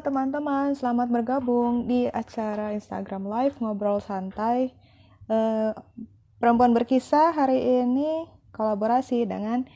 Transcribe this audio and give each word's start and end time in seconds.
teman-teman, 0.00 0.72
selamat 0.72 1.12
bergabung 1.12 1.84
di 1.84 2.08
acara 2.08 2.72
Instagram 2.72 3.28
Live 3.28 3.60
Ngobrol 3.60 4.00
Santai. 4.00 4.72
Eh, 5.28 5.72
perempuan 6.40 6.72
berkisah 6.72 7.36
hari 7.36 7.84
ini 7.84 8.24
kolaborasi 8.48 9.28
dengan 9.28 9.68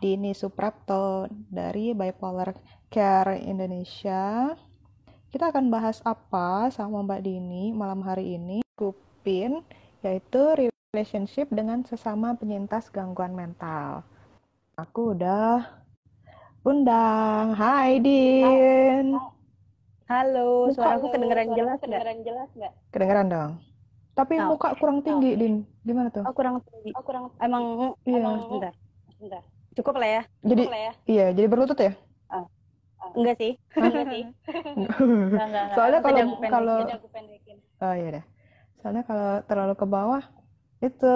Dini 0.00 0.32
Suprapto 0.32 1.28
dari 1.52 1.92
Bipolar 1.92 2.56
Care 2.88 3.36
Indonesia. 3.44 4.48
Kita 5.28 5.52
akan 5.52 5.68
bahas 5.68 6.00
apa 6.08 6.72
sama 6.72 7.04
Mbak 7.04 7.20
Dini 7.20 7.76
malam 7.76 8.00
hari 8.00 8.40
ini? 8.40 8.64
Kupin, 8.72 9.60
yaitu 10.00 10.72
relationship 10.96 11.52
dengan 11.52 11.84
sesama 11.84 12.32
penyintas 12.32 12.88
gangguan 12.88 13.36
mental. 13.36 14.08
Aku 14.80 15.12
udah 15.12 15.84
undang. 16.64 17.52
Hai 17.52 18.00
Din. 18.00 19.20
Halo, 20.10 20.66
suaraku 20.74 21.06
Halo, 21.06 21.12
kedengeran 21.14 21.46
suaraku 21.46 21.54
jelas 21.54 21.78
nggak? 21.78 21.82
kedengeran 21.86 22.18
jelas 22.26 22.48
nggak? 22.58 22.72
Kedengeran 22.90 23.26
dong. 23.30 23.52
Tapi 24.18 24.34
Oh. 24.42 24.46
muka 24.50 24.68
kurang 24.74 24.98
tinggi, 25.06 25.30
Din. 25.38 25.54
Gimana 25.86 26.08
tuh? 26.10 26.26
Oh, 26.26 26.34
kurang 26.34 26.58
tinggi. 26.66 26.90
Oh 26.98 27.02
kurang 27.06 27.30
Emang, 27.38 27.94
Iya. 28.02 28.18
emang 28.18 28.34
bentar. 28.50 28.74
bentar. 29.22 29.42
Cukup 29.78 29.94
lah 30.02 30.10
ya? 30.10 30.22
Jadi 30.42 30.62
Boleh 30.66 30.82
ya? 30.82 30.92
iya, 31.06 31.26
jadi 31.30 31.46
berlutut 31.46 31.78
ya? 31.78 31.92
Enggak 33.14 33.36
sih. 33.38 33.52
Enggak 33.78 34.04
sih. 34.10 34.22
Enggak, 34.74 34.98
enggak, 34.98 35.46
enggak. 35.46 35.74
Soalnya 35.78 36.00
kalau 36.02 36.22
kalau 36.50 36.78
Jadi 36.82 36.92
aku 36.98 37.08
pendekin. 37.14 37.56
oh 37.86 37.94
iya 37.94 38.08
deh. 38.18 38.24
Soalnya 38.82 39.02
kalau 39.06 39.30
terlalu 39.46 39.74
ke 39.78 39.86
bawah 39.86 40.22
itu 40.82 41.14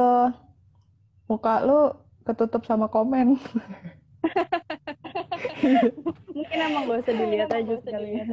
muka 1.29 1.55
lu 1.66 1.79
ketutup 2.27 2.63
sama 2.65 2.87
komen. 2.88 3.37
Mungkin 6.35 6.59
emang 6.59 6.83
gak 6.91 6.99
usah 7.07 7.15
dilihat 7.15 7.51
aja 7.51 7.74
sekalian. 7.80 8.27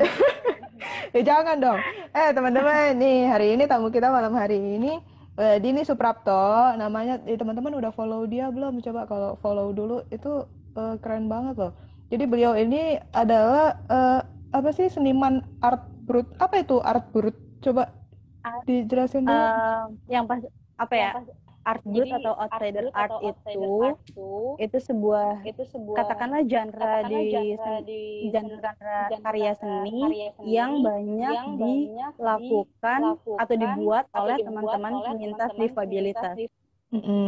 ya 1.14 1.22
jangan 1.30 1.55
dong. 1.61 1.80
Eh 2.11 2.30
teman-teman, 2.33 2.97
nih 2.97 3.30
hari 3.30 3.47
ini 3.53 3.63
tamu 3.69 3.94
kita 3.94 4.09
malam 4.09 4.33
hari 4.33 4.58
ini 4.58 4.97
eh, 5.38 5.58
Dini 5.61 5.86
Suprapto, 5.86 6.73
namanya 6.75 7.22
eh, 7.30 7.38
teman-teman 7.38 7.78
udah 7.78 7.91
follow 7.94 8.25
dia 8.25 8.50
belum? 8.50 8.81
Coba 8.81 9.05
kalau 9.05 9.38
follow 9.39 9.69
dulu 9.72 10.02
itu 10.09 10.45
eh, 10.75 10.95
keren 11.00 11.30
banget 11.30 11.55
loh. 11.58 11.73
Jadi 12.11 12.23
beliau 12.28 12.53
ini 12.58 13.00
adalah 13.13 13.78
eh, 13.88 14.19
apa 14.52 14.69
sih 14.73 14.91
seniman 14.91 15.45
art 15.63 15.85
brut? 16.03 16.28
Apa 16.41 16.59
itu 16.59 16.81
art 16.81 17.08
brut? 17.13 17.38
Coba 17.61 17.94
Art- 18.41 18.66
dijelasin 18.66 19.23
dulu. 19.30 19.38
Eh, 19.38 19.83
yang 20.09 20.25
pas 20.25 20.41
apa 20.75 20.94
ya? 20.97 21.09
Yang 21.13 21.30
pas- 21.30 21.41
Art 21.61 21.83
brut 21.85 22.09
Jadi, 22.09 22.17
atau 22.17 22.33
outsider 22.33 22.85
art 22.89 23.11
atau 23.11 23.17
outsider 23.21 23.69
itu 23.69 23.77
art 23.79 23.99
itu 24.01 24.29
itu 24.57 24.77
sebuah 24.81 25.29
itu 25.45 25.63
sebuah 25.69 25.97
katakanlah 26.01 26.41
genre 26.49 26.73
katakanlah 26.73 27.21
di 27.21 27.29
genre 27.29 27.73
di 27.85 28.01
genre 28.33 28.57
genre 28.57 29.21
karya 29.21 29.51
seni 29.53 30.01
karya 30.01 30.29
seni 30.33 30.49
yang 30.49 30.71
banyak 30.81 31.33
yang 31.37 31.47
dilakukan 31.55 32.99
atau 33.05 33.37
dilakukan 33.37 33.57
dibuat 33.61 34.03
atau 34.09 34.21
oleh 34.25 34.37
teman-teman 34.41 34.93
penyintas 35.05 35.49
disabilitas 35.53 36.33
penyintas 36.33 36.59
Mm-mm. 36.91 37.27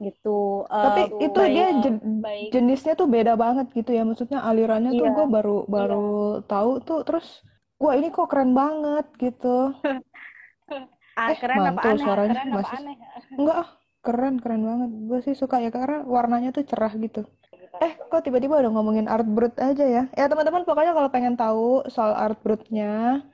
gitu. 0.00 0.68
Tapi 0.68 1.00
Eh, 1.00 1.24
itu 1.28 1.40
baik- 1.40 1.54
dia 1.54 1.66
jen- 1.80 2.02
baik. 2.20 2.48
jenisnya 2.52 2.92
tuh 2.92 3.08
beda 3.08 3.32
banget 3.36 3.66
gitu 3.72 3.90
ya. 3.92 4.02
Maksudnya 4.04 4.44
alirannya 4.44 4.92
tuh 4.96 5.06
Iya. 5.08 5.16
gue 5.16 5.26
baru 5.28 5.56
baru 5.64 6.04
tahu 6.44 6.70
tuh 6.84 7.00
terus 7.08 7.40
wah 7.80 7.96
ini 7.96 8.12
kok 8.12 8.28
keren 8.28 8.52
banget 8.52 9.06
gitu. 9.16 9.72
ah, 11.16 11.28
eh, 11.32 11.36
keren 11.38 11.58
apa 11.58 11.66
mantul 11.66 11.90
aneh? 11.90 12.04
suaranya 12.04 12.34
Keren 12.34 12.52
apa 12.54 12.68
aneh? 12.76 12.96
enggak 13.40 13.56
ah, 13.56 13.68
keren 14.00 14.34
keren 14.40 14.62
banget. 14.66 14.90
Gue 15.08 15.18
sih 15.24 15.34
suka 15.38 15.56
ya 15.62 15.70
karena 15.72 16.04
warnanya 16.04 16.50
tuh 16.54 16.64
cerah 16.66 16.92
gitu. 16.96 17.24
Eh, 17.80 17.96
kok 17.96 18.20
tiba-tiba 18.20 18.60
udah 18.60 18.72
ngomongin 18.76 19.08
art 19.08 19.24
brut 19.24 19.56
aja 19.56 19.84
ya? 19.86 20.04
Ya 20.12 20.26
teman-teman 20.28 20.68
pokoknya 20.68 20.92
kalau 20.92 21.08
pengen 21.08 21.32
tahu 21.40 21.88
soal 21.88 22.12
art 22.12 22.36
brutnya, 22.44 23.24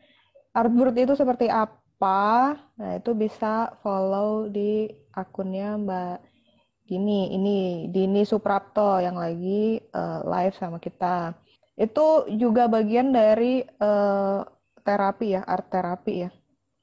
art 0.54 0.70
brut 0.70 0.94
itu 0.94 1.18
seperti 1.18 1.50
apa, 1.50 2.54
nah 2.78 2.92
itu 2.94 3.10
bisa 3.18 3.74
follow 3.82 4.46
di 4.46 4.86
akunnya 5.10 5.74
Mbak 5.82 6.16
Dini. 6.86 7.34
Ini 7.34 7.58
Dini 7.90 8.22
Suprapto 8.22 9.02
yang 9.02 9.18
lagi 9.18 9.82
eh, 9.82 10.20
live 10.22 10.54
sama 10.54 10.78
kita. 10.78 11.34
Itu 11.74 12.30
juga 12.30 12.70
bagian 12.70 13.10
dari 13.10 13.66
eh, 13.66 14.40
terapi 14.86 15.26
ya, 15.34 15.42
art 15.42 15.66
terapi 15.74 16.14
ya. 16.22 16.30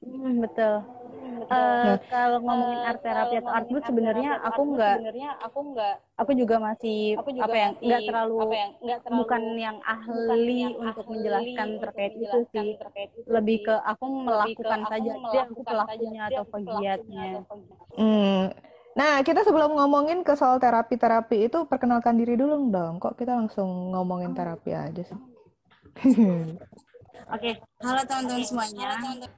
Hmm, 0.04 0.34
betul. 0.44 0.74
Hmm, 0.84 1.34
Eh, 1.44 1.94
betul. 1.94 1.94
kalau 2.12 2.38
ngomongin 2.44 2.78
Eh, 2.80 2.88
art 2.88 3.00
therapy 3.04 3.34
kalau 3.34 3.40
atau 3.40 3.52
art 3.56 3.66
art 3.68 3.88
sebenarnya 3.88 4.30
aku 4.48 4.60
nggak, 4.74 4.94
sebenarnya 4.94 5.28
aku 5.46 5.58
nggak 5.72 5.94
aku 6.14 6.30
juga 6.40 6.56
masih 6.62 6.98
aku 7.20 7.30
juga 7.34 7.44
apa 7.44 7.56
ya, 7.56 7.68
masih 7.68 7.84
nggak 7.84 8.00
terlalu 8.08 8.36
apa 8.44 8.54
ya 8.54 8.66
terlalu 9.04 9.18
bukan 9.18 9.42
yang 9.64 9.76
bukan 9.76 9.84
ahli 9.94 10.56
yang 10.64 10.74
untuk 10.84 11.04
ahli 11.04 11.12
menjelaskan 11.14 11.66
untuk 11.68 11.82
terkait 11.84 12.12
itu 12.12 12.22
menjelaskan 12.22 12.64
sih. 12.64 12.68
terkait 12.80 13.10
itu 13.14 13.30
Lebih 13.34 13.56
sih. 13.56 13.66
ke 13.66 13.74
aku 13.92 14.04
lebih 14.04 14.54
ke 14.54 14.68
melakukan 14.68 14.80
aku 14.84 14.92
saja, 14.92 15.12
dia 15.32 15.42
aku 15.44 15.60
melakukan 15.60 15.64
saja 15.64 15.72
pelakunya 15.72 16.20
atau 16.30 16.42
pegiatnya. 16.52 17.26
Hmm. 17.98 18.42
Nah, 18.94 19.14
kita 19.26 19.40
sebelum 19.42 19.70
ngomongin 19.74 20.18
ke 20.22 20.32
soal 20.38 20.56
terapi-terapi 20.62 21.50
itu 21.50 21.58
perkenalkan 21.66 22.14
diri 22.14 22.34
dulu 22.38 22.70
dong. 22.70 22.94
Kok 23.02 23.14
kita 23.18 23.32
langsung 23.34 23.90
ngomongin 23.90 24.30
terapi 24.38 24.70
aja 24.70 25.02
sih? 25.02 25.18
Oke, 27.24 27.56
halo 27.80 28.00
teman-teman 28.04 28.44
semuanya. 28.44 28.88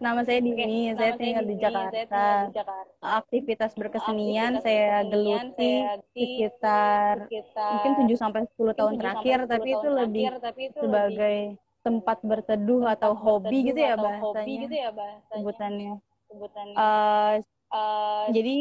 Nama 0.02 0.20
saya 0.26 0.38
Dini, 0.42 0.91
saya 0.92 1.14
Nama 1.14 1.20
tinggal 1.20 1.44
di 1.47 1.54
Dini, 1.54 1.62
saya 1.62 1.70
tinggal 1.70 1.94
Jakarta. 1.94 2.24
di 2.26 2.54
Jakarta. 2.58 3.04
Aktivitas 3.22 3.70
berkesenian 3.78 4.52
Aktivitas 4.58 4.64
saya 4.66 4.97
geluti 5.06 5.72
sekitar 6.10 7.14
sekitar 7.26 7.70
mungkin 7.70 7.92
7 8.02 8.16
sampai 8.19 8.41
10 8.50 8.74
tahun 8.74 8.92
7 8.92 8.98
sampai 8.98 9.02
terakhir, 9.02 9.38
10 9.38 9.52
tapi 9.54 9.69
itu 9.70 9.88
lebih 9.88 10.24
terakhir, 10.26 10.42
tapi 10.42 10.60
itu 10.66 10.78
sebagai 10.82 11.36
tempat 11.86 12.19
berteduh 12.26 12.82
atau 12.91 13.10
tempat 13.14 13.22
hobi 13.22 13.58
gitu 13.62 13.78
ya 13.78 13.92
atau 13.94 14.10
hobi 14.10 14.34
bahasanya 14.34 14.62
gitu 14.66 14.74
ya 14.74 14.88
bahasanya 14.91 15.30
sebutannya. 15.30 15.92
sebutannya. 16.26 16.74
Eh, 16.76 17.34
Eh, 17.66 18.26
jadi 18.30 18.56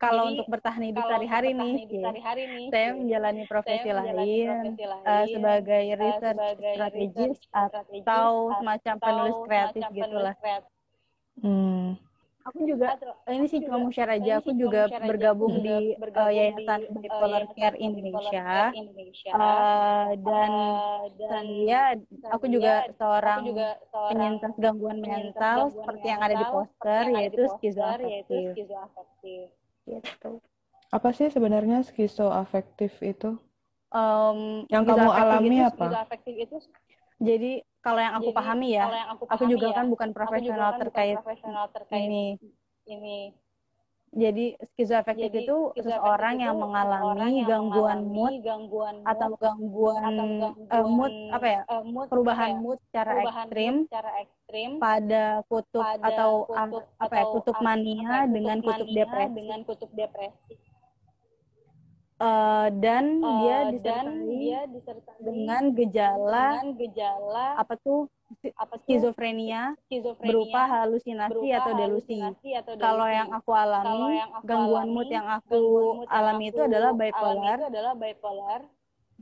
kalau 0.00 0.24
jadi, 0.24 0.32
untuk 0.32 0.46
bertahan 0.48 0.82
hidup 0.88 1.02
kalau 1.04 1.10
sehari-hari 1.12 1.50
nih, 1.52 1.72
ya, 1.76 2.00
sehari-hari 2.08 2.42
nih, 2.48 2.66
saya 2.72 2.88
ya, 2.88 2.96
menjalani 2.96 3.42
profesi 3.44 3.76
saya 3.76 4.00
menjalani 4.00 4.16
lain 4.16 4.48
profesi 4.48 4.82
eh, 4.82 4.88
lain, 4.88 5.28
sebagai 5.36 5.82
eh, 5.84 5.98
research 6.00 6.38
sebagai 6.40 6.56
research 6.56 6.74
strategist 6.74 7.42
atau 7.52 8.28
semacam 8.56 8.94
atau 8.96 9.04
penulis 9.04 9.36
kreatif 9.44 9.82
semacam 9.84 9.98
gitulah. 10.00 10.34
Hmm. 11.40 11.88
Aku 12.40 12.64
juga 12.64 12.96
ini 13.28 13.46
sih 13.52 13.60
cuma 13.60 13.76
mau 13.76 13.92
share 13.92 14.16
aja, 14.16 14.32
Ini 14.32 14.40
aku 14.40 14.48
sih 14.48 14.56
juga 14.56 14.88
cuma 14.88 14.88
mau 14.88 14.92
share 14.96 15.04
aja, 15.04 15.10
bergabung 15.12 15.52
aku 15.52 15.60
di 15.60 15.68
juga 15.68 15.76
eh, 15.76 16.00
bergabung 16.00 16.32
Yayasan 16.32 16.80
di, 16.80 16.88
eh, 16.88 17.00
Bipolar 17.04 17.42
Yayasan 17.44 17.56
Care 17.60 17.76
Bipolar 17.76 17.84
Indonesia. 17.84 18.40
Care 18.40 18.78
Indonesia. 18.80 19.30
Eh, 19.36 20.08
dan 20.24 20.50
Eh, 20.50 21.04
dan 21.20 21.44
saya 21.52 21.82
aku 22.32 22.46
juga 22.48 22.74
seorang 22.96 23.40
aku 23.44 23.48
juga 23.52 23.68
seorang 23.92 24.10
penyintas 24.16 24.52
gangguan 24.56 24.98
mental 25.04 25.58
seperti 25.68 26.06
yang 26.08 26.20
ada 26.24 26.34
di 26.36 26.46
poster 26.48 27.04
yaitu 27.12 27.12
poster, 27.12 27.16
yaitu 27.20 27.42
skizoafektif 27.60 28.46
skizoafektif. 28.56 29.59
Gitu. 29.90 30.38
Apa 30.94 31.10
sih 31.14 31.26
sebenarnya 31.30 31.82
skizoafektif 31.86 32.98
itu? 33.02 33.38
Em, 33.90 34.66
Yang 34.70 34.84
kamu 34.94 35.08
alami 35.10 35.56
itu- 35.58 35.66
apa? 35.66 35.86
Skizoafektif 35.90 36.34
itu 36.46 36.56
Jadi 37.20 37.52
kalau 37.84 38.00
yang 38.00 38.14
aku 38.16 38.30
jadi, 38.32 38.38
pahami 38.38 38.68
ya, 38.72 38.84
yang 38.96 39.10
aku, 39.12 39.24
aku 39.28 39.34
pahami 39.36 39.52
juga 39.56 39.66
ya, 39.68 39.76
kan 39.76 39.86
bukan 39.92 40.08
aku 40.08 40.16
juga 40.16 40.24
profesional 40.24 40.60
kan 40.60 40.72
bukan 40.72 40.80
terkait 40.84 41.16
profesional 41.20 41.66
terkait 41.68 42.00
ini. 42.08 42.24
ini. 42.88 43.18
Jadi 44.10 44.58
skizoafektif 44.74 45.30
Jadi 45.30 45.46
itu 45.46 45.58
seseorang 45.78 46.34
itu 46.34 46.42
yang 46.42 46.56
mengalami 46.58 47.30
yang 47.30 47.46
gangguan 47.46 47.98
mengalami 48.02 48.10
mood 48.10 48.34
gangguan 48.42 48.96
mood 48.98 49.06
atau 49.06 49.28
gangguan, 49.38 50.02
atau 50.02 50.26
eh, 50.26 50.38
gangguan 50.42 50.86
mood 50.90 51.12
apa 51.30 51.46
ya? 51.46 51.60
eh, 51.62 51.82
mood 51.86 52.06
Perubahan 52.10 52.50
ya? 52.50 52.58
mood 52.58 52.78
secara 52.90 53.10
perubahan 53.14 53.46
ekstrim 53.46 53.70
mood 53.70 53.86
secara 53.86 54.10
ekstrim 54.18 54.70
pada 54.82 55.24
kutub 55.46 55.84
pada 55.86 56.06
atau 56.10 56.30
kutub 56.42 56.82
apa 56.98 57.14
ya? 57.14 57.22
atau 57.22 57.32
Kutub 57.38 57.54
ah, 57.54 57.62
mania 57.62 58.02
apa 58.02 58.16
ya, 58.18 58.22
dengan 58.34 58.58
kutub 58.58 58.88
mania 58.90 58.98
depresi. 58.98 59.34
dengan 59.38 59.58
kutub 59.62 59.90
depresi 59.94 60.54
Eh, 62.20 62.68
dan 62.84 63.04
Eh, 63.24 63.32
dia 63.40 63.58
dan 63.80 64.06
dia 64.28 64.60
disertai 64.68 65.16
dengan 65.24 65.72
gejala 65.72 66.60
dengan 66.60 66.68
gejala 66.76 67.46
apa 67.56 67.80
tuh 67.80 68.12
apa 68.56 68.74
skizofrenia 68.86 69.74
skizofrenia 69.86 70.30
berupa 70.32 70.60
halusinasi 70.70 71.30
berupa 71.34 71.56
atau 71.60 71.72
delusi. 71.74 72.16
halusinasi 72.18 72.48
atau 72.62 72.72
Kalau 72.78 73.08
yang 73.10 73.28
aku 73.34 73.50
alami, 73.52 73.84
Kalau 73.90 74.08
yang 74.14 74.30
aku 74.32 74.46
gangguan 74.46 74.80
alami, 74.86 74.94
mood 74.94 75.08
yang 75.10 75.28
aku 75.28 75.50
gangguan 75.50 75.96
mood 75.98 76.08
yang 76.08 76.14
alami 76.16 76.44
itu 76.46 76.54
aku 76.54 76.68
adalah 76.70 76.90
alami 76.90 77.02
bipolar. 77.10 77.56
itu 77.58 77.64
adalah 77.66 77.92
bipolar 77.94 78.60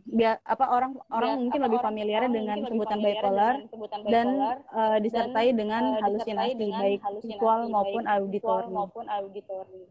Biar 0.09 0.35
apa 0.47 0.65
orang 0.71 0.93
orang 1.11 1.31
Biar- 1.35 1.41
mungkin 1.43 1.61
lebih 1.69 1.81
familiar 1.83 2.23
dengan 2.31 2.57
sebutan 2.65 2.99
bipolar 3.03 3.55
dengan 3.59 3.73
sebutan 3.75 4.01
dan 4.07 4.27
bipolar 4.29 4.57
eh, 4.79 4.99
disertai 5.05 5.47
dan, 5.51 5.57
dengan 5.59 5.83
eh, 5.85 6.01
halusinasi 6.05 6.53
dengan 6.55 6.81
baik 6.81 7.01
halusinasi, 7.03 7.35
visual 7.35 7.61
auditori. 8.07 8.69
maupun 8.71 9.05
auditori. 9.11 9.83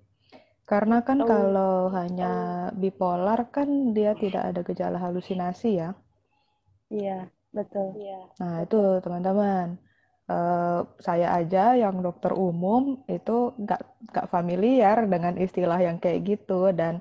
Karena 0.67 0.97
kan 0.99 1.17
Oh. 1.23 1.27
kalau 1.27 1.75
hanya 1.95 2.33
bipolar 2.75 3.39
kan 3.51 3.67
dia 3.95 4.11
tidak 4.15 4.43
ada 4.51 4.61
gejala 4.63 4.97
halusinasi 4.99 5.69
ya. 5.79 5.89
Iya, 6.87 7.27
betul. 7.53 7.95
Iya. 7.97 8.19
Nah, 8.41 8.55
itu 8.65 8.79
teman-teman. 9.03 9.77
Eh, 10.27 10.79
saya 10.99 11.39
aja 11.39 11.71
yang 11.79 12.03
dokter 12.03 12.35
umum 12.35 12.99
itu 13.07 13.55
nggak 13.63 13.81
nggak 14.11 14.27
familiar 14.27 15.07
dengan 15.07 15.39
istilah 15.39 15.79
yang 15.79 16.03
kayak 16.03 16.19
gitu 16.27 16.67
dan 16.75 16.99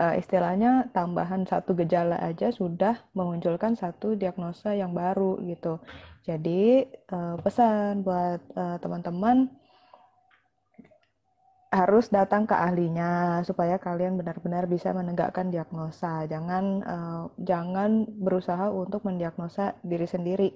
uh, 0.00 0.16
istilahnya 0.16 0.88
tambahan 0.96 1.44
satu 1.44 1.76
gejala 1.76 2.16
aja 2.24 2.48
sudah 2.48 2.96
memunculkan 3.12 3.76
satu 3.76 4.16
diagnosa 4.16 4.72
yang 4.72 4.96
baru 4.96 5.36
gitu. 5.44 5.84
Jadi 6.24 6.88
uh, 7.12 7.36
pesan 7.44 8.00
buat 8.06 8.40
uh, 8.56 8.80
teman-teman 8.80 9.52
harus 11.72 12.12
datang 12.12 12.44
ke 12.44 12.52
ahlinya 12.52 13.40
supaya 13.48 13.80
kalian 13.80 14.20
benar-benar 14.20 14.68
bisa 14.68 14.92
menegakkan 14.92 15.48
diagnosa. 15.48 16.28
Jangan 16.28 16.64
uh, 16.84 17.22
jangan 17.40 18.04
berusaha 18.04 18.68
untuk 18.68 19.08
mendiagnosa 19.08 19.80
diri 19.80 20.04
sendiri. 20.04 20.52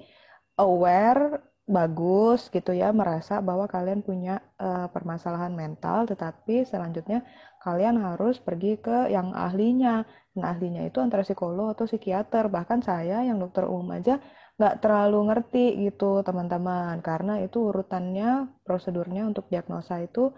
Aware 0.60 1.40
bagus 1.66 2.46
gitu 2.54 2.70
ya 2.70 2.94
merasa 2.94 3.42
bahwa 3.42 3.66
kalian 3.66 3.98
punya 4.06 4.38
uh, 4.54 4.86
permasalahan 4.86 5.50
mental 5.50 6.06
tetapi 6.06 6.62
selanjutnya 6.62 7.26
kalian 7.58 7.98
harus 7.98 8.38
pergi 8.38 8.78
ke 8.78 9.10
yang 9.10 9.34
ahlinya 9.34 10.06
nah 10.38 10.54
ahlinya 10.54 10.86
itu 10.86 11.02
antara 11.02 11.26
psikolog 11.26 11.74
atau 11.74 11.90
psikiater 11.90 12.46
bahkan 12.46 12.78
saya 12.86 13.26
yang 13.26 13.42
dokter 13.42 13.66
umum 13.66 13.98
aja 13.98 14.22
nggak 14.54 14.78
terlalu 14.78 15.18
ngerti 15.26 15.90
gitu 15.90 16.22
teman-teman 16.22 17.02
karena 17.02 17.42
itu 17.42 17.58
urutannya 17.66 18.46
prosedurnya 18.62 19.26
untuk 19.26 19.50
diagnosa 19.50 19.98
itu 20.06 20.30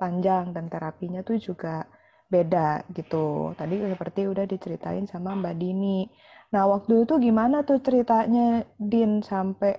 panjang 0.00 0.56
dan 0.56 0.72
terapinya 0.72 1.20
tuh 1.20 1.36
juga 1.36 1.84
beda 2.32 2.88
gitu 2.96 3.52
tadi 3.52 3.76
seperti 3.84 4.24
udah 4.24 4.48
diceritain 4.48 5.04
sama 5.04 5.36
Mbak 5.36 5.54
Dini 5.60 6.08
nah 6.50 6.64
waktu 6.64 7.04
itu 7.04 7.20
gimana 7.20 7.62
tuh 7.68 7.84
ceritanya 7.84 8.64
Din 8.80 9.20
sampai 9.20 9.76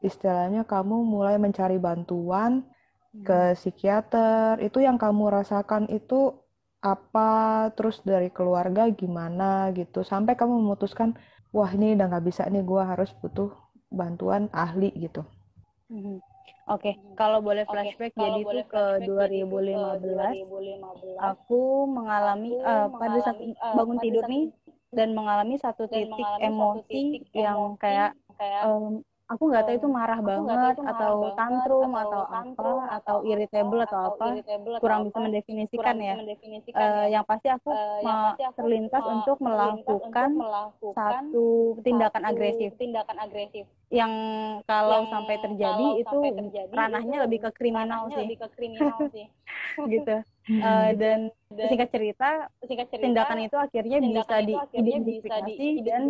istilahnya 0.00 0.64
kamu 0.64 1.04
mulai 1.04 1.36
mencari 1.36 1.76
bantuan 1.76 2.64
hmm. 3.12 3.24
ke 3.28 3.40
psikiater 3.60 4.62
itu 4.64 4.80
yang 4.80 4.96
kamu 4.96 5.28
rasakan 5.28 5.90
itu 5.92 6.32
apa 6.78 7.66
terus 7.74 8.00
dari 8.06 8.30
keluarga 8.30 8.86
gimana 8.88 9.74
gitu 9.74 10.06
sampai 10.06 10.38
kamu 10.38 10.62
memutuskan 10.62 11.18
wah 11.50 11.70
ini 11.74 11.98
udah 11.98 12.06
nggak 12.06 12.26
bisa 12.30 12.46
nih 12.46 12.62
gue 12.62 12.82
harus 12.82 13.10
butuh 13.18 13.50
bantuan 13.88 14.52
ahli 14.52 14.92
gitu. 14.94 15.24
Hmm. 15.88 16.20
Oke, 16.68 16.92
okay. 16.92 16.94
kalau 17.16 17.40
boleh 17.40 17.64
flashback 17.64 18.12
okay. 18.12 18.20
jadi 18.20 18.40
itu 18.44 18.58
ke 18.68 18.84
2015, 19.08 20.04
2015 20.04 21.16
aku 21.16 21.88
mengalami 21.88 22.60
aku 22.60 22.68
uh, 22.68 22.86
pada 22.92 23.18
saat 23.24 23.40
uh, 23.40 23.72
bangun 23.72 23.98
tidur 24.04 24.24
nih 24.28 24.52
dan 24.92 25.16
mengalami 25.16 25.56
satu 25.56 25.88
titik 25.88 26.12
mengalami 26.12 26.44
emosi 26.44 26.76
satu 26.76 26.92
titik 26.92 27.24
yang 27.32 27.60
kayak 27.80 28.10
kayak 28.36 28.62
um, 28.68 29.00
aku 29.28 29.42
nggak 29.52 29.64
tahu 29.68 29.76
itu 29.76 29.88
marah 29.92 30.20
banget 30.24 30.72
itu 30.72 30.82
marah 30.82 30.92
atau 30.96 31.12
banget, 31.20 31.36
tantrum 31.36 31.92
atau, 31.92 32.22
atau 32.24 32.24
apa 32.32 32.70
atau 32.96 33.16
irritable 33.28 33.80
atau, 33.84 34.00
atau 34.00 34.12
apa 34.16 34.26
irritable 34.32 34.74
kurang 34.80 35.00
bisa 35.04 35.18
mendefinisikan 35.20 35.84
kurang 35.84 35.98
ya, 36.00 36.14
mendefinisikan 36.16 36.80
uh, 36.80 36.88
ya. 36.88 37.12
yang 37.12 37.24
pasti 37.28 37.48
aku, 37.52 37.68
uh, 37.68 38.00
yang 38.00 38.16
pasti 38.24 38.42
aku 38.48 38.56
terlintas 38.56 39.04
untuk 39.04 39.36
melakukan, 39.44 40.28
untuk 40.32 40.40
melakukan 40.40 40.96
satu 40.96 41.46
tindakan 41.84 42.22
satu 42.24 42.32
agresif. 42.32 42.70
tindakan 42.80 43.16
agresif. 43.20 43.64
Yang 43.88 44.12
kalau 44.64 45.00
yang 45.04 45.12
sampai 45.12 45.36
terjadi 45.44 45.86
kalau 45.86 46.00
itu 46.00 46.16
sampai 46.16 46.32
terjadi, 46.32 46.72
ranahnya 46.72 47.16
itu 47.20 47.24
lebih 47.28 47.38
ke 47.44 47.50
kriminal 47.52 48.02
sih. 48.08 48.16
lebih 48.24 48.36
ke 48.40 48.48
kriminal 48.56 48.96
sih. 49.16 49.26
Gitu. 49.84 50.16
Uh, 50.48 50.90
dan, 51.00 51.18
dan 51.52 51.66
singkat 51.68 51.88
cerita 51.92 52.48
singkat 52.64 52.88
cerita 52.88 53.04
tindakan 53.04 53.38
itu 53.44 53.56
akhirnya 53.60 54.00
tindakan 54.00 54.40
bisa 54.48 54.60
diidentifikasi 54.72 55.68
dan 55.84 56.02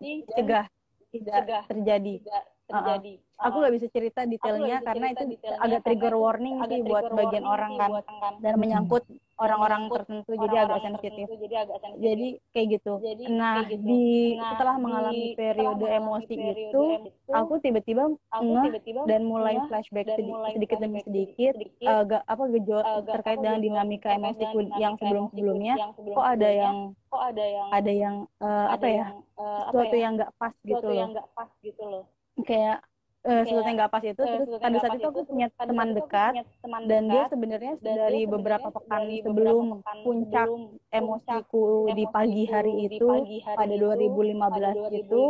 dicegah 0.00 0.66
tidak 1.12 1.68
terjadi. 1.68 2.14
tidak 2.24 2.44
terjadi. 2.68 3.14
Uh 3.16 3.20
-uh. 3.20 3.46
Aku 3.50 3.56
nggak 3.58 3.74
bisa 3.74 3.86
cerita 3.90 4.20
detailnya 4.22 4.78
karena 4.86 5.06
itu 5.10 5.24
detailnya 5.34 5.58
agak 5.58 5.80
trigger 5.82 6.14
warning 6.14 6.62
sih 6.70 6.80
buat 6.86 7.10
bagian 7.10 7.42
orang 7.42 7.72
kan. 7.74 7.90
kan 8.06 8.32
dan 8.38 8.54
menyangkut 8.54 9.02
orang-orang 9.42 9.82
tertentu 9.90 10.30
orang 10.30 10.42
jadi 10.46 10.56
agak 10.62 10.78
sensitif. 10.86 11.26
Jadi 11.26 11.56
agak 11.58 11.78
sensitif. 11.82 12.02
Jadi 12.06 12.28
kayak 12.54 12.66
gitu. 12.78 12.92
Jadi, 13.02 13.24
nah, 13.34 13.54
kayak 13.58 13.68
gitu. 13.74 13.86
di 13.88 14.04
nah, 14.38 14.48
setelah 14.54 14.74
mengalami 14.78 15.18
di, 15.18 15.34
periode 15.34 15.82
setelah 15.82 15.98
emosi 15.98 16.34
periode 16.38 16.60
itu, 16.62 16.82
itu, 17.10 17.32
aku 17.34 17.52
tiba-tiba 17.58 18.02
ngeh 18.14 18.72
dan 19.10 19.20
mulai 19.26 19.54
flashback 19.66 20.06
dan 20.06 20.16
sedikit, 20.22 20.34
mulai 20.38 20.50
sedikit 20.54 20.78
demi 20.78 21.00
sedikit, 21.02 21.54
sedikit 21.58 21.88
uh, 21.90 22.02
gak, 22.06 22.22
apa 22.30 22.42
gejolak 22.54 22.86
uh, 22.86 23.02
terkait 23.02 23.38
dengan 23.42 23.60
dinamika 23.60 24.08
emosi 24.14 24.44
yang 24.78 24.94
sebelum-sebelumnya 25.02 25.74
kok 25.98 26.26
ada 26.38 26.48
yang 26.48 26.76
kok 27.10 27.22
ada 27.22 27.44
yang 27.44 27.66
ada 27.74 27.92
yang 27.92 28.16
uh, 28.38 28.66
apa 28.70 28.86
ya? 28.86 29.06
Sesuatu 29.42 29.96
ya? 29.98 30.02
yang 30.06 30.12
nggak 30.14 30.32
pas 30.38 30.54
gitu 30.62 30.86
loh. 30.86 30.94
yang 30.94 31.10
nggak 31.10 31.28
pas 31.34 31.50
gitu 31.66 31.84
loh 31.90 32.04
kayak 32.40 32.80
uh, 33.26 33.42
sesuatu 33.46 33.68
yang 33.68 33.78
gak 33.78 33.92
pas 33.92 34.02
itu 34.02 34.22
uh, 34.22 34.26
terus 34.26 34.48
pada 34.58 34.76
saat 34.82 34.94
itu 34.98 35.08
aku 35.08 35.22
punya 35.26 35.46
teman 35.54 35.88
dekat 35.94 36.32
teman 36.62 36.82
dan 36.90 37.02
dia 37.06 37.24
sebenarnya 37.30 37.72
dari 37.80 38.22
beberapa 38.26 38.68
pekan 38.70 39.02
sebelum 39.22 39.64
puncak 40.02 40.48
emosiku 40.90 41.90
di 41.94 42.04
pagi 42.10 42.44
hari 42.50 42.90
itu 42.90 43.08
pada 43.46 43.74
2015 43.74 45.02
itu 45.02 45.22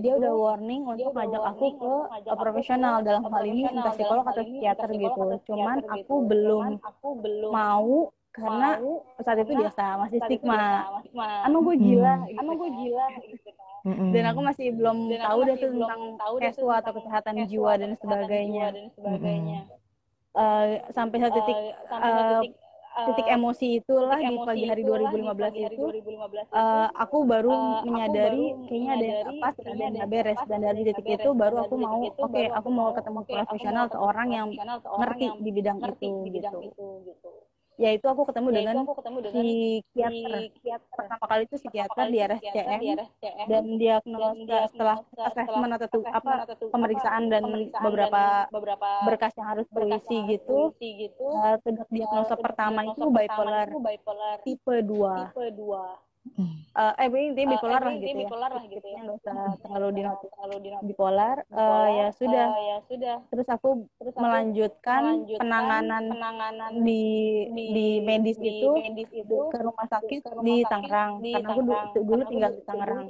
dia 0.00 0.12
udah 0.16 0.32
warning 0.32 0.82
untuk 0.84 1.12
ngajak 1.16 1.42
aku 1.56 1.66
ke 1.80 1.94
profesional 2.36 3.00
dalam 3.00 3.24
hal 3.26 3.44
ini 3.44 3.68
entah 3.68 3.94
psikolog 3.96 4.24
atau 4.28 4.42
psikiater 4.44 4.88
gitu. 4.92 5.22
cuman 5.48 5.78
aku 5.88 6.14
belum 6.28 6.64
mau 7.52 8.12
karena 8.32 8.80
saat 9.20 9.44
itu 9.44 9.52
biasa 9.52 10.00
masih 10.00 10.18
stigma. 10.24 10.88
anu 11.44 11.60
gue 11.68 11.76
gila 11.76 12.24
anu 12.40 12.50
gue 12.56 12.70
gila 12.80 13.06
gitu 13.28 13.41
Mm-hmm. 13.82 14.10
Dan 14.14 14.24
aku 14.30 14.40
masih 14.46 14.66
belum 14.78 14.96
dan 15.10 15.20
tahu 15.26 15.40
deh 15.42 15.56
tentang 15.58 16.00
tahu 16.14 16.34
kesua 16.38 16.74
atau 16.78 16.92
kesehatan 16.94 17.34
jiwa 17.50 17.72
dan 17.78 17.90
sebagainya. 17.98 18.66
Dan 18.70 18.86
sebagainya. 18.94 19.60
Mm-hmm. 19.66 19.80
Uh, 20.32 20.64
sampai 20.96 21.16
satu 21.20 21.38
titik, 21.44 21.58
uh, 21.60 21.72
sampai 21.92 22.08
satu 22.08 22.34
titik 22.40 22.62
uh, 22.92 23.06
titik 23.12 23.26
emosi 23.28 23.66
itulah 23.80 24.18
titik 24.20 24.32
di 24.32 24.36
pagi 24.44 24.64
hari 24.68 24.82
2015 24.84 25.24
hari 25.24 25.60
itu, 25.68 25.84
2015 26.04 26.52
uh, 26.52 26.88
aku 26.96 27.18
baru 27.24 27.52
uh, 27.52 27.82
menyadari 27.88 28.44
aku 28.52 28.56
baru 28.56 28.68
kayaknya 28.68 28.90
ada 28.92 29.04
yang 29.04 29.20
apa 29.28 29.48
ada 29.64 29.84
yang 29.88 30.08
beres 30.08 30.40
dan 30.48 30.60
dari 30.60 30.80
titik 30.84 31.06
itu 31.08 31.30
baru 31.32 31.56
aku 31.64 31.74
mau 31.80 32.00
oke 32.04 32.16
okay, 32.16 32.46
aku 32.52 32.68
mau 32.68 32.88
ketemu 32.92 33.20
profesional 33.24 33.84
atau 33.88 34.00
orang 34.04 34.28
yang 34.32 34.48
ngerti 35.00 35.26
di 35.40 35.50
bidang 35.50 35.78
itu 35.80 36.10
gitu 36.28 36.58
ya 37.80 37.90
itu 37.96 38.06
aku 38.06 38.28
ketemu 38.28 38.48
ya 38.52 38.56
dengan 38.60 38.76
aku 38.84 38.94
ketemu 39.00 39.18
dengan 39.24 39.42
psikiater. 39.42 40.40
psikiater. 40.52 40.92
Pertama 40.92 41.24
kali 41.24 41.42
itu 41.48 41.56
psikiater 41.56 42.04
di 42.12 42.18
RSCM, 42.20 42.78
di 42.78 42.88
RSCM 42.92 43.46
dan 43.48 43.64
diagnosa 43.80 44.58
setelah 44.68 44.96
assessment 45.02 45.72
atau 45.80 46.00
apa 46.12 46.32
pemeriksaan 46.68 47.22
dan 47.32 47.42
beberapa 47.80 48.22
beberapa 48.52 48.88
berkas 49.08 49.32
yang 49.40 49.48
harus 49.48 49.66
berisi 49.72 50.16
gitu. 50.28 50.76
gitu. 50.78 51.26
Uh, 51.26 51.56
diagnosa 51.88 52.36
pertama 52.36 52.84
itu 52.84 53.02
bipolar, 53.08 53.68
tipe 54.44 54.74
2. 54.84 55.32
Tipe 55.32 55.44
2 55.56 56.11
Uh, 56.38 56.96
eh 56.96 57.08
ini 57.12 57.44
bipolar 57.44 57.84
lah 57.84 57.92
gitu 57.92 58.16
ya. 58.16 58.24
Bipolar 58.24 58.50
lah 58.56 58.64
gitu 58.64 58.86
ya. 58.88 58.98
Nggak 59.04 59.16
usah 59.20 59.34
terlalu 59.60 59.88
di 59.92 60.02
terlalu 60.08 60.56
di 60.64 60.70
bipolar. 60.88 61.36
Uh, 61.52 61.86
ya 61.92 62.06
sudah. 62.16 62.46
Uh, 62.48 62.62
ya 62.64 62.76
sudah. 62.88 63.16
Terus 63.28 63.48
aku 63.52 63.68
terus 64.00 64.14
melanjutkan, 64.16 65.00
melanjutkan 65.04 65.40
penanganan 65.44 66.02
penanganan 66.08 66.70
di 66.80 67.04
di, 67.52 67.64
di 67.76 67.88
medis 68.00 68.40
di 68.40 68.48
itu 68.48 68.70
medis 68.72 69.10
itu 69.12 69.36
ke 69.52 69.58
rumah 69.60 69.86
sakit 69.86 70.18
ke 70.24 70.28
rumah 70.32 70.44
di 70.48 70.56
Tangerang. 70.64 71.12
Di 71.20 71.32
Karena 71.36 71.48
aku 71.52 71.60
dulu, 71.60 71.78
dulu 72.00 72.22
tinggal 72.32 72.50
di 72.56 72.62
Tangerang. 72.64 73.04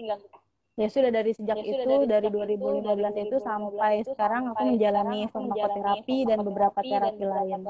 Ya 0.81 0.88
sudah 0.88 1.11
dari 1.12 1.37
sejak 1.37 1.61
ya 1.61 1.69
itu 1.85 2.09
dari, 2.09 2.33
dari 2.33 2.57
2015 2.57 3.25
itu 3.29 3.37
sampai 3.45 4.00
sekarang 4.09 4.57
aku 4.57 4.73
menjalani 4.73 5.29
farmakoterapi 5.29 6.17
dan 6.26 6.38
beberapa 6.43 6.79
terapi 6.81 7.25
lain. 7.29 7.61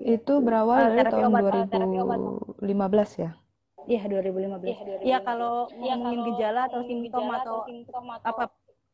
Itu 0.00 0.40
berawal 0.40 0.96
dari 0.96 1.12
tahun 1.12 1.28
2015 2.58 3.20
ya? 3.20 3.36
Iya 3.88 4.02
2015. 4.08 4.66
Iya 4.66 4.96
ya, 5.00 5.18
kalau 5.24 5.68
ya, 5.80 5.96
ngomongin 5.96 6.20
gejala 6.32 6.68
atau 6.68 6.80
simptom 6.84 7.26
atau, 7.32 7.56
simptom 7.64 8.04
atau 8.12 8.28
apa 8.28 8.44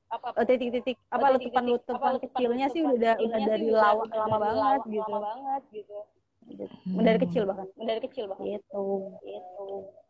apa 0.07 0.28
eh, 0.38 0.47
titik-titik 0.47 0.97
apa 1.11 1.35
letupan-letupan 1.35 2.14
kecilnya 2.23 2.66
sih 2.71 2.87
udah 2.87 3.19
udah 3.19 3.40
dari 3.43 3.69
lama, 3.75 4.07
lama 4.07 4.38
banget 4.38 4.81
gitu. 4.87 5.02
Lama 5.02 5.19
banget 5.19 5.62
gitu. 5.75 5.99
Hmm. 6.87 7.02
Dari 7.02 7.19
kecil 7.26 7.43
bahkan. 7.43 7.66
Dari 7.75 8.00
kecil 8.07 8.25
bahkan. 8.31 8.47
Gitu. 8.47 8.87
Gitu. 9.26 9.66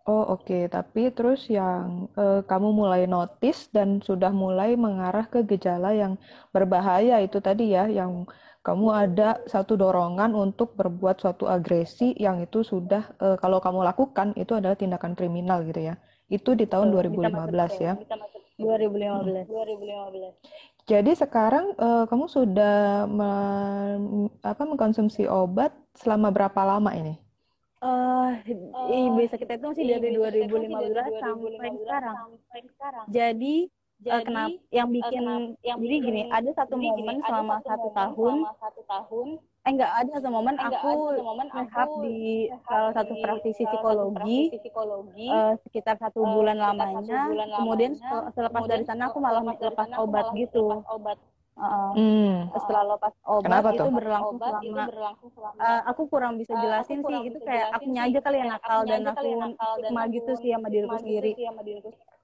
Oh 0.06 0.22
oke, 0.38 0.46
okay. 0.46 0.70
tapi 0.70 1.10
terus 1.10 1.50
yang 1.50 2.06
uh, 2.14 2.38
kamu 2.46 2.70
mulai 2.70 3.10
notice 3.10 3.66
dan 3.74 3.98
sudah 3.98 4.30
mulai 4.30 4.78
mengarah 4.78 5.26
ke 5.26 5.42
gejala 5.42 5.90
yang 5.98 6.14
berbahaya 6.54 7.18
itu 7.18 7.42
tadi 7.42 7.74
ya, 7.74 7.90
yang 7.90 8.22
kamu 8.66 8.86
ada 8.90 9.38
satu 9.46 9.78
dorongan 9.78 10.34
untuk 10.34 10.74
berbuat 10.74 11.22
suatu 11.22 11.46
agresi 11.46 12.18
yang 12.18 12.42
itu 12.42 12.66
sudah 12.66 13.14
uh, 13.22 13.38
kalau 13.38 13.62
kamu 13.62 13.86
lakukan 13.86 14.34
itu 14.34 14.58
adalah 14.58 14.74
tindakan 14.74 15.14
kriminal 15.14 15.62
gitu 15.62 15.86
ya. 15.86 15.94
Itu 16.26 16.58
di 16.58 16.66
tahun 16.66 16.90
2015 16.90 17.30
ya. 17.78 17.94
2015. 18.58 19.46
2015. 19.46 20.82
Jadi 20.90 21.12
sekarang 21.14 21.78
uh, 21.78 22.10
kamu 22.10 22.26
sudah 22.26 23.06
me, 23.06 23.30
apa 24.42 24.62
mengkonsumsi 24.66 25.30
obat 25.30 25.70
selama 25.94 26.34
berapa 26.34 26.58
lama 26.66 26.90
ini? 26.98 27.22
Uh, 27.78 28.34
uh, 28.74 29.14
bisa 29.14 29.38
kita 29.38 29.62
itu 29.62 29.66
masih 29.70 29.84
dari 29.86 30.10
2015, 30.10 30.50
2015 30.50 31.22
sampai 31.22 31.70
sekarang. 31.78 32.16
Sampai 32.34 32.62
sekarang. 32.66 33.04
Jadi 33.14 33.70
jadi 33.96 34.12
uh, 34.12 34.24
kenapa? 34.28 34.56
Yang 34.68 34.88
bikin 34.92 35.22
uh, 35.24 35.26
kenapa, 35.26 35.64
yang 35.64 35.78
jadi 35.80 35.96
gini 36.04 36.22
ada 36.28 36.50
satu 36.52 36.74
momen 36.76 37.16
gini, 37.16 37.24
selama 37.24 37.56
satu 37.64 37.88
tahun. 37.96 38.34
selama 38.36 38.52
satu 38.60 38.80
tahun. 38.84 39.28
Eh 39.66 39.70
enggak 39.74 39.92
ada 39.98 40.10
satu 40.14 40.28
momen 40.30 40.54
Enggak 40.54 40.68
aku 40.78 40.86
ada 40.86 41.00
satu 41.10 41.22
momen 41.24 41.46
rehab 41.50 41.88
aku 41.88 42.00
di 42.04 42.16
rehab 42.46 42.62
salah 42.68 42.92
satu 42.94 43.12
di 43.12 43.22
praktisi 43.24 43.62
psikologi. 43.64 44.14
praktisi 44.14 44.56
psikologi. 44.62 45.28
Eh, 45.32 45.52
sekitar 45.64 45.94
satu 45.96 46.20
eh, 46.22 46.28
bulan 46.28 46.56
sekitar 46.56 46.70
lamanya. 46.70 47.00
satu 47.18 47.28
bulan 47.32 47.48
kemudian 47.50 47.92
lamanya. 47.96 48.10
sel- 48.12 48.28
selepas 48.36 48.60
Kemudian 48.60 48.72
dari 48.76 48.84
sana 48.84 49.02
aku 49.08 49.18
malah 49.18 49.42
dari 49.42 49.58
lepas 49.64 49.88
aku 49.88 50.02
obat 50.04 50.24
malah 50.24 50.38
gitu. 50.38 50.64
obat. 50.86 51.18
Heeh. 51.56 51.90
Hmm. 51.96 52.52
setelah 52.52 52.84
lepas 52.84 53.12
obat 53.24 53.48
Kenapa 53.48 53.68
itu 53.72 53.80
tuh? 53.80 53.88
berlangsung 53.96 54.36
obat 54.36 54.52
itu 54.52 54.68
selama 54.68 54.86
berlangsung 54.92 55.28
selama 55.32 55.56
Eh, 55.56 55.80
aku 55.88 56.02
kurang 56.12 56.32
bisa 56.36 56.52
Eh, 56.52 56.60
jelasin 56.60 56.98
aku 57.00 57.04
kurang 57.08 57.22
sih. 57.24 57.30
itu 57.32 57.38
kayak 57.40 57.66
sih, 57.80 57.96
aja 57.96 58.18
kali 58.20 58.36
yang 58.44 58.50
nakal 58.52 58.80
dan 58.84 59.00
aja 59.00 59.10
aku 59.16 59.28
stigma 59.72 60.00
aku 60.04 60.12
gitu 60.12 60.32
sih 60.36 60.50
sama 60.52 60.68
diriku 60.68 60.92
gitu 60.92 61.00
sendiri 61.00 61.30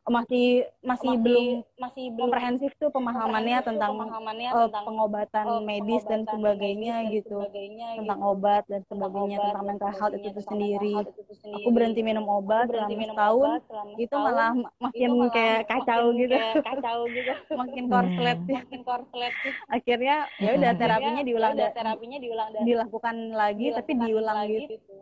sih 0.03 0.11
sama 0.11 0.21
diriku 0.27 0.67
masih 0.83 1.07
masih 1.07 1.15
belum 1.23 1.47
masih 1.79 2.05
belum 2.11 2.21
komprehensif 2.27 2.71
tuh 2.83 2.91
pemahamannya 2.91 3.59
tentang 3.63 3.91
pemahamannya 3.95 4.51
eh, 4.51 4.67
tentang 4.67 4.85
pengobatan 4.91 5.45
eh, 5.47 5.61
medis 5.63 6.03
dan 6.03 6.21
pengobatan 6.27 6.35
sebagainya 6.35 6.95
medis 6.99 7.07
dan 7.07 7.15
gitu. 7.15 7.37
sebagainya 7.39 7.87
tentang 8.03 8.19
gitu. 8.19 8.31
obat 8.35 8.63
dan 8.67 8.83
sebagainya 8.91 9.37
obat 9.39 9.47
tentang 9.47 9.63
dan 9.63 9.71
mental 9.71 9.93
health 9.95 10.15
itu 10.19 10.41
sendiri. 10.43 10.95
itu 11.07 11.35
sendiri. 11.39 11.55
aku 11.63 11.69
berhenti 11.71 12.01
minum 12.03 12.27
obat 12.27 12.67
berhenti 12.67 12.95
selama 12.95 13.03
minum 13.03 13.17
setahun. 13.17 13.39
obat 13.39 13.61
selama 13.71 13.93
itu 13.95 14.15
malah 14.19 14.53
itu 14.53 14.83
makin 14.83 15.11
malah 15.15 15.31
kayak 15.31 15.61
kacau 15.71 16.03
makin 16.03 16.19
gitu. 16.19 16.35
kayak 16.35 16.55
kacau 16.67 16.99
gitu. 17.07 17.33
Makin 17.63 17.85
korslet. 17.87 18.39
Makin 18.59 18.81
korslet. 18.83 19.35
Sih 19.43 19.55
akhirnya 19.71 20.17
ya 20.43 20.51
udah 20.59 20.73
terapinya 20.75 21.23
diulang 21.23 21.53
ya 21.53 21.57
udah 21.57 21.69
da- 21.71 21.77
terapinya 21.79 22.19
diulang 22.19 22.49
dan 22.51 22.63
dilakukan 22.67 23.17
lagi 23.33 23.67
tapi 23.71 23.93
diulang 23.95 24.37
lagi 24.37 24.57
gitu 24.67 24.95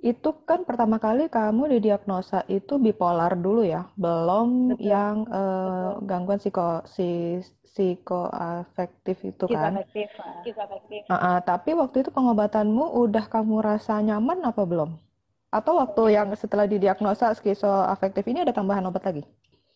Itu 0.00 0.32
kan 0.48 0.64
pertama 0.64 0.96
kali 0.96 1.28
kamu 1.28 1.76
didiagnosa 1.76 2.48
itu 2.48 2.80
bipolar 2.80 3.36
dulu 3.36 3.60
ya, 3.68 3.84
belum 4.00 4.72
Betul. 4.72 4.88
yang 4.88 5.16
eh, 5.28 5.90
gangguan 6.08 6.40
psiko 6.40 6.80
si 6.88 7.36
psikoafektif 7.68 9.20
itu 9.22 9.44
kan. 9.44 9.76
efektif 9.76 10.08
Ah, 11.12 11.14
ah, 11.14 11.38
tapi 11.44 11.76
waktu 11.76 12.02
itu 12.02 12.10
pengobatanmu 12.10 12.96
udah 12.96 13.24
kamu 13.28 13.60
rasa 13.60 14.00
nyaman 14.00 14.40
apa 14.42 14.64
belum? 14.64 14.96
Atau 15.52 15.76
waktu 15.76 16.16
yang 16.16 16.32
setelah 16.32 16.64
didiagnosa 16.64 17.36
skizoafektif 17.36 18.24
ini 18.24 18.42
ada 18.42 18.56
tambahan 18.56 18.88
obat 18.88 19.04
lagi? 19.04 19.22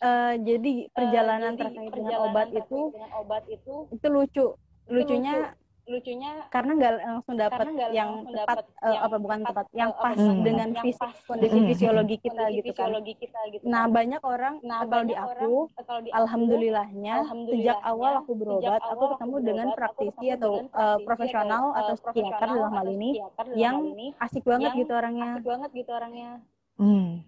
Eh, 0.05 0.35
jadi 0.41 0.73
perjalanan 0.93 1.53
Eh, 1.53 1.57
jadi 1.57 1.61
terkait 1.65 1.91
dengan 1.93 2.11
perjalanan 2.13 2.31
obat 2.33 2.47
terkait 2.49 2.65
itu 2.65 2.81
dengan 2.93 3.11
obat 3.21 3.43
itu 3.49 3.75
itu 3.93 4.07
lucu 4.09 4.47
lucunya 4.85 5.37
lucunya 5.85 6.31
karena 6.49 6.71
nggak 6.81 6.93
langsung 7.05 7.37
dapat 7.37 7.67
yang 7.93 8.11
tepat 8.25 8.59
eh, 8.65 8.89
yang 8.89 9.03
apa 9.05 9.17
bukan 9.21 9.39
tepat, 9.45 9.53
tepat 9.53 9.67
yang 9.77 9.91
eh, 9.93 10.01
pas 10.01 10.17
bukan 10.17 10.37
dengan 10.41 10.69
yang 10.73 10.85
fisik 10.85 11.01
pas 11.05 11.17
kondisi 11.29 11.53
dengan 11.53 11.69
fisiologi 11.69 12.17
kita 12.17 12.33
kondisi 12.33 12.57
gitu 12.57 12.65
kan. 12.65 12.73
fisiologi 12.73 13.13
kita 13.21 13.41
gitu 13.53 13.65
nah 13.69 13.85
kan. 13.85 13.93
banyak 13.93 14.23
orang 14.25 14.55
Nah, 14.65 14.79
eh, 14.81 14.89
kalau 14.89 15.05
di 15.05 15.15
banyak 15.15 15.21
aku 15.21 15.29
orang, 15.29 15.53
eh, 15.77 15.85
kalau 15.85 16.01
di 16.01 16.11
aku, 16.11 16.19
alhamdulillahnya 16.25 17.15
sejak 17.53 17.79
awal 17.85 18.13
aku 18.25 18.33
berobat 18.33 18.81
awal 18.81 18.93
aku 18.95 19.05
ketemu 19.13 19.35
berobat, 19.37 19.45
dengan 19.45 19.67
aku 19.69 19.77
praktisi 19.77 20.27
atau 20.33 20.53
eh, 20.65 20.99
profesional 21.05 21.65
atau, 21.75 21.81
atau 21.81 21.95
eh, 21.95 22.01
psikiater 22.01 22.49
dalam 22.49 22.73
hal 22.73 22.87
ini 22.89 23.11
yang 23.55 23.77
asik 24.25 24.45
banget 24.49 24.71
yang 24.73 24.81
gitu 24.81 24.93
orangnya. 24.97 25.33
asik 25.37 25.47
banget 25.47 25.71
gitu 25.77 25.91
orangnya. 25.93 26.31
Hmm. 26.75 27.23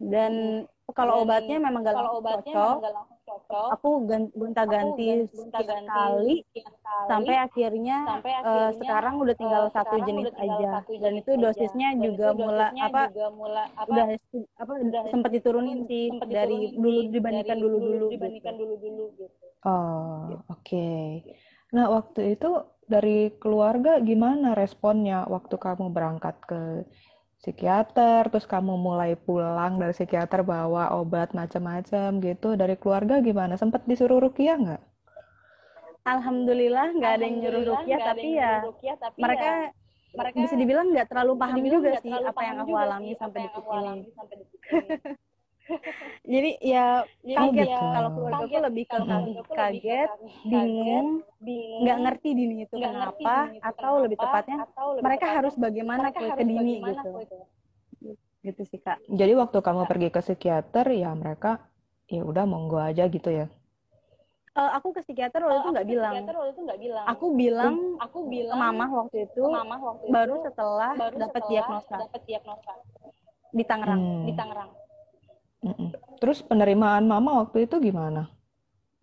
Dan 0.00 0.32
kalau 0.90 1.20
Dan 1.20 1.24
obatnya 1.28 1.56
memang 1.60 1.80
gak 1.86 1.94
kalau 1.94 2.02
langsung 2.02 2.22
obatnya 2.24 2.54
cocok 2.54 2.76
cocok 3.26 3.64
aku 3.74 3.88
gan- 4.08 4.32
gonta-ganti 4.40 5.02
sekian 5.30 5.84
kali 5.90 6.34
sampai 7.10 7.34
akhirnya 7.46 7.96
sampai 8.08 8.32
eh, 8.40 8.40
akhirnya 8.42 8.76
sekarang 8.80 9.14
udah 9.22 9.34
tinggal 9.40 9.62
eh, 9.66 9.72
satu 9.74 9.96
sekarang 9.96 10.08
jenis 10.08 10.24
udah 10.24 10.32
tinggal 10.38 10.60
aja 10.60 10.70
satu 10.74 10.92
dan 11.02 11.12
jenis 11.12 11.20
itu 11.20 11.32
aja. 11.34 11.42
dosisnya 11.44 11.88
Dan 12.00 12.06
juga 12.06 12.26
itu 12.26 12.28
mulai 12.42 12.68
dosisnya 12.68 12.82
apa 12.86 13.02
juga 13.10 13.24
mulai 13.40 13.66
apa 13.82 13.92
udah 13.92 14.06
apa 14.62 14.72
udah 14.86 15.02
sempat 15.12 15.30
diturunin 15.36 15.80
sih 15.90 16.04
sempat 16.10 16.28
dari 16.36 16.54
diturunin 16.58 16.72
dulu 16.76 17.00
sih, 17.02 17.12
dibandingkan 17.14 17.56
dari 17.56 17.62
dulu 17.64 17.76
dulu 17.86 18.06
dibandingkan 18.12 18.54
dulu 18.60 18.74
dulu 18.84 19.04
gitu. 19.20 19.46
Oh, 19.64 20.40
oke. 20.50 20.76
Nah, 21.74 21.86
waktu 21.96 22.20
itu 22.34 22.46
dari 22.92 23.30
keluarga 23.42 23.90
gimana 24.08 24.48
responnya 24.60 25.16
waktu 25.34 25.54
kamu 25.64 25.84
berangkat 25.96 26.34
ke 26.50 26.58
psikiater, 27.40 28.28
terus 28.28 28.44
kamu 28.44 28.76
mulai 28.76 29.16
pulang 29.16 29.80
dari 29.80 29.96
psikiater 29.96 30.44
bawa 30.44 30.92
obat 30.94 31.32
macam-macam 31.32 32.20
gitu. 32.20 32.54
Dari 32.54 32.76
keluarga 32.76 33.18
gimana? 33.24 33.56
Sempat 33.56 33.84
disuruh 33.88 34.20
rukiah 34.20 34.56
nggak? 34.60 34.82
alhamdulillah 36.00 36.96
nggak 36.96 37.12
ada 37.20 37.24
yang 37.28 37.36
nyuruh 37.44 37.62
rukiah 37.76 38.00
tapi 38.00 38.28
ya 38.40 38.64
rukiah, 38.64 38.96
tapi 38.96 39.20
mereka 39.20 39.68
ya 39.68 39.78
mereka 40.10 40.36
bisa 40.42 40.56
dibilang 40.58 40.86
nggak 40.90 41.06
terlalu 41.06 41.32
paham 41.38 41.60
juga 41.62 41.90
sih 42.02 42.10
apa 42.10 42.40
yang 42.42 42.56
aku 42.66 42.74
alami 42.74 43.12
sampai 43.14 43.46
apa 43.46 43.74
yang 43.78 43.98
detik 44.02 44.18
aku 44.18 44.76
ini 44.90 45.29
jadi 46.24 46.50
ya 46.60 46.86
kaget 47.24 47.68
gitu. 47.70 47.84
kalau 47.90 48.10
keluarga 48.12 48.44
kaget, 48.44 48.62
lebih 48.66 48.84
ke 48.84 48.96
ke 48.96 49.52
kaget 49.54 50.08
kaget, 50.10 50.10
bingung 50.44 51.08
bingung, 51.40 51.80
nggak 51.82 51.98
ngerti 52.04 52.28
dini 52.36 52.54
itu 52.68 52.74
ngerti 52.76 52.92
kenapa 52.92 53.34
dini 53.40 53.56
itu 53.56 53.64
atau 53.64 53.92
lebih 54.04 54.18
kenapa, 54.18 54.28
tepatnya 54.28 54.56
atau 54.68 54.86
lebih 54.92 55.04
mereka 55.08 55.20
tepatnya, 55.24 55.38
harus 55.40 55.54
bagaimana 55.56 56.00
mereka 56.00 56.18
ke, 56.20 56.24
harus 56.28 56.40
ke 56.40 56.44
dini 56.44 56.60
bagaimana 56.60 57.00
gitu 57.00 57.10
ke- 57.10 58.18
gitu 58.40 58.62
sih 58.64 58.80
kak 58.80 58.98
Jadi 59.10 59.32
waktu 59.36 59.58
kamu 59.60 59.82
pergi 59.84 60.08
ke 60.08 60.20
psikiater, 60.24 60.86
ya 60.96 61.10
mereka 61.12 61.50
ya 62.08 62.22
udah 62.24 62.44
monggo 62.48 62.80
aja 62.80 63.04
gitu 63.06 63.28
ya. 63.30 63.46
Eh, 64.50 64.70
aku 64.76 64.90
ke 64.90 65.00
psikiater 65.06 65.40
waktu 65.46 65.56
itu 65.56 65.62
Aku 65.62 65.72
nggak 65.72 65.86
ke 65.86 65.92
bilang 65.94 66.14
psikiater 66.14 66.36
waktu 66.40 66.50
itu 66.50 66.62
nggak 66.66 66.80
bilang. 66.80 67.04
aku 67.06 67.26
bilang 67.38 67.74
aku 68.02 68.18
ke 68.18 68.28
bilang 68.34 68.58
mama 68.58 68.86
waktu 68.90 69.16
itu 69.30 69.42
ke 69.46 69.48
mama 69.48 69.76
waktu 69.78 70.04
itu 70.04 70.12
baru 70.12 70.34
setelah 70.42 70.90
baru 70.98 71.14
dapat 71.22 71.42
diagnosa 71.46 71.94
dapat 72.02 72.20
diagnosa 72.26 72.72
di 73.54 73.64
Tangerang 73.66 74.00
Hmm. 74.00 74.26
di 74.26 74.32
Tangerang. 74.34 74.70
Mm-mm. 75.60 75.88
Terus 76.20 76.38
penerimaan 76.44 77.04
mama 77.04 77.44
waktu 77.44 77.68
itu 77.68 77.76
gimana? 77.80 78.28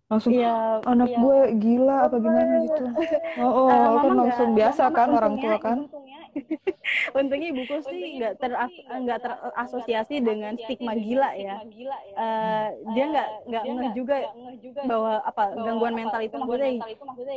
Langsung 0.08 0.32
Iya, 0.34 0.80
anak 0.88 1.08
iya. 1.12 1.18
gue 1.20 1.38
gila 1.62 1.96
apa 2.08 2.16
gimana 2.18 2.52
gitu. 2.64 2.84
Oh, 3.38 3.52
oh, 3.54 3.70
Eh, 3.70 4.02
kan 4.02 4.12
langsung 4.18 4.48
nggak- 4.50 4.58
biasa 4.58 4.82
kan 4.90 5.08
orang 5.14 5.34
tua 5.38 5.56
kan? 5.62 5.78
Untungnya 5.84 6.18
untungnya 7.18 7.48
ibuku 7.52 7.76
sih 7.86 8.00
nggak 8.18 8.32
ter 8.40 8.50
nggak 8.50 8.70
nggak 9.04 9.18
ter- 9.22 9.40
terasosiasi 9.54 10.14
dengan 10.18 10.52
stigma 10.58 10.92
gila 10.96 11.30
ya 11.38 11.56
gila 11.70 11.98
ya. 12.08 12.14
Eh, 12.18 12.66
dia 12.94 13.04
Eh, 13.04 13.08
nggak 13.12 13.28
ngeh 13.28 13.62
nggak- 13.68 13.94
juga 13.94 14.16
ngeh 14.18 14.56
juga 14.64 14.80
bahwa 14.90 15.12
apa 15.22 15.42
bahwa 15.44 15.64
gangguan 15.66 15.92
apa, 15.94 16.00
mental 16.00 16.20
itu 16.24 16.34
gangguan 16.34 16.48
maksudnya 16.58 16.72
mental 16.72 16.90
itu 16.96 17.04
maksudnya 17.04 17.36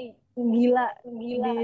gila 0.55 0.85
gila. 1.21 1.45
di, 1.45 1.55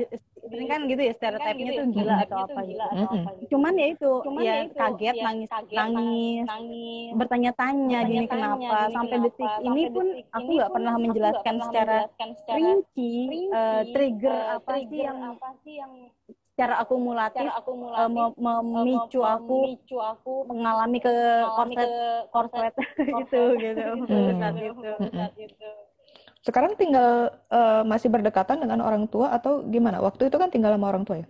sering 0.46 0.70
kan 0.70 0.82
gitu 0.86 1.02
ya 1.02 1.14
stereotipnya 1.18 1.72
tuh 1.74 1.86
gila 1.96 2.16
atau 2.24 2.38
tuh 2.38 2.46
apa 2.48 2.62
gila 2.64 2.86
gitu. 2.86 2.88
atau 2.88 2.98
Mm-mm. 2.98 3.24
apa 3.26 3.30
gitu. 3.38 3.50
cuman 3.52 3.74
ya 3.82 3.88
itu 3.94 4.12
Cuman 4.28 4.44
ya 4.44 4.54
ya 4.54 4.64
itu, 4.64 4.76
kaget 4.78 5.16
ya 5.18 5.24
nangis 5.26 5.50
kaget, 5.50 5.78
nangis 5.78 6.46
nangis, 6.48 7.12
bertanya-tanya 7.18 8.00
gini 8.08 8.26
kenapa? 8.28 8.78
sampai 8.94 9.18
detik 9.26 9.52
ini 9.66 9.82
pun 9.90 10.08
aku 10.32 10.48
ini 10.48 10.56
nggak 10.58 10.72
pernah 10.76 10.94
menjelaskan 10.98 11.56
secara 11.66 11.98
rinci 12.54 13.14
eh, 13.50 13.82
trigger 13.94 14.38
eh, 14.38 14.56
apa 14.58 14.74
sih 14.88 15.00
yang 15.02 15.20
apa 15.34 15.50
sih 15.64 15.76
yang 15.82 15.94
secara 16.58 16.82
akumulatif 16.82 17.38
secara 17.38 17.54
eh, 17.54 17.60
akumulatif 17.62 18.34
memicu 18.42 19.20
mem- 19.22 19.30
aku 19.38 19.58
memicu 19.62 19.98
aku 20.02 20.34
mengalami 20.50 20.98
ke 21.00 21.14
korset 21.54 21.90
korset 22.34 22.74
gitu 23.22 23.42
gitu. 23.62 23.86
Sekarang 26.48 26.80
tinggal 26.80 27.12
eh, 27.52 27.84
masih 27.84 28.08
berdekatan 28.08 28.64
dengan 28.64 28.80
orang 28.80 29.04
tua 29.12 29.36
atau 29.36 29.60
gimana? 29.68 30.00
Waktu 30.00 30.32
itu 30.32 30.38
kan 30.40 30.48
tinggal 30.48 30.72
sama 30.72 30.88
orang 30.88 31.04
tua 31.04 31.18
ya? 31.20 31.28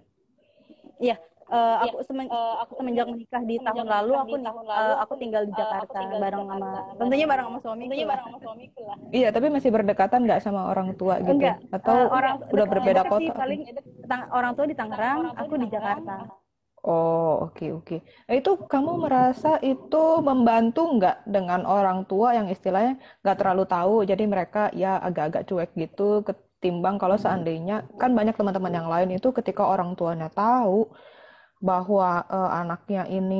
Iya, 0.98 1.16
eh, 1.50 1.76
aku 1.90 1.98
semen- 2.06 2.30
Eh, 2.30 2.56
aku 2.62 2.72
semenjak 2.78 3.08
menikah 3.10 3.42
di 3.42 3.58
semenjak 3.58 3.66
tahun 3.74 3.88
lalu 3.90 4.12
aku 4.14 4.36
di 4.38 4.46
tahun 4.46 4.66
lalu, 4.70 4.94
aku 5.02 5.14
tinggal 5.18 5.44
di 5.50 5.54
Jakarta 5.58 5.98
tinggal 5.98 6.18
di 6.18 6.24
bareng 6.26 6.42
Jakarta, 6.46 6.54
sama 6.54 6.70
bareng- 6.70 6.98
tentunya 7.02 7.26
bareng 7.26 7.46
sama 7.50 7.60
suamiku 7.66 7.86
tentunya 7.90 8.06
bareng 8.06 8.26
sama 8.30 8.40
suamiku 8.46 8.82
lah. 8.86 8.98
Iya, 9.10 9.28
tapi 9.34 9.48
masih 9.50 9.70
berdekatan 9.74 10.20
nggak 10.28 10.42
sama 10.46 10.62
orang 10.70 10.90
tua 11.00 11.16
gitu? 11.18 11.34
Enggak, 11.34 11.58
Atau 11.74 11.96
eh, 11.98 12.08
orang 12.14 12.36
udah 12.54 12.66
berbeda 12.70 13.02
sih, 13.02 13.28
kota? 13.30 13.34
paling 13.42 13.62
orang 14.30 14.52
tua 14.54 14.66
di 14.70 14.76
Tangerang, 14.78 15.18
Orang 15.18 15.34
tua 15.34 15.42
aku 15.42 15.54
di 15.58 15.68
Tangerang, 15.70 15.74
Jakarta. 15.74 16.16
Oh, 16.88 17.28
oke 17.44 17.66
oke. 17.78 17.96
Nah, 18.28 18.34
itu 18.40 18.50
kamu 18.72 18.92
merasa 19.04 19.48
itu 19.70 19.98
membantu 20.30 20.80
nggak 20.96 21.16
dengan 21.36 21.62
orang 21.76 22.00
tua 22.10 22.28
yang 22.38 22.48
istilahnya 22.54 22.92
nggak 23.22 23.38
terlalu 23.40 23.64
tahu, 23.74 23.94
jadi 24.10 24.24
mereka 24.34 24.60
ya 24.82 24.90
agak-agak 25.08 25.44
cuek 25.50 25.70
gitu, 25.82 26.04
ketimbang 26.28 26.96
kalau 27.02 27.18
seandainya 27.24 27.74
kan 28.02 28.12
banyak 28.18 28.36
teman-teman 28.40 28.74
yang 28.80 28.88
lain 28.94 29.10
itu 29.18 29.28
ketika 29.38 29.64
orang 29.74 29.90
tuanya 30.00 30.28
tahu 30.32 30.88
bahwa 31.70 32.06
eh, 32.36 32.52
anaknya 32.62 33.02
ini 33.18 33.36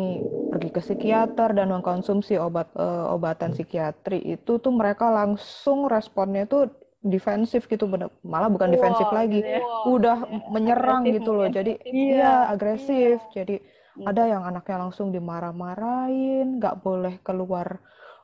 pergi 0.52 0.70
ke 0.76 0.82
psikiater 0.86 1.50
dan 1.58 1.68
mengkonsumsi 1.74 2.34
obat 2.46 2.68
eh, 2.76 3.06
obatan 3.16 3.52
psikiatri 3.56 4.18
itu 4.34 4.52
tuh 4.64 4.74
mereka 4.80 5.06
langsung 5.20 5.80
responnya 5.96 6.42
itu 6.50 6.58
defensif 7.04 7.66
gitu, 7.72 7.86
bener- 7.90 8.14
malah 8.26 8.50
bukan 8.52 8.70
defensif 8.74 9.08
Wow, 9.08 9.18
lagi, 9.18 9.42
gitu 9.42 9.50
ya. 9.56 9.60
udah 9.86 10.18
menyerang 10.54 11.04
Agresif 11.04 11.16
gitu 11.16 11.32
loh. 11.38 11.48
Jadi 11.48 11.78
Iya, 11.86 12.16
iya 12.16 12.26
agresif. 12.52 13.24
Jadi 13.36 13.62
Hmm. 13.96 14.10
ada 14.10 14.24
yang 14.28 14.44
anaknya 14.50 14.78
langsung 14.88 15.12
dimarah-marahin, 15.16 16.58
nggak 16.60 16.76
boleh 16.86 17.16
keluar 17.28 17.68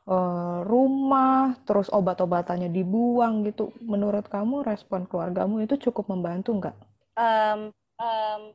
eh, 0.04 0.58
rumah, 0.68 1.56
terus 1.64 1.88
obat-obatannya 1.88 2.68
dibuang 2.68 3.34
gitu. 3.48 3.72
Menurut 3.92 4.28
kamu 4.28 4.60
respon 4.68 5.08
keluargamu 5.08 5.64
itu 5.64 5.74
cukup 5.88 6.12
membantu 6.12 6.50
nggak? 6.60 6.76
Em, 7.16 7.72
Em, 7.98 8.54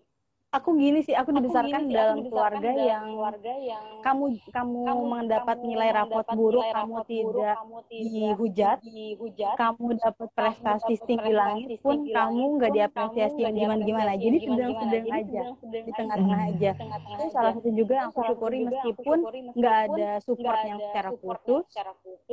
aku 0.49 0.69
gini 0.75 0.99
sih 1.05 1.13
aku 1.13 1.29
dibesarkan 1.29 1.81
sih, 1.85 1.93
dalam 1.93 2.15
aku 2.17 2.25
dibesarkan 2.25 2.33
keluarga 2.33 2.69
dalam 2.73 2.89
yang 2.89 3.05
keluarga 3.13 3.53
yang 3.61 3.83
kamu 4.01 4.25
kamu 4.49 4.79
kamu 4.81 5.03
mendapat 5.05 5.55
kamu 5.55 5.67
nilai 5.69 5.89
rapot 5.93 6.25
buruk 6.33 6.63
nilai 6.65 6.73
kamu 6.73 6.93
rapot 6.97 7.05
tidak 7.05 7.55
kamu 7.55 7.77
tidak 7.85 8.09
dihujat 8.09 8.77
dihujat 8.81 9.55
kamu 9.55 9.85
dapat 10.01 10.27
prestasi 10.33 10.93
tinggi 11.05 11.31
langit 11.31 11.69
pun 11.85 11.97
kamu 12.09 12.43
nggak 12.57 12.71
diapresiasi 12.73 13.39
yang 13.45 13.53
gimana 13.53 13.81
gimana 13.85 14.11
jadi 14.17 14.37
sedang-sedang 14.41 15.05
Jadi 15.05 15.11
aja 15.13 15.41
di 15.61 15.77
aja. 15.77 15.93
tengah-tengah 15.93 16.39
Hmm. 16.39 16.49
aja 16.49 16.71
Di 16.73 16.79
tengah-tengah 16.81 17.17
itu 17.19 17.25
aja. 17.29 17.33
salah 17.35 17.51
satu 17.53 17.69
juga 17.69 17.93
yang 17.93 18.09
aku 18.09 18.21
syukuri 18.25 18.59
meskipun 18.65 19.17
nggak 19.53 19.77
ada 19.85 20.09
support 20.25 20.59
yang 20.65 20.79
secara 20.81 21.09
khusus 21.13 21.63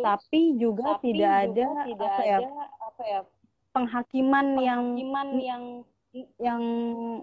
tapi 0.00 0.40
juga 0.56 0.88
tidak 1.04 1.32
ada 1.44 1.66
apa 1.84 2.22
ya 2.24 2.38
ada 2.40 2.48
apa 2.80 3.02
ya 3.04 3.20
penghakiman 3.76 4.46
yang 4.56 4.82
yang 6.16 6.62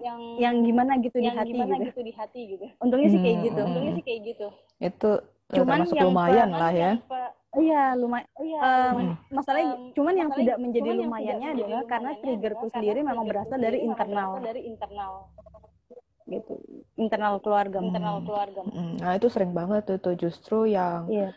yang 0.04 0.20
yang 0.38 0.56
gimana 0.62 0.92
gitu 1.02 1.16
di 1.18 1.26
yang 1.26 1.36
hati 1.38 1.50
gimana 1.54 1.74
gitu 1.78 1.84
gitu 1.90 2.00
di 2.04 2.12
hati 2.14 2.40
gitu. 2.54 2.64
untungnya 2.82 3.08
sih 3.10 3.20
kayak 3.20 3.36
Hmm, 3.36 3.46
gitu 3.46 3.58
hmm. 3.60 3.68
Untungnya 3.70 3.92
sih 3.98 4.04
kayak 4.04 4.20
gitu. 4.30 4.46
Itu 4.78 5.10
eh, 5.14 5.56
Cuman 5.56 5.78
yang 5.84 6.06
lumayan 6.10 6.48
per- 6.50 6.60
lah 6.60 6.72
ya. 6.74 6.92
Iya 7.54 7.82
lumayan 7.94 8.26
Iya, 8.34 8.58
Em, 8.58 8.96
lumayan. 8.98 9.14
masalahnya 9.30 9.74
Em, 9.78 9.94
cuman 9.94 10.14
yang 10.18 10.30
tidak 10.34 10.56
menjadi 10.58 10.88
cuman 10.90 10.94
yang 10.98 11.06
lumayannya 11.06 11.48
tidak 11.54 11.66
adalah 11.66 11.82
karena 11.86 12.10
triggerku 12.18 12.58
adalah 12.58 12.74
sendiri 12.74 12.98
karena 12.98 13.10
memang 13.14 13.26
berasal 13.30 13.58
dari 13.62 13.78
internal 13.78 14.28
berasal 14.34 14.42
dari 14.42 14.60
internal 14.66 15.12
gitu 16.24 16.54
internal 16.96 17.34
keluarga 17.44 17.78
internal 17.78 18.14
Hmm. 18.18 18.26
keluarga. 18.26 18.60
Mm, 18.64 18.92
Nah, 19.04 19.12
itu 19.14 19.28
sering 19.28 19.52
banget 19.52 19.82
tuh, 19.86 19.98
tuh 20.00 20.14
justru 20.16 20.56
yang 20.66 21.06
iya 21.12 21.28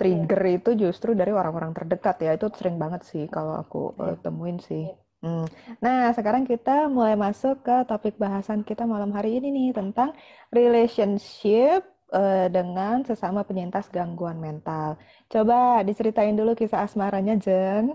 trigger 0.00 0.42
itu 0.48 0.70
justru 0.80 1.12
dari 1.12 1.30
orang-orang 1.30 1.76
terdekat 1.76 2.16
ya. 2.24 2.30
Itu 2.40 2.48
sering 2.56 2.80
banget 2.80 3.04
sih 3.04 3.28
kalau 3.28 3.54
aku 3.60 3.92
eh, 4.00 4.16
temuin 4.24 4.58
sih. 4.58 4.88
Hmm. 5.20 5.44
Nah, 5.84 6.16
sekarang 6.16 6.48
kita 6.48 6.88
mulai 6.88 7.12
masuk 7.12 7.60
ke 7.60 7.76
topik 7.84 8.16
bahasan 8.16 8.64
kita 8.64 8.88
malam 8.88 9.12
hari 9.12 9.36
ini 9.36 9.52
nih 9.52 9.68
tentang 9.76 10.16
relationship 10.48 11.84
eh, 12.08 12.48
dengan 12.48 13.04
sesama 13.04 13.44
penyintas 13.44 13.92
gangguan 13.92 14.40
mental. 14.40 14.96
Coba 15.28 15.84
diceritain 15.84 16.32
dulu 16.32 16.56
kisah 16.56 16.88
asmaranya, 16.88 17.36
Jen. 17.36 17.92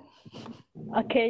Oke 0.96 1.24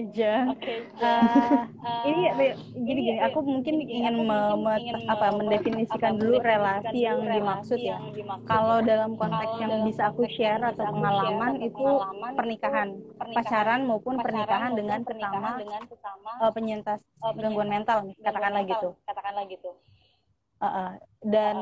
Oke. 0.51 0.73
Eh, 1.01 1.59
Eh, 1.85 2.11
ini 2.11 2.21
gini. 2.27 3.01
gini 3.05 3.13
aku 3.21 3.39
mungkin 3.45 3.75
gini, 3.81 3.93
ingin 4.01 4.13
aku 4.17 4.21
me- 4.25 4.77
ingin 4.81 4.95
apa 5.05 5.27
me- 5.31 5.37
mendefinisikan 5.39 6.11
apa, 6.17 6.21
dulu 6.21 6.35
relasi 6.41 6.97
yang 7.01 7.19
dimaksud 7.23 7.79
ya. 7.79 7.97
yang 8.01 8.13
dimaksud 8.13 8.49
kalau 8.49 8.77
ya. 8.81 8.85
dalam 8.89 9.11
konteks 9.15 9.45
Kalau 9.47 9.61
yang 9.61 9.71
dalam 9.71 9.87
bisa 9.87 10.03
aku 10.09 10.23
share 10.29 10.63
atau 10.65 10.85
pengalaman 10.89 11.51
share 11.55 11.67
itu 11.69 11.85
pengalaman 11.85 12.31
pernikahan. 12.35 12.87
pernikahan, 13.15 13.35
pacaran 13.37 13.81
maupun 13.87 14.13
pacaran 14.17 14.25
pernikahan 14.25 14.71
dengan 14.75 14.99
pernikahan 15.05 15.41
sesama 15.41 15.61
dengan 15.61 15.81
sesama 15.87 16.31
eh, 16.41 16.51
penyintas 16.51 16.99
gangguan 17.21 17.69
mental 17.69 17.97
gangguan 18.01 18.25
katakanlah 18.25 18.61
mental, 18.61 18.73
gitu. 18.75 18.89
Katakanlah 19.07 19.43
gitu. 19.47 19.71
Eh. 20.55 20.93
dan 21.25 21.57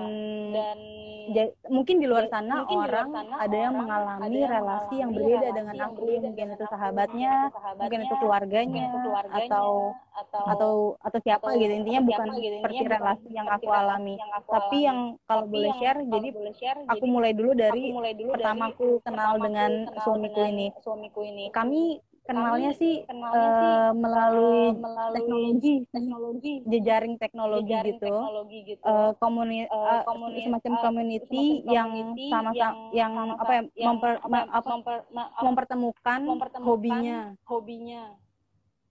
Dan 0.54 0.80
Ja- 1.24 1.56
mungkin 1.72 1.98
di 1.98 2.06
luar 2.06 2.28
sana 2.28 2.62
mungkin 2.62 2.76
di 2.76 2.84
luar 2.84 2.92
orang 2.94 3.10
sana 3.16 3.36
ada 3.40 3.56
yang 3.56 3.72
orang 3.72 3.80
mengalami 3.80 4.22
ada 4.22 4.36
yang 4.36 4.52
relasi 4.52 4.96
yang 5.00 5.12
berbeda 5.16 5.40
relasi 5.40 5.56
dengan 5.56 5.74
yang 5.74 5.88
aku 5.88 5.96
berbeda 5.96 6.12
mungkin 6.20 6.36
dengan 6.36 6.52
itu 6.54 6.66
sahabatnya 6.68 7.34
mungkin 7.80 8.00
itu 8.04 8.16
keluarganya 8.20 8.68
mungkin 8.68 8.84
itu 8.84 8.98
keluarganya, 9.00 9.48
atau 9.48 9.70
atau 10.14 10.44
atau 10.46 10.74
atau 11.00 11.20
siapa 11.24 11.48
atau- 11.48 11.58
gitu 11.58 11.74
intinya 11.74 11.98
atau 11.98 12.10
bukan 12.12 12.28
siapa 12.28 12.44
gitu. 12.44 12.56
seperti 12.60 12.76
bukan 12.76 12.92
relasi 12.92 13.30
yang 13.32 13.48
aku 13.48 13.70
alami 13.72 14.14
yang 14.14 14.32
aku 14.36 14.50
tapi 14.52 14.68
alami. 14.68 14.84
yang 14.84 15.00
kalau 15.24 15.42
Tapi 15.42 15.54
boleh 15.56 15.64
yang 15.66 15.80
share 15.80 16.00
jadi 16.04 16.30
boleh 16.30 16.54
share, 16.54 16.80
aku 16.84 17.06
mulai 17.08 17.32
dulu 17.32 17.52
dari 17.56 17.82
aku 17.82 17.96
mulai 17.96 18.14
dulu 18.14 18.30
pertama 18.30 18.60
dari 18.62 18.74
aku 18.76 18.88
kenal 19.00 19.16
pertama 19.32 19.46
dengan 19.48 19.72
kenal 19.88 20.04
suamiku 20.04 20.36
dengan 20.36 20.52
ini 20.52 20.68
suamiku 20.78 21.20
ini. 21.24 21.46
kami 21.50 21.84
kenalnya 22.28 22.70
Kami 22.70 22.80
sih 22.82 22.94
kenalnya 23.10 23.50
sih, 23.60 23.74
eh, 23.76 23.90
melalui 24.04 24.64
melalui 24.84 25.16
teknologi 25.16 25.70
teknologi 25.94 26.50
jejaring 26.72 27.14
teknologi 27.24 27.70
jejaring 27.70 27.94
gitu 28.00 28.06
teknologi 28.06 28.58
gitu. 28.72 28.86
eh, 28.88 29.12
community 29.22 29.70
Eh, 29.70 30.02
community- 30.08 30.44
semacam 30.46 30.72
eh, 30.74 30.82
community 30.84 31.28
semacam 31.30 31.74
yang 31.76 31.90
sama-sama 32.32 32.54
yang 32.60 32.76
yang 33.00 33.14
apa 33.42 33.52
ya 33.58 33.62
yang 33.76 33.96
memper, 33.96 34.12
apa, 34.18 34.28
ma- 34.30 34.50
apa, 34.60 34.70
memper- 34.74 35.06
mempertemukan, 35.46 36.22
mempertemukan 36.30 36.66
hobinya 36.68 37.18
hobinya 37.50 38.04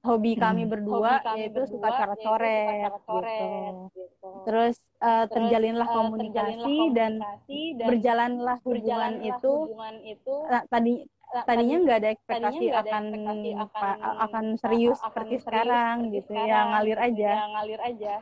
hobi 0.06 0.32
Hmm. 0.34 0.42
kami 0.44 0.62
berdua 0.72 1.12
hobi 1.12 1.16
kami 1.26 1.38
yaitu 1.38 1.54
berdua, 1.54 1.78
suka 1.78 1.88
coret-coret 1.98 2.52
suka 2.66 2.88
coret-coret, 3.06 3.72
gitu. 3.72 3.92
gitu. 3.96 4.30
Terus 4.46 4.74
eh, 5.02 5.24
Terus, 5.28 5.30
terjalinlah 5.34 5.88
komunikasi 5.96 6.32
terjalinlah 6.34 6.74
dan 6.98 7.12
komunikasi 7.22 7.60
dan 7.78 7.88
berjalanlah 7.88 8.56
hubungan 8.66 9.12
berjalanlah 9.14 9.22
itu 9.30 9.52
hubungan 9.54 9.94
itu 10.04 10.34
eh, 10.52 10.62
tadi 10.72 10.92
tadinya 11.32 11.48
tadi- 11.72 11.82
nggak 11.82 11.98
ada 11.98 12.10
ekspektasi 12.12 12.64
ada 12.68 12.78
akan 12.82 13.04
ekspektasi 13.04 13.48
pa- 13.72 13.96
akan 13.96 14.14
akan 14.20 14.44
serius 14.56 14.98
akan 14.98 15.04
seperti 15.08 15.32
serius 15.32 15.42
sekarang 15.42 15.96
seperti 15.96 16.14
gitu 16.14 16.32
ya 16.32 16.42
sekarang, 16.42 16.66
ngalir 16.68 16.92
gitu, 16.92 17.06
aja 17.08 17.30
ya 17.32 17.44
ngalir 17.48 17.80
aja 17.80 18.14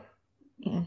Mm. 0.61 0.83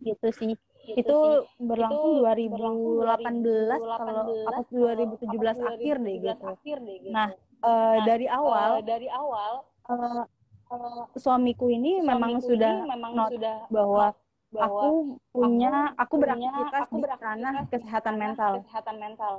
gitu 0.00 0.26
sih 0.32 0.52
gitu 0.80 0.96
itu 0.96 1.18
sih. 1.20 1.34
berlangsung 1.60 2.12
Itu 2.16 2.22
2018 2.24 2.48
kalau 2.50 2.74
2018 3.04 3.78
apa 3.78 3.96
kalau 4.00 4.24
2017 4.72 5.54
apa, 5.54 5.68
akhir 5.70 5.94
deh 5.96 6.16
2017 6.16 6.24
gitu 6.24 6.44
akhir 6.48 6.76
deh 6.80 6.96
gitu. 6.98 7.12
Nah, 7.12 7.28
eh, 7.30 7.68
Nah, 7.68 7.94
dari 8.02 8.26
awal 8.26 8.70
Eh, 8.72 8.82
dari 8.82 9.08
awal 9.12 9.52
eh, 9.86 10.22
eh, 10.70 11.04
suamiku 11.14 11.66
ini 11.68 12.00
memang 12.00 12.40
suamiku 12.40 12.48
sudah 12.48 12.74
ini 12.74 12.88
memang 12.88 13.12
not 13.12 13.30
sudah 13.30 13.56
bahwa 13.68 14.06
bahwa 14.50 14.82
aku 14.82 14.88
punya 15.30 15.72
aku 15.94 16.14
punya- 16.16 16.50
beraktivitas 16.50 16.82
aku 16.82 16.96
di 16.96 17.06
ranah 17.06 17.54
kesehatan 17.68 18.14
mental 18.16 18.52
kesehatan 18.58 18.96
mental 18.98 19.34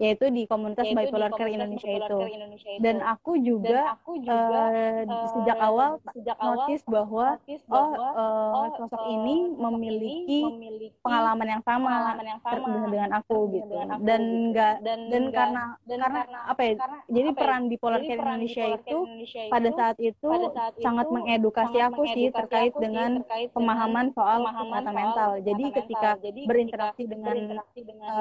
yaitu 0.00 0.24
di 0.32 0.42
komunitas 0.48 0.84
yaitu 0.88 0.96
di 0.96 1.04
bipolar 1.04 1.30
care 1.36 1.52
komunitas 1.52 1.60
Indonesia 1.60 1.88
Bipolar 1.92 2.08
itu 2.08 2.16
Care 2.16 2.32
Indonesia 2.32 2.70
itu. 2.72 2.80
dan 2.80 2.96
aku 3.04 3.32
dan 3.36 3.44
juga 3.44 3.80
aku 3.92 4.12
juga 4.16 4.62
eh, 4.72 5.28
sejak 5.28 5.58
awal 5.60 5.90
sejak 6.16 6.36
awal 6.40 6.56
notice 6.56 6.84
bahwa 6.88 7.26
notice 7.36 7.64
oh 7.68 7.74
bahwa 7.76 8.08
eh, 8.16 8.52
oh, 8.56 8.68
sosok 8.80 9.02
eh, 9.04 9.12
ini 9.12 9.36
memiliki 9.60 10.40
memiliki 10.48 10.96
pengalaman 11.04 11.48
yang 11.52 11.62
sama 11.68 11.88
pengalaman 11.92 12.26
yang 12.26 12.40
sama 12.40 12.56
dengan, 12.56 12.88
dengan 12.88 13.10
aku 13.20 13.36
dengan 13.36 13.52
gitu 13.52 13.74
aku 13.76 14.04
dan 14.08 14.20
gitu. 14.20 14.32
enggak 14.40 14.74
dan 14.80 14.98
dan 15.12 15.22
enggak- 15.22 15.38
karena 15.40 15.64
dan 15.84 15.98
karena 16.00 16.38
apa 16.48 16.60
ya 16.64 16.72
karena 16.80 16.98
jadi 17.10 17.28
apa 17.28 17.36
ya, 17.36 17.40
peran 17.44 17.62
bipolar 17.68 18.00
care 18.00 18.20
Indonesia 18.20 18.64
Care 18.64 18.80
itu 18.80 18.98
Indonesia 19.04 19.42
pada 19.52 19.68
itu 19.68 19.76
saat 19.76 19.96
itu 20.00 20.28
pada 20.30 20.48
saat 20.56 20.72
sangat 20.80 21.06
itu 21.06 21.14
mengedukasi 21.14 21.76
sangat 21.76 21.88
aku 21.92 22.02
sih 22.08 22.24
mengedukasi 22.24 22.38
terkait 22.40 22.72
aku 22.72 22.78
sih 22.78 22.84
dengan 22.86 23.10
terkait 23.20 23.48
pemahaman 23.52 24.06
dengan 24.08 24.16
soal 24.16 24.38
kesehatan 24.40 24.94
mental. 24.94 25.30
Jadi 25.40 25.64
ketika 25.74 26.10
berinteraksi 26.48 27.02
dengan 27.04 27.36
dengan 27.74 28.14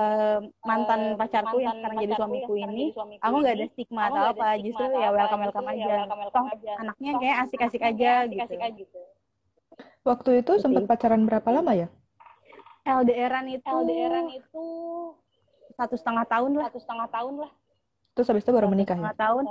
mantan 0.65 0.99
pacarku 1.15 1.57
yang 1.61 1.68
mantan 1.69 1.89
sekarang 1.89 2.03
jadi 2.03 2.13
suamiku 2.17 2.53
ini, 2.57 2.83
aku 3.21 3.35
nggak 3.39 3.55
ada 3.55 3.65
stigma 3.69 4.01
atau 4.09 4.23
apa, 4.33 4.47
justru 4.57 4.85
ya 4.89 4.97
atau 4.97 5.13
welcome 5.13 5.41
welcome 5.45 5.67
ya 5.69 5.73
aja. 5.73 5.95
welcome 6.01 6.19
welcome 6.25 6.45
Toh 6.49 6.55
aja. 6.57 6.73
anaknya 6.81 7.11
kayak 7.21 7.37
asik-asik 7.45 7.81
aja 7.85 8.11
gitu. 8.25 8.53
aja 8.57 8.67
gitu. 8.73 8.99
Waktu 10.03 10.29
itu 10.41 10.51
sempat 10.57 10.83
pacaran 10.89 11.21
berapa 11.29 11.49
lama 11.53 11.71
ya? 11.77 11.87
LDRan 12.87 13.45
itu 13.53 13.69
LDRan 13.69 14.27
itu 14.33 14.65
satu 15.77 15.95
setengah 15.95 16.25
tahun 16.25 16.51
lah, 16.57 16.65
satu 16.73 16.79
setengah 16.81 17.07
tahun 17.13 17.33
lah. 17.45 17.51
Terus 18.19 18.35
habis 18.35 18.43
itu 18.43 18.51
baru 18.51 18.67
menikah 18.67 18.99
ya? 18.99 19.15
tahun. 19.15 19.43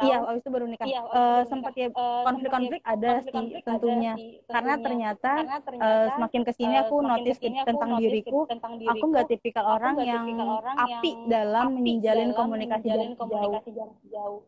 Iya, 0.00 0.16
habis 0.24 0.40
itu 0.40 0.48
baru 0.48 0.64
nikah. 0.72 0.86
Iya, 0.88 1.00
Eh, 1.04 1.12
itu 1.12 1.50
sempat 1.52 1.72
menikah. 1.76 2.00
ya 2.00 2.00
Eh, 2.16 2.24
konflik-konflik 2.24 2.80
sempat 2.80 2.88
ya 2.88 2.96
ada 2.96 3.12
sih 3.12 3.32
konflik-konflik 3.36 3.60
ada 3.60 3.68
tentunya. 3.76 4.12
sih, 4.16 4.30
Karena 4.48 4.72
tentunya. 4.72 4.84
ternyata 4.88 5.32
Karena 5.36 5.52
eh, 5.52 5.60
ternyata 5.68 6.12
semakin 6.16 6.40
ke 6.48 6.52
sini 6.56 6.72
eh, 6.72 6.80
aku 6.80 6.96
semakin 6.96 7.12
notice 7.12 7.36
ke 7.36 7.44
sini 7.44 7.56
aku 7.60 7.68
tentang 7.68 7.90
notice 7.92 8.08
diriku, 8.08 8.38
tentang 8.48 8.72
aku 8.72 8.80
diriku, 8.80 9.06
nggak 9.12 9.26
tipikal 9.28 9.64
aku 9.68 9.74
orang 9.76 9.92
nggak 9.92 10.08
yang 10.08 10.24
tipikal 10.24 10.48
orang 10.48 10.76
api 10.80 11.10
yang 11.12 11.28
dalam 11.28 11.66
api 11.68 11.76
menjalin 11.84 12.28
dalam 12.32 12.38
komunikasi 12.40 12.86
menjalin 12.88 13.04
jarak 13.04 13.12
jauh 13.12 13.20
komunikasi 13.20 13.68
jarak 13.76 13.98
jauh. 14.08 14.40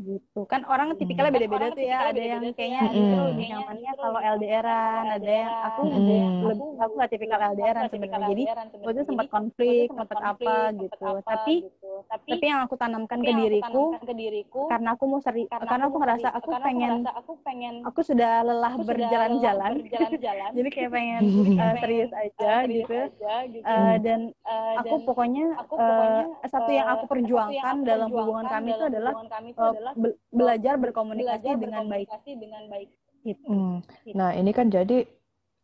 gitu 0.00 0.40
kan 0.48 0.60
orang 0.64 0.88
tipikalnya 0.96 1.28
Hmm. 1.28 1.36
beda-beda 1.36 1.60
Orang 1.60 1.76
tuh 1.76 1.84
ya 1.84 1.92
tipikalnya 1.92 2.08
ada 2.08 2.22
yang 2.24 2.40
beda-beda 2.40 2.48
tuh 2.48 2.56
kayaknya 2.56 2.80
ya, 2.80 2.88
ada 2.88 2.96
yang 3.04 3.24
lebih 3.28 3.46
nyamannya 3.52 3.90
kalau 4.00 4.18
LDRan 4.24 5.04
ada 5.12 5.30
yang 5.44 5.52
aku 5.68 5.80
Hmm. 5.84 6.40
lebih 6.48 6.68
aku 6.80 6.92
nggak 6.96 7.10
tipikal 7.12 7.38
LDRan 7.52 7.84
sebenarnya 7.92 8.28
jadi 8.32 8.42
waktu 8.80 8.96
itu 8.96 9.04
sempat 9.04 9.26
konflik 9.28 9.68
itu 9.76 9.92
sempat 9.92 10.08
konflik, 10.08 10.48
apa 10.48 10.56
gitu 10.80 11.04
tapi 11.20 11.54
gitu. 12.00 12.10
tapi 12.12 12.30
tapi 12.32 12.44
yang 12.50 12.60
aku 12.66 12.76
tanamkan 12.82 13.20
ke 13.20 13.26
yang 13.30 13.40
aku 13.40 13.48
diriku 13.48 13.64
tanamkan 13.64 14.02
ke 14.08 14.14
diriku 14.20 14.58
karena 14.70 14.88
aku 14.94 15.04
mau 15.10 15.20
seri 15.26 15.42
karena 15.50 15.82
aku 15.86 15.96
mau 15.96 16.00
ngerasa 16.02 16.28
seri- 16.28 16.36
aku 16.38 16.50
karena 16.50 16.66
pengen 16.66 16.92
aku 17.20 17.32
pengen 17.46 17.74
aku 17.88 18.00
sudah 18.08 18.30
lelah 18.46 18.72
aku 18.72 18.82
sudah 18.82 18.96
berjalan-jalan 18.96 19.72
lelah 19.72 19.78
berjalan-jalan 19.84 20.50
jadi 20.56 20.68
kayak 20.74 20.90
pengen 20.96 21.24
eh, 21.62 21.74
kayak 21.74 21.80
serius 21.82 22.10
pengen, 22.10 22.22
aja 22.24 22.46
eh, 22.46 22.60
serius 22.64 22.88
gitu 22.88 22.94
aja, 22.94 23.32
gitu. 23.50 23.68
Eh, 23.70 23.94
dan 24.06 24.20
Eh, 24.50 24.74
aku 24.80 24.88
dan 24.88 25.00
pokoknya 25.06 25.44
aku 25.62 25.74
eh, 25.76 25.84
pokoknya 25.88 26.24
satu 26.52 26.70
yang 26.72 26.88
eh, 26.88 26.92
aku 26.94 27.04
satu 27.06 27.50
yang 27.52 27.66
perjuangkan 27.66 27.76
aku 27.76 27.84
dalam 27.90 28.08
perjuangkan 28.08 28.16
hubungan 28.16 28.46
kami 28.54 28.68
itu 28.72 28.82
dalam 28.82 28.90
adalah 28.90 29.12
kami 29.30 29.48
itu 29.52 29.60
eh, 29.60 29.72
adalah 29.72 29.92
be- 30.02 30.18
belajar 30.32 30.74
berkomunikasi 30.80 31.28
belajar 31.28 31.54
dengan 31.60 31.84
baik 31.92 32.08
berkomunikasi 32.08 32.30
dengan 32.40 32.62
baik. 32.72 32.88
gitu. 33.20 33.46
Hmm. 33.52 33.84
Nah, 34.18 34.30
ini 34.40 34.50
kan 34.58 34.66
jadi 34.76 34.94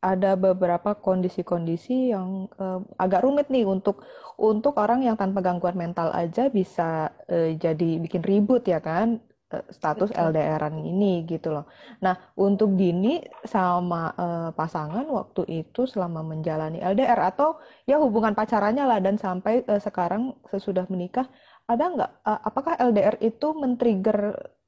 ada 0.00 0.36
beberapa 0.36 0.94
kondisi-kondisi 0.98 2.12
yang 2.14 2.46
eh, 2.60 2.80
agak 3.00 3.24
rumit 3.24 3.46
nih 3.48 3.64
untuk 3.66 4.04
untuk 4.36 4.76
orang 4.78 5.00
yang 5.06 5.16
tanpa 5.16 5.40
gangguan 5.40 5.76
mental 5.78 6.12
aja 6.12 6.52
bisa 6.52 7.10
eh, 7.28 7.56
jadi 7.56 7.98
bikin 8.04 8.22
ribut 8.22 8.62
ya 8.68 8.78
kan 8.84 9.18
eh, 9.52 9.64
status. 9.72 10.10
LDRan 10.12 10.76
ini 10.82 11.24
gitu 11.26 11.48
loh. 11.54 11.64
Nah, 12.04 12.14
untuk 12.36 12.76
Dini 12.76 13.22
sama 13.46 14.12
eh, 14.14 14.50
pasangan 14.52 15.06
waktu 15.08 15.42
itu 15.64 15.88
selama 15.88 16.20
menjalani 16.22 16.78
LDR 16.82 17.20
atau 17.32 17.56
ya 17.88 17.96
hubungan 17.98 18.34
pacarannya 18.36 18.84
lah 18.86 18.98
dan 19.00 19.16
sampai 19.16 19.64
eh, 19.64 19.80
sekarang 19.82 20.36
sesudah 20.52 20.84
menikah 20.92 21.26
ada 21.66 21.84
nggak 21.94 22.10
eh, 22.28 22.40
apakah 22.48 22.74
LDR 22.78 23.16
itu 23.24 23.46
men-trigger 23.56 24.18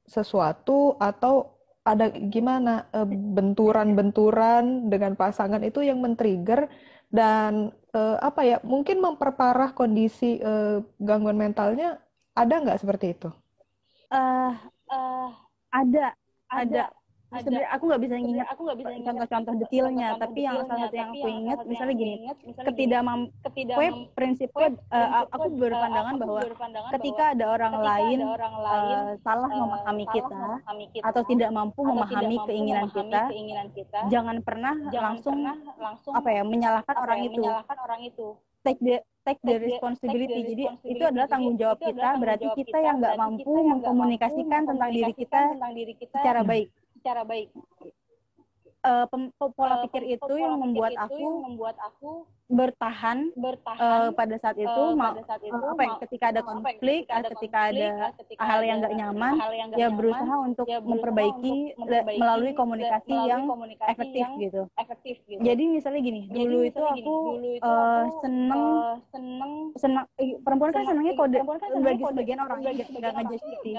sesuatu 0.09 0.97
atau 0.99 1.58
ada 1.87 2.11
gimana 2.11 2.85
uh, 2.91 3.07
benturan-benturan 3.07 4.91
dengan 4.91 5.15
pasangan 5.15 5.63
itu 5.63 5.81
yang 5.81 6.03
men-trigger 6.03 6.67
dan 7.09 7.73
uh, 7.97 8.17
apa 8.21 8.41
ya 8.45 8.57
mungkin 8.61 9.01
memperparah 9.01 9.73
kondisi 9.73 10.37
uh, 10.43 10.83
gangguan 11.01 11.39
mentalnya 11.39 11.97
ada 12.37 12.55
nggak 12.61 12.79
seperti 12.79 13.17
itu? 13.17 13.29
Uh, 14.13 14.53
uh, 14.89 15.29
ada, 15.73 16.13
ada, 16.49 16.83
sebenarnya 17.29 17.69
aku 17.69 17.83
nggak 17.85 18.01
bisa 18.01 18.15
ingat 18.17 18.47
aku 18.49 18.61
nggak 18.65 18.77
bisa 18.81 18.89
contoh-contoh 19.05 19.53
detailnya 19.61 20.07
tapi 20.17 20.39
yang 20.41 20.55
salah 20.65 20.79
satu 20.89 20.95
yang 20.97 21.09
aku 21.13 21.27
ingat 21.29 21.57
misalnya 21.69 21.95
gini 21.95 22.15
ketidak 22.65 23.01
mam 23.05 23.21
ketidak 23.45 23.77
prinsipnya 24.17 24.69
uh, 24.89 25.29
aku 25.29 25.45
berpandangan 25.53 26.15
bahwa 26.17 26.41
ketika 26.97 27.23
ada 27.37 27.45
orang 27.53 27.73
lain 27.77 28.17
uh, 28.25 29.13
salah 29.21 29.51
memahami 29.53 30.05
kita 30.09 30.41
atau 31.05 31.21
tidak 31.29 31.49
mampu 31.53 31.79
memahami 31.85 32.37
keinginan 32.49 32.89
kita 32.89 33.21
jangan 34.09 34.41
pernah 34.41 34.73
langsung 34.89 35.37
langsung 35.77 36.13
apa 36.17 36.29
ya 36.33 36.41
menyalahkan 36.41 36.95
orang 36.97 37.21
itu. 37.29 37.45
take 38.59 38.75
the 38.83 38.99
take 39.23 39.39
the 39.47 39.55
responsibility. 39.55 40.51
Jadi 40.51 40.63
itu 40.83 41.03
adalah 41.07 41.31
tanggung 41.31 41.55
jawab 41.55 41.79
kita. 41.79 42.19
Berarti 42.19 42.47
kita 42.59 42.77
yang 42.83 42.99
nggak 42.99 43.15
mampu 43.15 43.55
mengkomunikasikan 43.55 44.67
tentang 44.67 44.91
diri 44.91 45.15
kita 45.15 45.55
secara 46.11 46.43
baik 46.43 46.67
secara 46.99 47.23
baik 47.23 47.47
uh, 48.85 49.05
pola 49.55 49.83
pikir 49.87 50.15
itu 50.15 50.33
yang 50.35 50.59
membuat 50.59 50.93
aku 50.95 51.25
membuat 51.45 51.75
aku 51.81 52.27
bertahan 52.49 53.29
bertahan 53.37 53.77
uh, 53.77 54.09
pada 54.17 54.35
saat 54.41 54.57
itu 54.57 54.65
uh, 54.73 54.97
pada 54.97 55.21
saat 55.29 55.41
itu 55.45 55.53
apa 55.53 55.81
ya, 55.85 55.93
ketika 56.01 56.25
ada 56.33 56.41
konflik 56.41 57.05
ketika, 57.05 57.29
ketika 57.37 57.59
ada 57.69 57.89
ketika 58.17 58.41
hal 58.41 58.61
yang 58.65 58.81
nggak 58.81 58.95
nyaman 58.97 59.33
yang 59.53 59.67
gak 59.69 59.77
ya 59.77 59.87
berusaha 59.93 60.25
nyaman, 60.25 60.49
untuk 60.49 60.65
ya 60.65 60.81
berusaha 60.81 60.89
memperbaiki, 60.89 61.53
untuk 61.77 61.85
memperbaiki 61.85 62.19
melalui 62.19 62.51
komunikasi 62.57 63.13
melalui 63.13 63.29
yang 63.29 63.41
komunikasi 63.45 63.91
efektif 63.93 64.23
yang 64.25 64.33
gitu. 64.41 64.61
efektif 64.81 65.15
gitu. 65.29 65.41
Jadi 65.45 65.63
misalnya 65.69 66.01
gini 66.01 66.21
Jadi, 66.25 66.41
dulu 66.41 66.59
itu 66.65 66.81
aku, 66.81 67.15
dulu 67.29 67.49
itu 67.53 67.69
uh, 67.69 68.03
seneng 68.25 68.63
uh, 68.65 68.93
seneng 69.13 69.53
seneng 69.77 70.05
perempuan 70.41 70.71
kan 70.73 70.83
senengnya 70.89 71.13
kode 71.13 71.37
kan 71.37 71.69
bagi 71.85 72.03
sebagian 72.09 72.39
orang 72.41 72.57
nggak 72.65 73.13
ngajak 73.13 73.39
sih 73.45 73.75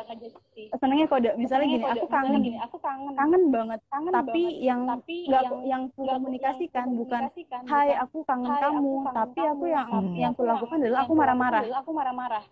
senengnya 0.79 1.07
kode 1.11 1.31
misalnya 1.35 1.67
gini 1.67 1.85
aku 1.91 2.07
kangen. 2.07 2.41
Gini 2.41 2.59
aku 2.63 2.77
kangen. 2.79 3.13
Kangen 3.19 3.43
banget. 3.51 3.81
Tapi 3.91 4.43
yang 4.63 4.87
nggak 5.07 5.43
yang 5.67 5.83
komunikasikan 5.93 6.87
bukan 6.97 7.23
hai 7.69 7.97
aku 7.97 8.25
kangen 8.25 8.51
kamu 8.51 8.93
tapi 9.13 9.41
aku 9.45 9.65
yang 9.69 9.89
hmm. 9.89 10.15
yang 10.17 10.31
aku 10.33 10.43
lakukan 10.45 10.79
adalah 10.81 11.01
aku 11.05 11.15
marah-marah 11.15 11.63
aku 11.71 11.91
marah-marah 11.95 12.45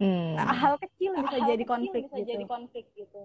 hmm. 0.00 0.36
hal 0.36 0.74
kecil 0.80 1.16
bisa 1.16 1.36
hal 1.36 1.48
jadi 1.48 1.64
konflik 1.64 2.02
bisa 2.08 2.16
gitu. 2.20 2.30
jadi 2.30 2.44
konflik 2.44 2.84
gitu 2.94 3.22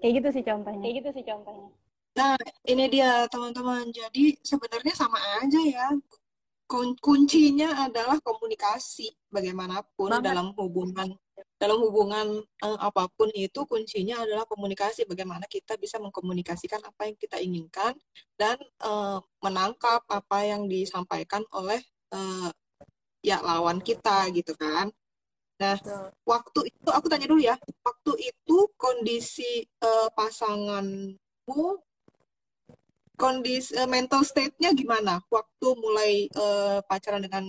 kayak 0.00 0.12
gitu 0.20 0.28
sih 0.32 0.42
contohnya 0.44 0.80
kayak 0.84 0.94
gitu 1.02 1.08
sih 1.16 1.24
contohnya 1.24 1.68
nah 2.10 2.34
ini 2.66 2.84
dia 2.90 3.24
teman-teman 3.30 3.86
jadi 3.88 4.24
sebenarnya 4.42 4.94
sama 4.98 5.18
aja 5.40 5.60
ya 5.62 5.88
kuncinya 7.02 7.90
adalah 7.90 8.22
komunikasi 8.22 9.10
bagaimanapun 9.26 10.10
Banget. 10.14 10.26
dalam 10.30 10.54
hubungan 10.54 11.18
dalam 11.60 11.76
hubungan 11.84 12.40
eh, 12.40 12.78
apa 12.80 13.04
pun 13.12 13.28
itu 13.36 13.68
kuncinya 13.68 14.24
adalah 14.24 14.48
komunikasi 14.48 15.04
bagaimana 15.04 15.44
kita 15.44 15.76
bisa 15.76 16.00
mengkomunikasikan 16.00 16.80
apa 16.80 17.12
yang 17.12 17.16
kita 17.20 17.36
inginkan 17.36 17.92
dan 18.40 18.56
eh, 18.60 19.18
menangkap 19.44 20.00
apa 20.08 20.38
yang 20.48 20.64
disampaikan 20.64 21.44
oleh 21.52 21.84
eh, 22.16 22.50
ya 23.20 23.44
lawan 23.44 23.84
kita 23.84 24.32
gitu 24.32 24.56
kan 24.56 24.88
nah 25.60 25.76
Betul. 25.76 26.08
waktu 26.24 26.60
itu 26.72 26.88
aku 26.88 27.06
tanya 27.12 27.28
dulu 27.28 27.44
ya 27.44 27.60
waktu 27.84 28.32
itu 28.32 28.58
kondisi 28.80 29.68
eh, 29.68 30.08
pasanganmu 30.16 31.64
kondisi 33.20 33.76
eh, 33.76 33.84
mental 33.84 34.24
state-nya 34.24 34.72
gimana 34.72 35.20
waktu 35.28 35.68
mulai 35.76 36.24
eh, 36.32 36.80
pacaran 36.88 37.20
dengan 37.20 37.44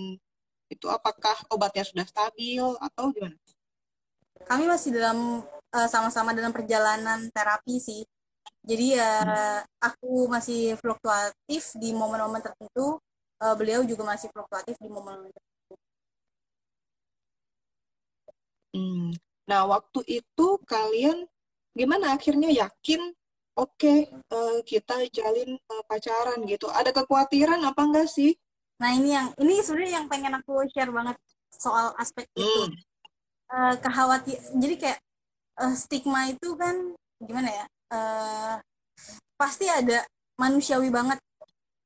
itu 0.68 0.88
apakah 0.88 1.36
obatnya 1.52 1.84
sudah 1.84 2.04
stabil 2.08 2.64
atau 2.80 3.12
gimana? 3.12 3.36
Kami 4.46 4.64
masih 4.68 4.90
dalam 4.94 5.42
uh, 5.72 5.88
sama-sama 5.88 6.36
dalam 6.36 6.52
perjalanan 6.52 7.26
terapi 7.32 7.80
sih. 7.80 8.02
Jadi 8.62 8.94
ya 8.94 9.12
hmm. 9.26 9.60
aku 9.82 10.30
masih 10.30 10.78
fluktuatif 10.78 11.74
di 11.74 11.90
momen-momen 11.90 12.38
tertentu, 12.38 13.02
uh, 13.42 13.54
beliau 13.58 13.82
juga 13.82 14.06
masih 14.06 14.30
fluktuatif 14.30 14.78
di 14.78 14.86
momen-momen 14.86 15.34
tertentu. 15.34 15.74
Hmm. 18.72 19.10
Nah, 19.50 19.66
waktu 19.66 20.22
itu 20.22 20.46
kalian 20.64 21.26
gimana 21.74 22.14
akhirnya 22.14 22.52
yakin 22.52 23.00
oke 23.58 23.74
okay, 23.76 24.06
uh, 24.30 24.62
kita 24.62 25.10
jalin 25.10 25.58
uh, 25.58 25.82
pacaran 25.90 26.38
gitu. 26.46 26.70
Ada 26.70 26.94
kekhawatiran 26.94 27.58
apa 27.66 27.82
enggak 27.82 28.06
sih? 28.06 28.38
Nah, 28.78 28.94
ini 28.94 29.10
yang 29.10 29.34
ini 29.42 29.58
sebenarnya 29.58 29.92
yang 30.02 30.06
pengen 30.06 30.38
aku 30.38 30.62
share 30.70 30.94
banget 30.94 31.18
soal 31.50 31.90
aspek 31.98 32.30
hmm. 32.38 32.70
itu 32.70 32.78
uh, 33.52 33.74
khawatir 33.78 34.40
jadi 34.56 34.74
kayak 34.80 35.00
uh, 35.60 35.74
stigma 35.76 36.32
itu 36.32 36.56
kan 36.56 36.96
gimana 37.22 37.48
ya 37.52 37.64
uh, 37.92 38.56
pasti 39.36 39.68
ada 39.68 40.02
manusiawi 40.40 40.88
banget 40.88 41.18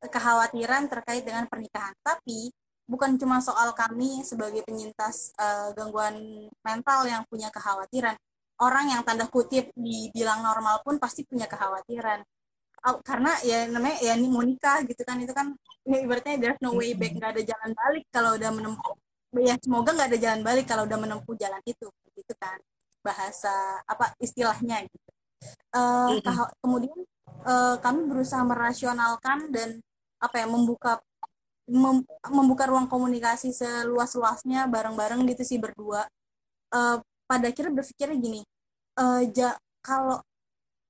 kekhawatiran 0.05 0.87
terkait 0.93 1.23
dengan 1.25 1.45
pernikahan. 1.49 1.93
Tapi 2.01 2.53
bukan 2.87 3.19
cuma 3.19 3.43
soal 3.43 3.75
kami 3.75 4.23
sebagai 4.23 4.63
penyintas 4.63 5.35
uh, 5.41 5.75
gangguan 5.75 6.47
mental 6.63 7.09
yang 7.09 7.23
punya 7.27 7.51
kekhawatiran. 7.51 8.15
Orang 8.57 8.89
yang 8.89 9.05
tanda 9.05 9.29
kutip 9.29 9.69
dibilang 9.77 10.41
normal 10.41 10.81
pun 10.81 10.97
pasti 10.97 11.27
punya 11.29 11.45
kekhawatiran. 11.45 12.25
Karena 13.03 13.35
ya 13.43 13.67
namanya 13.67 13.99
ya 13.99 14.15
ini 14.15 14.31
mau 14.31 14.45
nikah 14.47 14.87
gitu 14.87 15.03
kan 15.03 15.19
itu 15.19 15.35
kan 15.35 15.51
ya 15.83 16.07
ibaratnya 16.07 16.39
there's 16.39 16.61
no 16.63 16.71
way 16.79 16.95
back 16.95 17.19
nggak 17.19 17.35
ada 17.35 17.43
jalan 17.43 17.71
balik 17.75 18.05
kalau 18.15 18.39
udah 18.39 18.51
menempuh 18.55 18.95
ya 19.43 19.55
semoga 19.61 19.93
nggak 19.93 20.09
ada 20.15 20.19
jalan 20.19 20.41
balik 20.45 20.67
kalau 20.69 20.85
udah 20.89 20.99
menempuh 21.01 21.35
jalan 21.39 21.63
itu 21.67 21.89
gitu 22.17 22.35
kan. 22.39 22.59
Bahasa 23.05 23.83
apa 23.87 24.13
istilahnya 24.19 24.85
gitu. 24.87 25.11
Uh, 25.71 26.19
kemudian 26.65 26.99
uh, 27.45 27.77
kami 27.79 28.09
berusaha 28.09 28.43
merasionalkan 28.43 29.53
dan 29.53 29.79
apa 30.19 30.43
ya 30.43 30.47
membuka 30.49 30.99
mem, 31.69 32.03
membuka 32.33 32.65
ruang 32.67 32.89
komunikasi 32.89 33.53
seluas-luasnya 33.53 34.67
bareng-bareng 34.67 35.23
gitu 35.29 35.43
sih 35.45 35.59
berdua. 35.61 36.09
Uh, 36.73 36.99
pada 37.27 37.51
akhirnya 37.51 37.83
berpikirnya 37.83 38.19
gini 38.19 38.41
uh, 39.01 39.23
ja, 39.31 39.55
kalau 39.85 40.21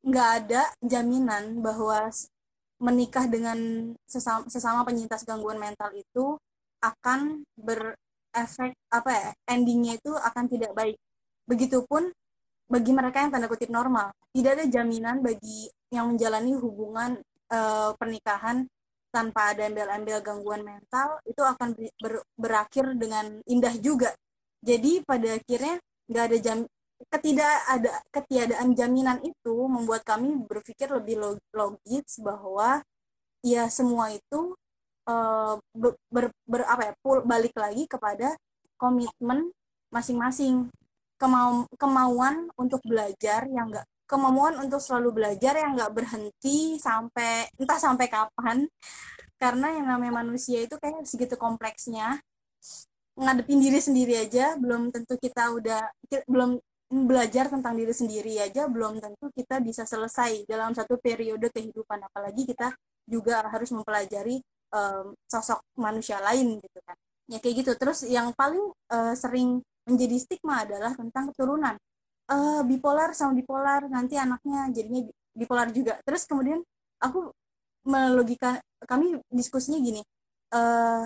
nggak 0.06 0.28
ada 0.42 0.62
jaminan 0.80 1.58
bahwa 1.60 2.08
menikah 2.78 3.26
dengan 3.26 3.58
sesama, 4.06 4.46
sesama 4.46 4.86
penyintas 4.86 5.26
gangguan 5.26 5.58
mental 5.58 5.90
itu 5.96 6.38
akan 6.84 7.42
ber, 7.58 7.96
efek 8.36 8.76
apa 8.92 9.10
ya 9.10 9.30
endingnya 9.48 9.96
itu 9.96 10.12
akan 10.12 10.44
tidak 10.46 10.76
baik. 10.76 10.96
Begitupun 11.48 12.12
bagi 12.66 12.92
mereka 12.92 13.22
yang 13.22 13.30
tanda 13.32 13.48
kutip 13.48 13.70
normal. 13.70 14.12
Tidak 14.34 14.52
ada 14.58 14.64
jaminan 14.66 15.22
bagi 15.22 15.70
yang 15.90 16.12
menjalani 16.12 16.52
hubungan 16.58 17.18
uh, 17.50 17.94
pernikahan 17.96 18.66
tanpa 19.14 19.56
ada 19.56 19.70
embel-embel 19.70 20.20
gangguan 20.20 20.60
mental 20.60 21.16
itu 21.24 21.40
akan 21.40 21.72
ber, 22.02 22.20
berakhir 22.36 22.92
dengan 22.98 23.40
indah 23.48 23.72
juga. 23.80 24.12
Jadi 24.60 25.00
pada 25.06 25.38
akhirnya 25.38 25.80
nggak 26.10 26.24
ada 26.26 26.38
jam 26.42 26.58
ketidak 27.12 27.56
ada 27.68 27.92
ketiadaan 28.08 28.72
jaminan 28.72 29.20
itu 29.20 29.54
membuat 29.68 30.02
kami 30.02 30.32
berpikir 30.48 30.88
lebih 30.88 31.20
logis 31.52 32.18
bahwa 32.20 32.80
ya 33.44 33.68
semua 33.68 34.10
itu 34.10 34.56
uh, 35.06 35.54
ber, 35.72 35.94
ber, 36.10 36.26
ber 36.44 36.62
apa 36.66 36.82
ya 36.90 36.92
pull, 37.00 37.22
balik 37.24 37.54
lagi 37.56 37.86
kepada 37.88 38.34
komitmen 38.76 39.50
masing-masing. 39.90 40.68
Kemau 41.16 41.64
kemauan 41.80 42.52
untuk 42.60 42.84
belajar 42.84 43.48
yang 43.48 43.72
enggak 43.72 43.88
kemauan 44.06 44.54
untuk 44.62 44.78
selalu 44.78 45.22
belajar 45.22 45.58
yang 45.58 45.74
enggak 45.74 45.92
berhenti 45.96 46.76
sampai 46.76 47.48
entah 47.56 47.80
sampai 47.80 48.06
kapan. 48.06 48.68
Karena 49.36 49.72
yang 49.72 49.86
namanya 49.88 50.24
manusia 50.24 50.60
itu 50.64 50.76
kayak 50.76 51.04
segitu 51.08 51.36
kompleksnya. 51.36 52.20
Ngadepin 53.16 53.64
diri 53.64 53.80
sendiri 53.80 54.14
aja 54.20 54.60
belum 54.60 54.92
tentu 54.92 55.16
kita 55.16 55.48
udah 55.56 55.88
belum 56.28 56.60
belajar 56.86 57.50
tentang 57.50 57.74
diri 57.74 57.90
sendiri 57.90 58.38
aja 58.38 58.70
belum 58.70 59.02
tentu 59.02 59.26
kita 59.34 59.58
bisa 59.58 59.82
selesai 59.82 60.44
dalam 60.44 60.76
satu 60.76 61.00
periode 61.00 61.48
kehidupan. 61.48 62.04
Apalagi 62.12 62.44
kita 62.44 62.76
juga 63.08 63.40
harus 63.48 63.72
mempelajari 63.72 64.44
um, 64.72 65.12
sosok 65.28 65.60
manusia 65.78 66.18
lain 66.22 66.58
gitu 66.62 66.78
kan. 66.86 66.96
Ya 67.26 67.38
kayak 67.42 67.66
gitu. 67.66 67.72
Terus 67.78 68.06
yang 68.06 68.32
paling 68.34 68.62
uh, 68.90 69.14
sering 69.18 69.62
menjadi 69.86 70.16
stigma 70.18 70.66
adalah 70.66 70.94
tentang 70.94 71.30
keturunan. 71.34 71.74
Uh, 72.26 72.66
bipolar 72.66 73.14
sama 73.14 73.38
bipolar 73.38 73.86
nanti 73.86 74.18
anaknya 74.18 74.70
jadinya 74.74 75.06
bipolar 75.34 75.70
juga. 75.70 75.98
Terus 76.02 76.26
kemudian 76.26 76.62
aku 76.98 77.30
melogika 77.86 78.58
kami 78.82 79.14
diskusinya 79.30 79.78
gini 79.78 80.02
uh, 80.54 81.04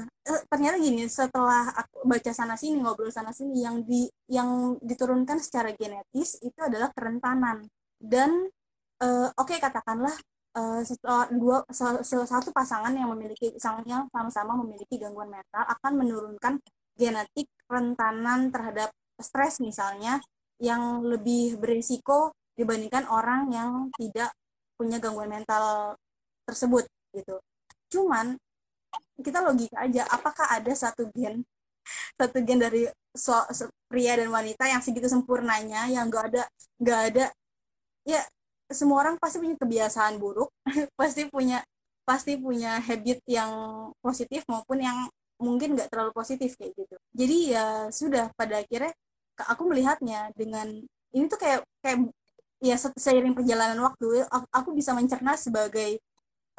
ternyata 0.51 0.77
gini 0.81 1.07
setelah 1.09 1.73
aku 1.73 2.05
baca 2.05 2.33
sana 2.35 2.55
sini 2.59 2.83
ngobrol 2.83 3.13
sana 3.13 3.33
sini 3.33 3.65
yang 3.65 3.83
di 3.85 4.09
yang 4.29 4.77
diturunkan 4.81 5.41
secara 5.41 5.73
genetis 5.75 6.39
itu 6.45 6.59
adalah 6.61 6.93
kerentanan. 6.93 7.65
Dan 8.01 8.49
uh, 9.01 9.29
oke 9.37 9.57
okay, 9.57 9.59
katakanlah 9.61 10.13
uh, 10.57 11.27
dua 11.31 11.63
satu 12.27 12.51
pasangan 12.51 12.91
yang 12.91 13.11
memiliki 13.15 13.55
yang 13.87 14.07
sama-sama 14.11 14.59
memiliki 14.59 14.99
gangguan 14.99 15.31
mental 15.31 15.63
akan 15.67 15.93
menurunkan 15.95 16.53
genetik 16.99 17.47
rentanan 17.71 18.51
terhadap 18.51 18.91
stres 19.21 19.63
misalnya 19.63 20.19
yang 20.61 21.01
lebih 21.07 21.57
berisiko 21.57 22.35
dibandingkan 22.59 23.09
orang 23.09 23.49
yang 23.53 23.71
tidak 23.97 24.35
punya 24.77 25.01
gangguan 25.01 25.33
mental 25.33 25.97
tersebut 26.45 26.85
gitu. 27.17 27.41
Cuman 27.89 28.37
kita 29.21 29.45
logika 29.45 29.85
aja 29.85 30.09
apakah 30.09 30.49
ada 30.49 30.73
satu 30.73 31.09
gen 31.13 31.45
satu 32.21 32.41
gen 32.45 32.61
dari 32.61 32.89
so, 33.13 33.37
so, 33.53 33.69
pria 33.89 34.17
dan 34.17 34.33
wanita 34.33 34.65
yang 34.69 34.81
segitu 34.81 35.07
sempurnanya 35.09 35.89
yang 35.93 36.09
gak 36.09 36.33
ada 36.33 36.43
gak 36.81 37.01
ada 37.13 37.25
ya 38.09 38.23
semua 38.71 39.03
orang 39.03 39.15
pasti 39.19 39.43
punya 39.43 39.57
kebiasaan 39.59 40.15
buruk 40.23 40.51
pasti 41.01 41.27
punya 41.27 41.63
pasti 42.07 42.35
punya 42.35 42.83
habit 42.83 43.23
yang 43.31 43.53
positif 44.03 44.43
maupun 44.51 44.83
yang 44.83 45.07
mungkin 45.41 45.79
nggak 45.79 45.89
terlalu 45.89 46.13
positif 46.13 46.59
kayak 46.59 46.77
gitu. 46.77 46.97
Jadi 47.17 47.39
ya 47.57 47.89
sudah 47.89 48.29
pada 48.37 48.61
akhirnya 48.61 48.93
aku 49.41 49.63
melihatnya 49.71 50.29
dengan 50.37 50.69
ini 51.17 51.25
tuh 51.27 51.41
kayak 51.41 51.65
kayak 51.81 52.13
ya 52.61 52.77
seiring 52.77 53.33
perjalanan 53.33 53.81
waktu 53.81 54.29
aku 54.53 54.77
bisa 54.77 54.93
mencerna 54.93 55.39
sebagai 55.39 56.03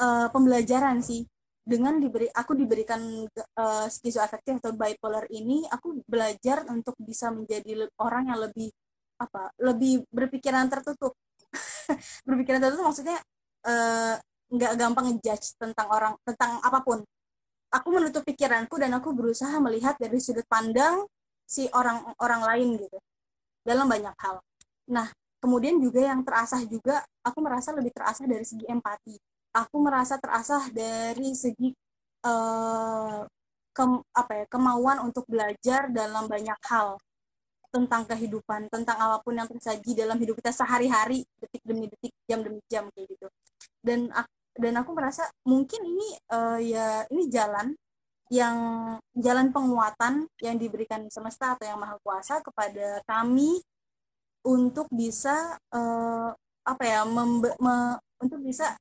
uh, 0.01 0.27
pembelajaran 0.33 0.99
sih. 1.03 1.27
Dengan 1.61 2.01
diberi 2.01 2.25
aku 2.33 2.57
diberikan 2.57 3.29
uh, 3.29 3.85
skizoafektif 3.85 4.57
atau 4.65 4.73
bipolar 4.73 5.29
ini 5.29 5.61
aku 5.69 6.01
belajar 6.09 6.65
untuk 6.73 6.97
bisa 6.97 7.29
menjadi 7.29 7.85
orang 8.01 8.33
yang 8.33 8.39
lebih 8.41 8.73
apa 9.21 9.53
lebih 9.61 10.01
berpikiran 10.09 10.65
tertutup 10.73 11.13
berpikiran 12.27 12.59
tertutup 12.63 12.91
maksudnya 12.91 13.17
uh, 13.67 14.15
nggak 14.51 14.73
gampang 14.75 15.05
ngejudge 15.15 15.55
tentang 15.55 15.87
orang 15.87 16.13
tentang 16.27 16.59
apa 16.59 16.79
pun 16.83 16.99
aku 17.71 17.87
menutup 17.95 18.23
pikiranku 18.27 18.75
dan 18.75 18.91
aku 18.99 19.15
berusaha 19.15 19.55
melihat 19.63 19.95
dari 19.95 20.19
sudut 20.19 20.43
pandang 20.51 21.07
si 21.47 21.71
orang-orang 21.71 22.41
lain 22.43 22.69
gitu 22.79 22.99
dalam 23.63 23.87
banyak 23.87 24.15
hal. 24.19 24.43
Nah, 24.91 25.07
kemudian 25.39 25.79
juga 25.79 26.03
yang 26.03 26.23
terasah 26.23 26.63
juga 26.67 27.03
aku 27.23 27.39
merasa 27.39 27.71
lebih 27.71 27.95
terasah 27.95 28.27
dari 28.27 28.43
segi 28.43 28.67
empati. 28.67 29.15
Aku 29.51 29.83
merasa 29.83 30.15
terasah 30.19 30.71
dari 30.71 31.35
segi 31.35 31.71
uh, 32.23 33.23
ke, 33.71 33.83
apa 34.15 34.31
ya, 34.43 34.45
kemauan 34.47 35.03
untuk 35.03 35.27
belajar 35.27 35.91
dalam 35.91 36.27
banyak 36.27 36.59
hal 36.67 36.99
tentang 37.71 38.03
kehidupan, 38.05 38.67
tentang 38.67 38.97
apa 38.99 39.23
pun 39.23 39.33
yang 39.33 39.47
tersaji 39.47 39.95
dalam 39.95 40.19
hidup 40.19 40.37
kita 40.37 40.51
sehari-hari, 40.51 41.23
detik 41.39 41.63
demi 41.63 41.87
detik, 41.87 42.11
jam 42.27 42.43
demi 42.43 42.59
jam 42.67 42.91
kayak 42.91 43.07
gitu. 43.15 43.27
Dan 43.81 44.11
aku 44.11 44.31
dan 44.51 44.73
aku 44.75 44.91
merasa 44.91 45.31
mungkin 45.47 45.79
ini 45.79 46.09
uh, 46.27 46.59
ya 46.59 47.07
ini 47.07 47.31
jalan 47.31 47.71
yang 48.31 48.55
jalan 49.15 49.51
penguatan 49.51 50.27
yang 50.39 50.55
diberikan 50.55 51.07
semesta 51.11 51.55
atau 51.55 51.67
yang 51.67 51.79
maha 51.79 51.99
kuasa 52.03 52.39
kepada 52.43 53.03
kami 53.03 53.59
untuk 54.43 54.87
bisa 54.91 55.59
uh, 55.71 56.31
apa 56.63 56.83
ya 56.83 57.03
me, 57.07 57.43
untuk 58.19 58.39
bisa 58.43 58.75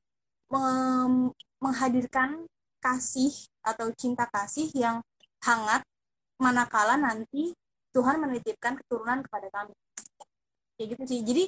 mem, 0.51 1.31
menghadirkan 1.59 2.47
kasih 2.81 3.31
atau 3.61 3.91
cinta 3.93 4.25
kasih 4.27 4.71
yang 4.73 5.03
hangat 5.43 5.83
manakala 6.41 6.97
nanti 6.97 7.53
Tuhan 7.91 8.19
menitipkan 8.23 8.79
keturunan 8.79 9.23
kepada 9.23 9.47
kami. 9.51 9.75
Kayak 10.75 10.87
gitu 10.97 11.03
sih. 11.07 11.19
Jadi 11.21 11.43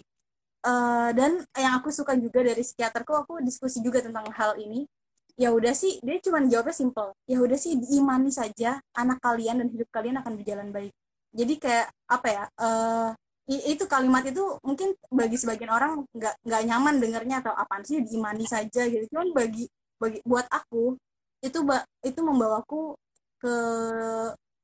uh, 0.68 1.10
dan 1.16 1.44
yang 1.58 1.74
aku 1.80 1.90
suka 1.90 2.16
juga 2.20 2.44
dari 2.44 2.64
psikiaterku 2.64 3.14
aku 3.16 3.34
diskusi 3.44 3.80
juga 3.84 4.04
tentang 4.04 4.28
hal 4.32 4.60
ini. 4.60 4.88
Ya 5.34 5.50
udah 5.50 5.74
sih 5.74 5.98
dia 6.06 6.22
cuma 6.22 6.44
jawabnya 6.46 6.76
simple. 6.76 7.10
Ya 7.26 7.42
udah 7.42 7.58
sih 7.58 7.80
diimani 7.80 8.30
saja 8.30 8.78
anak 8.94 9.18
kalian 9.24 9.66
dan 9.66 9.68
hidup 9.74 9.90
kalian 9.90 10.22
akan 10.22 10.38
berjalan 10.38 10.70
baik. 10.70 10.94
Jadi 11.34 11.54
kayak 11.58 11.88
apa 12.06 12.28
ya 12.30 12.44
uh, 12.62 13.10
itu 13.50 13.84
kalimat 13.90 14.24
itu 14.24 14.40
mungkin 14.64 14.96
bagi 15.12 15.36
sebagian 15.36 15.74
orang 15.74 16.06
nggak 16.16 16.36
nggak 16.48 16.62
nyaman 16.64 16.96
dengarnya 17.02 17.36
atau 17.44 17.52
apaan 17.52 17.84
sih 17.84 18.00
diimani 18.06 18.46
saja 18.46 18.86
gitu. 18.88 19.04
Cuman 19.10 19.34
bagi 19.36 19.66
bagi 19.98 20.20
buat 20.24 20.48
aku 20.48 20.96
itu 21.44 21.60
itu 22.08 22.20
membawaku 22.24 22.96
ke 23.44 23.56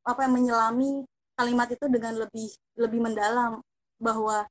apa 0.08 0.20
yang 0.24 0.34
menyelami 0.40 1.04
kalimat 1.40 1.72
itu 1.72 1.88
dengan 1.88 2.20
lebih 2.20 2.52
lebih 2.76 3.00
mendalam 3.00 3.64
bahwa 3.96 4.44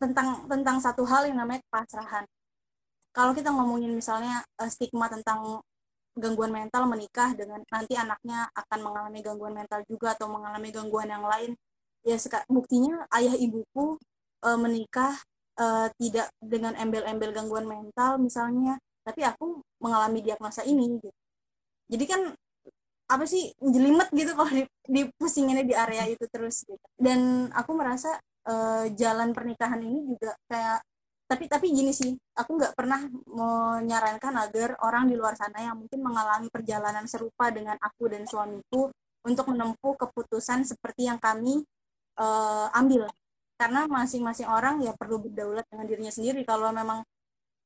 tentang 0.00 0.48
tentang 0.48 0.80
satu 0.80 1.04
hal 1.04 1.28
yang 1.28 1.36
namanya 1.36 1.60
pasrahan. 1.68 2.24
Kalau 3.12 3.36
kita 3.36 3.52
ngomongin 3.52 3.92
misalnya 3.92 4.40
uh, 4.56 4.70
stigma 4.72 5.12
tentang 5.12 5.60
gangguan 6.16 6.48
mental 6.48 6.88
menikah 6.88 7.36
dengan 7.36 7.60
nanti 7.68 7.94
anaknya 7.94 8.48
akan 8.56 8.78
mengalami 8.80 9.20
gangguan 9.20 9.52
mental 9.52 9.84
juga 9.84 10.16
atau 10.16 10.32
mengalami 10.32 10.72
gangguan 10.72 11.12
yang 11.12 11.24
lain, 11.28 11.52
ya 12.06 12.16
buktinya 12.48 13.04
ayah 13.12 13.36
ibuku 13.36 14.00
uh, 14.46 14.58
menikah 14.58 15.12
uh, 15.60 15.92
tidak 16.00 16.32
dengan 16.40 16.72
embel-embel 16.80 17.36
gangguan 17.36 17.66
mental 17.68 18.16
misalnya, 18.16 18.80
tapi 19.04 19.26
aku 19.26 19.60
mengalami 19.82 20.24
diagnosa 20.24 20.64
ini. 20.64 20.96
Gitu. 20.96 21.10
Jadi 21.90 22.04
kan 22.08 22.20
apa 23.10 23.26
sih 23.26 23.50
jelimet 23.58 24.08
gitu 24.14 24.32
kalau 24.38 24.50
di, 24.54 24.62
dipusinginnya 24.86 25.66
di 25.66 25.74
area 25.74 26.06
itu 26.06 26.24
terus 26.30 26.62
gitu. 26.62 26.86
Dan 26.94 27.50
aku 27.50 27.74
merasa 27.74 28.14
uh, 28.46 28.86
jalan 28.94 29.34
pernikahan 29.34 29.82
ini 29.82 30.14
juga 30.14 30.38
kayak 30.46 30.78
tapi 31.30 31.46
tapi 31.46 31.70
gini 31.70 31.94
sih 31.94 32.10
aku 32.34 32.58
nggak 32.58 32.74
pernah 32.74 33.06
menyarankan 33.30 34.34
agar 34.34 34.74
orang 34.82 35.06
di 35.06 35.14
luar 35.14 35.38
sana 35.38 35.62
yang 35.62 35.78
mungkin 35.78 36.02
mengalami 36.02 36.50
perjalanan 36.50 37.06
serupa 37.06 37.54
dengan 37.54 37.78
aku 37.78 38.10
dan 38.10 38.26
suamiku 38.26 38.90
untuk 39.22 39.46
menempuh 39.54 39.94
keputusan 39.94 40.66
seperti 40.66 41.06
yang 41.06 41.22
kami 41.22 41.62
uh, 42.18 42.66
ambil 42.74 43.06
karena 43.60 43.86
masing-masing 43.86 44.48
orang 44.50 44.82
ya 44.82 44.90
perlu 44.98 45.22
berdaulat 45.22 45.62
dengan 45.70 45.86
dirinya 45.86 46.10
sendiri 46.10 46.42
kalau 46.42 46.74
memang 46.74 47.06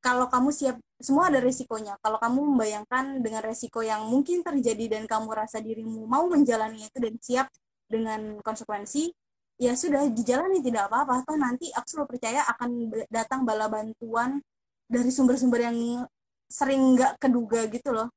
kalau 0.04 0.28
kamu 0.28 0.52
siap 0.52 0.76
semua 1.00 1.32
ada 1.32 1.40
resikonya. 1.40 1.96
Kalau 2.04 2.20
kamu 2.20 2.52
membayangkan 2.52 3.24
dengan 3.24 3.40
resiko 3.40 3.80
yang 3.80 4.04
mungkin 4.04 4.44
terjadi 4.44 5.00
dan 5.00 5.08
kamu 5.08 5.32
rasa 5.32 5.64
dirimu 5.64 6.04
mau 6.04 6.28
menjalani 6.28 6.84
itu 6.84 6.98
dan 7.00 7.14
siap 7.16 7.48
dengan 7.88 8.36
konsekuensi 8.44 9.08
ya 9.56 9.72
sudah 9.72 10.04
dijalani 10.12 10.60
tidak 10.60 10.92
apa-apa. 10.92 11.24
Toh 11.24 11.40
nanti 11.40 11.72
aku 11.72 11.86
selalu 11.88 12.08
percaya 12.16 12.44
akan 12.52 12.92
datang 13.08 13.48
bala 13.48 13.72
bantuan 13.72 14.44
dari 14.84 15.08
sumber-sumber 15.08 15.72
yang 15.72 16.04
sering 16.52 17.00
nggak 17.00 17.16
keduga 17.16 17.64
gitu 17.72 17.96
loh. 17.96 18.12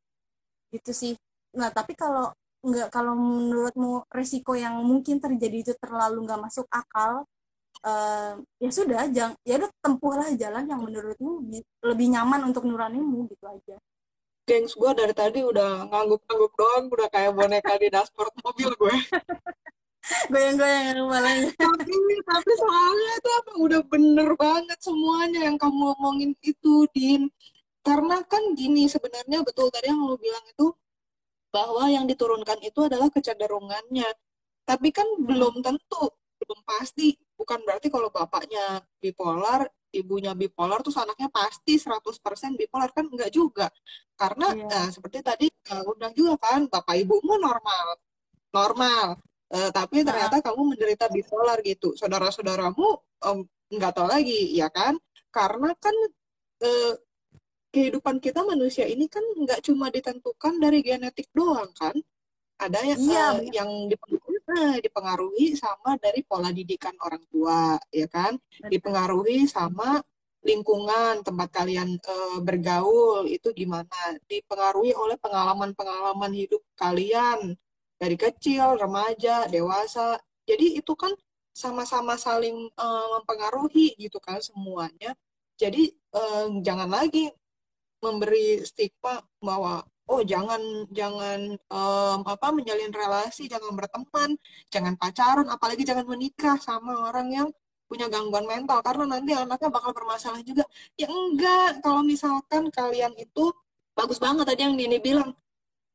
Gitu 0.67 0.91
sih. 0.91 1.13
Nggak 1.55 1.71
tapi 1.71 1.93
kalau 1.95 2.35
nggak 2.67 2.91
kalau 2.91 3.15
menurutmu 3.15 4.03
resiko 4.11 4.59
yang 4.59 4.83
mungkin 4.83 5.23
terjadi 5.23 5.71
itu 5.71 5.73
terlalu 5.79 6.27
nggak 6.27 6.41
masuk 6.51 6.67
akal 6.67 7.23
uh, 7.83 8.33
ya 8.57 8.69
sudah 8.71 9.09
jangan 9.11 9.35
ya 9.45 9.61
udah 9.61 9.71
tempuhlah 9.83 10.29
jalan 10.33 10.65
yang 10.65 10.81
menurutmu 10.81 11.45
lebih 11.83 12.07
nyaman 12.13 12.49
untuk 12.49 12.65
nuranimu 12.65 13.27
gitu 13.29 13.45
aja. 13.45 13.77
Gengs 14.47 14.73
gue 14.79 14.91
dari 14.95 15.11
tadi 15.11 15.43
udah 15.43 15.91
ngangguk-ngangguk 15.91 16.53
doang 16.55 16.87
udah 16.87 17.09
kayak 17.11 17.35
boneka 17.35 17.75
di 17.75 17.91
dashboard 17.91 18.31
mobil 18.39 18.71
gue. 18.79 18.95
Goyang-goyang 20.31 21.03
kepalanya 21.03 21.51
tapi 21.59 21.93
tapi 22.23 22.51
soalnya 22.55 23.11
itu 23.19 23.29
apa 23.43 23.51
udah 23.59 23.81
bener 23.83 24.29
banget 24.39 24.79
semuanya 24.79 25.51
yang 25.51 25.59
kamu 25.59 25.75
ngomongin 25.91 26.31
itu 26.39 26.87
din. 26.95 27.27
Karena 27.83 28.23
kan 28.23 28.55
gini 28.55 28.87
sebenarnya 28.87 29.43
betul 29.43 29.67
tadi 29.67 29.91
yang 29.91 29.99
lo 29.99 30.15
bilang 30.15 30.43
itu 30.47 30.71
bahwa 31.51 31.87
yang 31.91 32.07
diturunkan 32.07 32.59
itu 32.63 32.87
adalah 32.87 33.11
kecenderungannya. 33.11 34.07
Tapi 34.67 34.89
kan 34.95 35.07
belum 35.23 35.59
tentu 35.63 36.11
belum 36.47 36.63
pasti. 36.63 37.13
Bukan 37.35 37.59
berarti 37.67 37.91
kalau 37.91 38.07
bapaknya 38.07 38.79
bipolar 39.03 39.67
ibunya 39.91 40.35
bipolar 40.35 40.83
terus 40.83 40.99
anaknya 40.99 41.27
pasti 41.27 41.75
100% 41.75 41.99
bipolar. 42.55 42.89
Kan 42.95 43.11
enggak 43.11 43.35
juga. 43.35 43.67
Karena 44.15 44.55
yeah. 44.55 44.67
nah, 44.71 44.87
seperti 44.87 45.19
tadi 45.19 45.47
uh, 45.75 45.83
undang 45.91 46.15
juga 46.15 46.39
kan 46.39 46.65
bapak 46.71 46.95
ibumu 47.03 47.35
normal. 47.35 47.99
Normal. 48.55 49.19
Uh, 49.47 49.71
tapi 49.71 50.03
ternyata 50.03 50.39
nah. 50.39 50.43
kamu 50.43 50.61
menderita 50.75 51.11
bipolar 51.11 51.59
gitu. 51.63 51.91
Saudara-saudaramu 51.99 52.87
um, 53.27 53.43
nggak 53.67 53.91
tahu 53.95 54.07
lagi 54.07 54.55
ya 54.55 54.71
kan? 54.71 54.95
Karena 55.31 55.75
kan 55.75 55.95
uh, 56.63 56.93
kehidupan 57.71 58.17
kita 58.23 58.41
manusia 58.47 58.87
ini 58.87 59.05
kan 59.11 59.23
nggak 59.23 59.63
cuma 59.63 59.91
ditentukan 59.91 60.57
dari 60.59 60.79
genetik 60.83 61.27
doang 61.35 61.71
kan? 61.75 61.95
Ada 62.57 62.79
yang 62.81 62.99
iya, 63.05 63.27
uh, 63.37 63.39
yang 63.53 63.69
dipengaruhi, 63.85 64.26
nah, 64.47 64.79
dipengaruhi 64.79 65.53
sama 65.59 65.99
dari 65.99 66.23
pola 66.23 66.49
didikan 66.55 66.95
orang 67.03 67.23
tua 67.27 67.75
ya 67.91 68.07
kan 68.07 68.39
dipengaruhi 68.65 69.45
sama 69.45 69.99
lingkungan 70.47 71.21
tempat 71.27 71.49
kalian 71.51 71.99
uh, 71.99 72.39
bergaul 72.39 73.27
itu 73.27 73.51
gimana 73.51 74.15
dipengaruhi 74.31 74.95
oleh 74.95 75.19
pengalaman-pengalaman 75.19 76.31
hidup 76.31 76.63
kalian 76.79 77.59
dari 77.97 78.13
kecil, 78.13 78.77
remaja, 78.77 79.49
dewasa. 79.49 80.21
Jadi 80.45 80.77
itu 80.79 80.93
kan 80.93 81.11
sama-sama 81.51 82.15
saling 82.15 82.69
uh, 82.77 83.07
mempengaruhi 83.17 83.97
gitu 83.97 84.21
kan 84.21 84.37
semuanya. 84.39 85.17
jadi 85.57 85.89
eh, 85.89 86.47
jangan 86.61 86.85
lagi 86.85 87.33
memberi 87.97 88.61
stigma 88.61 89.25
bahwa 89.41 89.81
oh 90.07 90.21
jangan 90.23 90.61
jangan 90.91 91.39
em, 91.59 92.19
apa 92.23 92.47
menjalin 92.55 92.91
relasi 92.91 93.51
jangan 93.51 93.71
berteman 93.75 94.29
jangan 94.73 94.93
pacaran 94.95 95.47
apalagi 95.51 95.83
jangan 95.83 96.07
menikah 96.07 96.55
sama 96.59 97.11
orang 97.11 97.27
yang 97.31 97.49
punya 97.87 98.11
gangguan 98.11 98.45
mental 98.45 98.83
karena 98.83 99.05
nanti 99.07 99.31
anaknya 99.33 99.69
bakal 99.71 99.91
bermasalah 99.95 100.43
juga. 100.43 100.67
Ya 100.99 101.07
enggak 101.07 101.79
kalau 101.79 102.03
misalkan 102.03 102.67
kalian 102.69 103.15
itu 103.15 103.55
bagus 103.95 104.19
banget 104.19 104.45
tadi 104.45 104.61
yang 104.67 104.75
Dini 104.75 104.99
bilang 104.99 105.31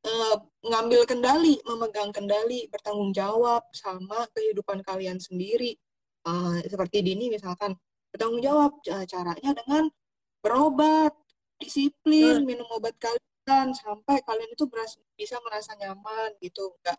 eh, 0.08 0.36
ngambil 0.64 1.04
kendali 1.10 1.60
memegang 1.68 2.10
kendali 2.16 2.66
bertanggung 2.72 3.12
jawab 3.14 3.62
sama 3.76 4.26
kehidupan 4.34 4.80
kalian 4.82 5.20
sendiri. 5.20 5.76
Eh, 6.26 6.58
seperti 6.66 7.04
Dini 7.04 7.28
misalkan 7.28 7.76
bertanggung 8.10 8.42
jawab 8.42 8.72
eh, 8.88 9.04
caranya 9.06 9.50
dengan 9.52 9.84
berobat 10.42 11.12
disiplin 11.60 12.42
minum 12.42 12.66
obat 12.74 12.96
kalian 12.98 13.31
sampai 13.74 14.22
kalian 14.22 14.50
itu 14.54 14.64
beras- 14.70 15.00
bisa 15.18 15.36
merasa 15.42 15.74
nyaman 15.78 16.34
gitu. 16.38 16.74
Nggak 16.82 16.98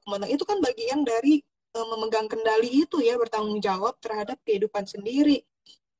ke 0.00 0.06
mana. 0.08 0.26
Itu 0.30 0.44
kan 0.48 0.58
bagian 0.64 1.04
dari 1.04 1.42
eh, 1.72 1.86
memegang 1.88 2.28
kendali 2.28 2.68
itu 2.84 3.00
ya 3.00 3.16
bertanggung 3.16 3.60
jawab 3.60 3.96
terhadap 4.00 4.40
kehidupan 4.44 4.84
sendiri. 4.88 5.44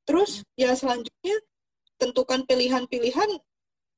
Terus 0.04 0.42
ya 0.58 0.74
selanjutnya 0.74 1.36
tentukan 2.00 2.42
pilihan-pilihan 2.48 3.30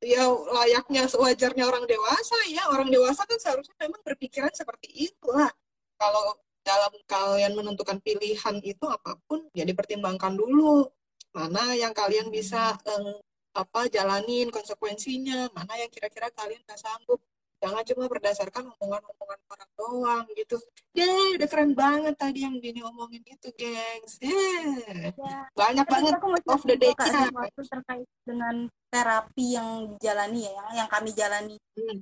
ya 0.05 0.25
layaknya 0.29 1.09
sewajarnya 1.09 1.65
orang 1.67 1.85
dewasa 1.89 2.39
ya. 2.51 2.69
Orang 2.71 2.91
dewasa 2.91 3.23
kan 3.27 3.39
seharusnya 3.41 3.75
memang 3.81 4.03
berpikiran 4.03 4.53
seperti 4.55 4.91
itulah. 4.93 5.51
Kalau 5.99 6.39
dalam 6.65 6.93
kalian 7.07 7.53
menentukan 7.55 8.01
pilihan 8.01 8.57
itu 8.65 8.85
apa 8.89 9.21
pun 9.29 9.47
ya 9.57 9.65
dipertimbangkan 9.67 10.35
dulu. 10.37 10.89
Mana 11.35 11.75
yang 11.75 11.91
kalian 11.91 12.31
bisa 12.31 12.79
eh, 12.87 13.19
apa 13.55 13.87
jalanin 13.87 14.51
konsekuensinya 14.51 15.49
mana 15.55 15.79
yang 15.79 15.91
kira-kira 15.91 16.27
kalian 16.35 16.61
nggak 16.67 16.81
sanggup 16.81 17.23
jangan 17.63 17.87
cuma 17.87 18.05
berdasarkan 18.11 18.69
omongan-omongan 18.77 19.41
orang 19.49 19.71
doang 19.79 20.25
gitu 20.37 20.59
Yeay, 20.95 21.35
udah 21.41 21.49
keren 21.51 21.73
banget 21.75 22.15
tadi 22.15 22.47
yang 22.47 22.61
Dini 22.63 22.85
omongin 22.85 23.25
itu 23.27 23.49
gengs 23.57 24.21
Yeay. 24.23 25.11
Ya. 25.17 25.49
banyak 25.59 25.87
Tapi 25.89 25.95
banget 25.97 26.13
aku 26.21 26.27
of 26.55 26.63
the 26.63 26.77
day-nya 26.79 27.07
sesuatu 27.09 27.63
terkait 27.67 28.09
dengan 28.23 28.55
terapi 28.95 29.47
yang 29.59 29.91
dijalani 29.97 30.47
ya, 30.47 30.53
yang, 30.55 30.69
yang 30.85 30.89
kami 30.93 31.11
jalani. 31.11 31.57
Hmm. 31.75 31.99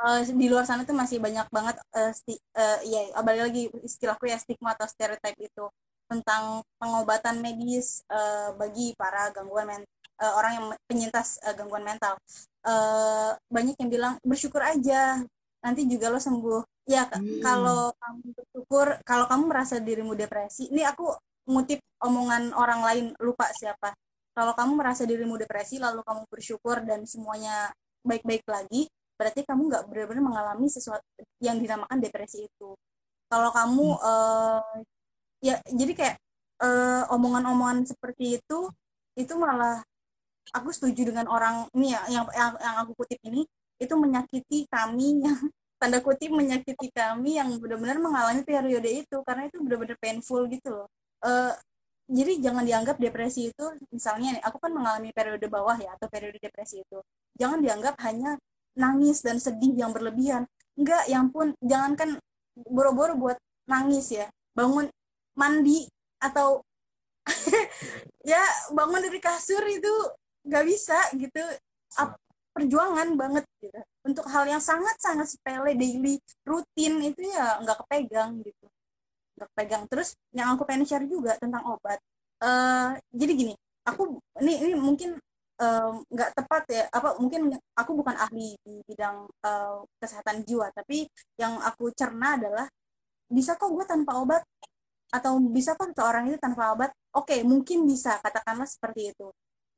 Eh, 0.00 0.20
di 0.32 0.46
luar 0.48 0.64
sana 0.64 0.84
tuh 0.88 0.96
masih 0.96 1.20
banyak 1.20 1.48
banget 1.52 1.76
eh, 1.92 2.12
sti- 2.12 2.44
eh, 2.56 2.78
ya 2.88 3.00
balik 3.20 3.52
lagi 3.52 3.62
istilahku 3.84 4.24
ya 4.28 4.40
stigma 4.40 4.72
atau 4.72 4.88
stereotip 4.88 5.36
itu 5.36 5.64
tentang 6.08 6.64
pengobatan 6.80 7.38
medis 7.44 8.00
eh, 8.08 8.52
bagi 8.56 8.96
para 8.96 9.28
gangguan 9.32 9.68
men 9.68 9.84
eh, 10.20 10.32
orang 10.36 10.52
yang 10.56 10.66
penyintas 10.88 11.40
eh, 11.44 11.54
gangguan 11.56 11.84
mental. 11.84 12.14
Eh, 12.66 13.30
banyak 13.48 13.76
yang 13.80 13.90
bilang 13.90 14.14
bersyukur 14.20 14.60
aja 14.60 15.24
nanti 15.64 15.84
juga 15.88 16.12
lo 16.12 16.20
sembuh. 16.20 16.62
Ya 16.88 17.06
Hmm. 17.06 17.38
kalau 17.44 17.92
kamu 17.94 18.24
bersyukur, 18.34 18.86
kalau 19.06 19.24
kamu 19.30 19.42
merasa 19.46 19.76
dirimu 19.78 20.12
depresi, 20.18 20.68
ini 20.72 20.82
aku 20.84 21.06
ngutip 21.46 21.80
omongan 22.02 22.52
orang 22.56 22.80
lain 22.84 23.06
lupa 23.22 23.46
siapa. 23.54 23.94
Kalau 24.34 24.52
kamu 24.54 24.72
merasa 24.78 25.02
dirimu 25.06 25.36
depresi 25.38 25.78
lalu 25.78 26.00
kamu 26.06 26.22
bersyukur 26.30 26.82
dan 26.86 27.04
semuanya 27.06 27.70
baik-baik 28.02 28.44
lagi, 28.48 28.88
berarti 29.18 29.44
kamu 29.44 29.68
nggak 29.70 29.84
benar-benar 29.90 30.24
mengalami 30.24 30.66
sesuatu 30.72 31.04
yang 31.44 31.60
dinamakan 31.60 31.98
depresi 32.00 32.48
itu. 32.48 32.74
Kalau 33.30 33.50
kamu 33.54 33.86
eh, 34.02 34.74
ya 35.40 35.54
jadi 35.68 35.92
kayak 35.96 36.16
omongan-omongan 37.08 37.88
seperti 37.88 38.36
itu 38.36 38.68
itu 39.16 39.34
malah 39.36 39.80
aku 40.50 40.68
setuju 40.74 41.12
dengan 41.12 41.26
orang 41.30 41.68
ini 41.76 41.94
ya 41.94 42.02
yang 42.10 42.26
yang, 42.32 42.52
yang 42.58 42.76
aku 42.84 42.92
kutip 43.04 43.20
ini. 43.26 43.46
Itu 43.80 43.96
menyakiti 43.96 44.68
kami 44.68 45.24
yang 45.24 45.38
tanda 45.80 45.98
kutip 46.04 46.30
menyakiti 46.32 46.92
kami 46.92 47.40
yang 47.40 47.48
benar-benar 47.60 47.98
mengalami 48.00 48.42
periode 48.44 48.90
itu. 48.90 49.16
Karena 49.24 49.48
itu 49.48 49.60
benar-benar 49.62 49.96
painful 50.00 50.44
gitu 50.50 50.84
loh. 50.84 50.88
Eh, 51.24 51.52
jadi 52.10 52.42
jangan 52.42 52.66
dianggap 52.66 52.96
depresi 52.98 53.54
itu 53.54 53.64
misalnya 53.94 54.42
aku 54.42 54.58
kan 54.58 54.74
mengalami 54.74 55.14
periode 55.14 55.46
bawah 55.46 55.78
ya 55.78 55.94
atau 55.94 56.10
periode 56.10 56.42
depresi 56.42 56.82
itu. 56.82 56.98
Jangan 57.38 57.62
dianggap 57.62 57.94
hanya 58.02 58.34
nangis 58.74 59.22
dan 59.22 59.38
sedih 59.38 59.78
yang 59.78 59.94
berlebihan. 59.94 60.44
Enggak 60.74 61.06
yang 61.06 61.30
pun 61.30 61.54
jangankan 61.62 62.18
boro-boro 62.66 63.14
buat 63.14 63.38
nangis 63.70 64.10
ya. 64.10 64.26
Bangun 64.58 64.90
mandi 65.38 65.86
atau 66.18 66.66
ya 68.30 68.42
bangun 68.74 69.00
dari 69.06 69.20
kasur 69.22 69.62
itu 69.70 69.92
nggak 70.46 70.64
bisa 70.70 70.98
gitu. 71.16 71.40
Ap- 72.00 72.18
perjuangan 72.54 73.08
banget 73.14 73.44
gitu. 73.62 73.78
Untuk 74.06 74.26
hal 74.32 74.44
yang 74.50 74.62
sangat-sangat 74.62 75.26
sepele 75.30 75.72
daily 75.78 76.18
rutin 76.46 76.94
itu 77.04 77.20
ya 77.30 77.60
nggak 77.62 77.78
kepegang 77.86 78.30
gitu. 78.42 78.66
Nggak 79.36 79.48
kepegang. 79.54 79.82
Terus 79.90 80.08
yang 80.36 80.48
aku 80.54 80.62
pengen 80.68 80.84
share 80.88 81.06
juga 81.08 81.36
tentang 81.40 81.62
obat. 81.66 81.98
Eh 82.42 82.90
jadi 83.14 83.32
gini 83.36 83.54
aku 83.88 84.20
ini 84.42 84.52
ini 84.64 84.74
mungkin 84.78 85.10
eh, 85.62 85.90
nggak 86.12 86.30
tepat 86.38 86.62
ya. 86.72 86.82
Apa 86.92 87.18
mungkin 87.22 87.54
aku 87.76 87.92
bukan 87.98 88.16
ahli 88.18 88.56
di 88.64 88.82
bidang 88.88 89.28
eh, 89.46 89.78
kesehatan 90.02 90.42
jiwa. 90.46 90.68
Tapi 90.74 91.06
yang 91.40 91.60
aku 91.62 91.92
cerna 91.94 92.36
adalah 92.38 92.66
bisa 93.30 93.54
kok 93.60 93.70
gue 93.72 93.84
tanpa 93.88 94.18
obat? 94.22 94.42
Atau 95.14 95.38
bisa 95.50 95.74
kok 95.78 95.90
seorang 95.94 96.30
itu 96.30 96.38
tanpa 96.38 96.74
obat? 96.74 96.90
Oke 97.16 97.42
mungkin 97.46 97.86
bisa. 97.86 98.18
Katakanlah 98.22 98.68
seperti 98.68 99.14
itu 99.14 99.28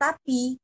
tapi 0.02 0.58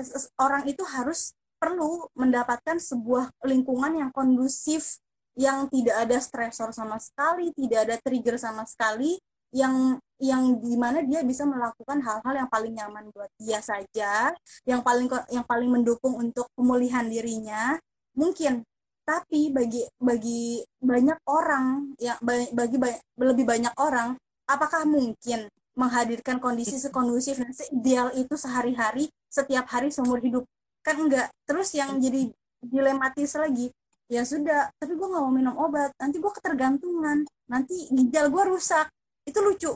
ses- 0.00 0.32
orang 0.40 0.64
itu 0.64 0.80
harus 0.88 1.36
perlu 1.60 2.08
mendapatkan 2.16 2.80
sebuah 2.80 3.28
lingkungan 3.44 3.92
yang 4.00 4.10
kondusif 4.14 4.96
yang 5.36 5.68
tidak 5.70 6.08
ada 6.08 6.18
stresor 6.18 6.72
sama 6.72 6.96
sekali 6.98 7.52
tidak 7.52 7.86
ada 7.86 7.96
trigger 8.00 8.40
sama 8.40 8.64
sekali 8.64 9.20
yang 9.54 9.96
yang 10.18 10.58
di 10.60 10.74
mana 10.74 11.00
dia 11.06 11.22
bisa 11.22 11.46
melakukan 11.46 12.02
hal-hal 12.02 12.34
yang 12.34 12.50
paling 12.50 12.74
nyaman 12.74 13.08
buat 13.14 13.30
dia 13.38 13.62
saja 13.62 14.34
yang 14.66 14.82
paling 14.82 15.06
yang 15.30 15.46
paling 15.46 15.70
mendukung 15.70 16.18
untuk 16.18 16.50
pemulihan 16.58 17.06
dirinya. 17.06 17.78
Mungkin 18.18 18.66
tapi 19.08 19.48
bagi 19.48 19.88
bagi 19.96 20.60
banyak 20.84 21.16
orang 21.24 21.96
ya 21.96 22.20
ba- 22.20 22.52
bagi 22.52 22.76
ba- 22.76 23.00
lebih 23.16 23.48
banyak 23.48 23.72
orang 23.80 24.20
apakah 24.44 24.84
mungkin 24.84 25.48
menghadirkan 25.78 26.42
kondisi 26.42 26.76
sekondusif. 26.76 27.38
Dan 27.38 27.54
seideal 27.54 28.10
itu 28.18 28.34
sehari-hari 28.34 29.06
setiap 29.30 29.70
hari 29.70 29.94
seumur 29.94 30.18
hidup. 30.18 30.42
Kan 30.82 31.06
enggak. 31.06 31.30
Terus 31.46 31.70
yang 31.78 31.96
jadi 32.02 32.28
dilematis 32.58 33.38
lagi 33.38 33.70
ya 34.08 34.24
sudah 34.24 34.72
tapi 34.80 34.96
gue 34.96 35.06
nggak 35.06 35.22
mau 35.22 35.32
minum 35.32 35.54
obat. 35.56 35.94
Nanti 36.02 36.18
gue 36.18 36.32
ketergantungan. 36.34 37.22
Nanti 37.46 37.86
ginjal 37.94 38.28
gue 38.28 38.44
rusak. 38.50 38.90
Itu 39.22 39.38
lucu. 39.40 39.70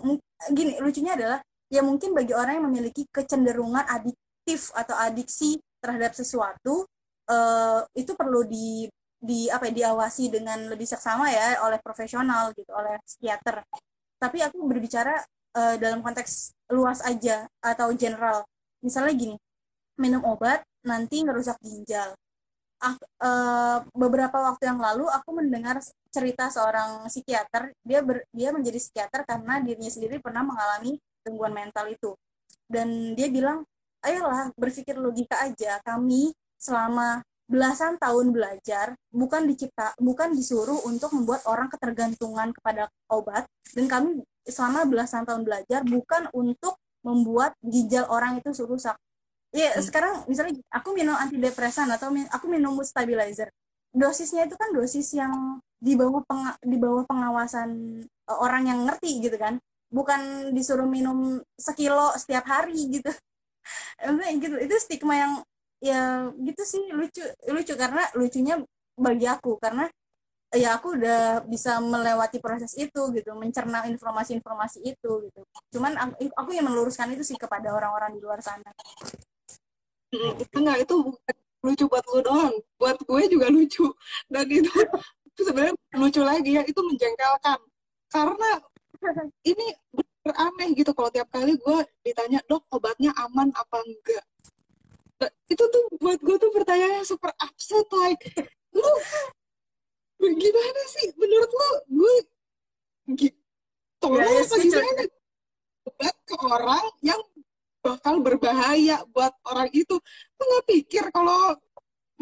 Gini 0.50 0.82
lucunya 0.82 1.14
adalah 1.14 1.38
ya 1.70 1.80
mungkin 1.80 2.12
bagi 2.12 2.34
orang 2.34 2.58
yang 2.60 2.66
memiliki 2.68 3.06
kecenderungan 3.08 3.86
adiktif 3.86 4.74
atau 4.74 4.92
adiksi 4.98 5.56
terhadap 5.80 6.12
sesuatu 6.12 6.84
eh, 7.30 7.80
itu 7.96 8.12
perlu 8.18 8.44
di 8.44 8.90
di 9.22 9.46
apa 9.46 9.70
ya, 9.70 9.86
diawasi 9.86 10.34
dengan 10.34 10.66
lebih 10.66 10.82
seksama 10.82 11.30
ya 11.30 11.62
oleh 11.62 11.78
profesional 11.78 12.50
gitu 12.58 12.74
oleh 12.74 12.98
psikiater. 13.06 13.62
Tapi 14.18 14.38
aku 14.42 14.66
berbicara 14.66 15.14
eh, 15.56 15.76
dalam 15.80 16.00
konteks 16.00 16.56
luas 16.72 17.00
aja 17.04 17.46
atau 17.60 17.92
general. 17.96 18.44
Misalnya 18.84 19.14
gini 19.14 19.36
minum 20.00 20.24
obat 20.24 20.64
nanti 20.82 21.22
ngerusak 21.22 21.60
ginjal. 21.62 22.16
Ak- 22.82 23.06
eh, 23.22 23.78
beberapa 23.94 24.34
waktu 24.52 24.66
yang 24.66 24.80
lalu 24.82 25.06
aku 25.06 25.30
mendengar 25.38 25.78
cerita 26.10 26.50
seorang 26.50 27.06
psikiater. 27.06 27.70
Dia 27.86 28.02
ber- 28.02 28.26
dia 28.34 28.50
menjadi 28.50 28.78
psikiater 28.80 29.22
karena 29.28 29.62
dirinya 29.62 29.92
sendiri 29.92 30.18
pernah 30.18 30.42
mengalami 30.42 30.98
gangguan 31.22 31.54
mental 31.54 31.86
itu. 31.92 32.16
Dan 32.66 33.14
dia 33.14 33.28
bilang 33.30 33.62
ayolah 34.02 34.50
berpikir 34.58 34.98
logika 34.98 35.38
aja. 35.46 35.78
Kami 35.86 36.34
selama 36.58 37.22
belasan 37.52 38.00
tahun 38.00 38.32
belajar 38.32 38.96
bukan 39.12 39.44
dicipta 39.44 39.92
bukan 40.00 40.32
disuruh 40.32 40.78
untuk 40.88 41.12
membuat 41.12 41.44
orang 41.44 41.68
ketergantungan 41.68 42.48
kepada 42.54 42.88
obat 43.12 43.44
dan 43.76 43.90
kami 43.92 44.24
selama 44.46 44.86
belasan 44.88 45.22
tahun 45.28 45.42
belajar 45.46 45.80
bukan 45.86 46.28
untuk 46.34 46.78
membuat 47.02 47.54
ginjal 47.62 48.06
orang 48.10 48.38
itu 48.38 48.50
rusak 48.66 48.94
Iya, 49.52 49.76
Hmm. 49.76 49.84
sekarang 49.84 50.14
misalnya 50.32 50.56
aku 50.72 50.96
minum 50.96 51.12
antidepresan 51.12 51.88
atau 51.92 52.08
min- 52.08 52.28
aku 52.32 52.48
minum 52.48 52.72
mood 52.72 52.88
stabilizer. 52.88 53.52
Dosisnya 53.92 54.48
itu 54.48 54.56
kan 54.56 54.72
dosis 54.72 55.12
yang 55.12 55.60
di 55.76 55.92
bawah 55.92 56.24
di 56.64 56.76
bawah 56.80 57.04
pengawasan 57.04 57.68
eh, 58.08 58.38
orang 58.40 58.64
yang 58.64 58.78
ngerti 58.88 59.20
gitu 59.20 59.36
kan. 59.36 59.60
Bukan 59.92 60.52
disuruh 60.56 60.88
minum 60.88 61.36
sekilo 61.60 62.16
setiap 62.16 62.48
hari 62.48 62.80
gitu. 62.96 63.12
Gitu. 64.42 64.56
Itu 64.58 64.74
stigma 64.82 65.14
yang 65.14 65.32
ya 65.82 66.30
gitu 66.38 66.62
sih 66.62 66.82
lucu 66.94 67.22
lucu 67.50 67.74
karena 67.74 68.06
lucunya 68.14 68.54
bagi 68.94 69.26
aku 69.26 69.58
karena 69.58 69.90
ya 70.52 70.76
aku 70.76 71.00
udah 71.00 71.48
bisa 71.48 71.80
melewati 71.80 72.36
proses 72.36 72.76
itu 72.76 73.00
gitu 73.16 73.32
mencerna 73.32 73.88
informasi-informasi 73.88 74.84
itu 74.84 75.10
gitu. 75.24 75.40
Cuman 75.72 75.96
aku, 75.96 76.28
aku 76.36 76.50
yang 76.52 76.68
meluruskan 76.68 77.08
itu 77.16 77.24
sih 77.24 77.36
kepada 77.40 77.72
orang-orang 77.72 78.12
di 78.12 78.20
luar 78.20 78.44
sana. 78.44 78.68
Mm, 80.12 80.32
itu 80.44 80.56
enggak 80.60 80.78
itu 80.84 80.94
bukan 81.00 81.36
lucu 81.64 81.84
buat 81.88 82.04
lu 82.12 82.20
doang. 82.20 82.54
Buat 82.76 83.00
gue 83.00 83.22
juga 83.32 83.46
lucu. 83.48 83.86
Dan 84.28 84.44
itu 84.52 84.68
itu 85.32 85.40
sebenarnya 85.40 85.74
lucu 85.96 86.20
lagi 86.20 86.50
ya 86.52 86.62
itu 86.68 86.80
menjengkelkan. 86.84 87.58
Karena 88.12 88.50
ini 89.48 89.66
bener 89.88 90.34
aneh 90.36 90.68
gitu 90.76 90.92
kalau 90.92 91.08
tiap 91.08 91.32
kali 91.32 91.56
gue 91.56 91.78
ditanya 92.04 92.44
dok 92.44 92.68
obatnya 92.68 93.16
aman 93.16 93.48
apa 93.56 93.80
enggak? 93.88 94.24
Nah, 95.16 95.30
itu 95.48 95.64
tuh 95.64 95.84
buat 95.96 96.20
gue 96.20 96.36
tuh 96.36 96.50
pertanyaannya 96.52 97.08
super 97.08 97.32
absurd 97.40 97.88
like 97.94 98.26
lu 98.72 98.92
gimana 100.30 100.82
sih? 100.86 101.10
Menurut 101.18 101.50
lu 101.50 101.70
gue 102.02 102.14
tolong 103.98 104.22
Ya, 104.22 104.42
apa 104.42 104.54
gimana? 104.58 105.02
Obat 105.82 106.16
ke 106.22 106.34
orang 106.38 106.86
yang 107.02 107.18
bakal 107.82 108.22
berbahaya 108.22 109.02
buat 109.10 109.34
orang 109.50 109.66
itu. 109.74 109.98
Lu 110.38 110.42
nggak 110.42 110.66
pikir 110.70 111.04
kalau 111.10 111.58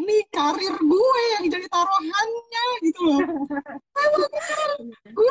ini 0.01 0.25
karir 0.33 0.75
gue 0.81 1.21
yang 1.37 1.45
jadi 1.45 1.65
taruhannya 1.69 2.65
gitu 2.81 2.99
loh? 3.05 3.21
Gue 5.13 5.25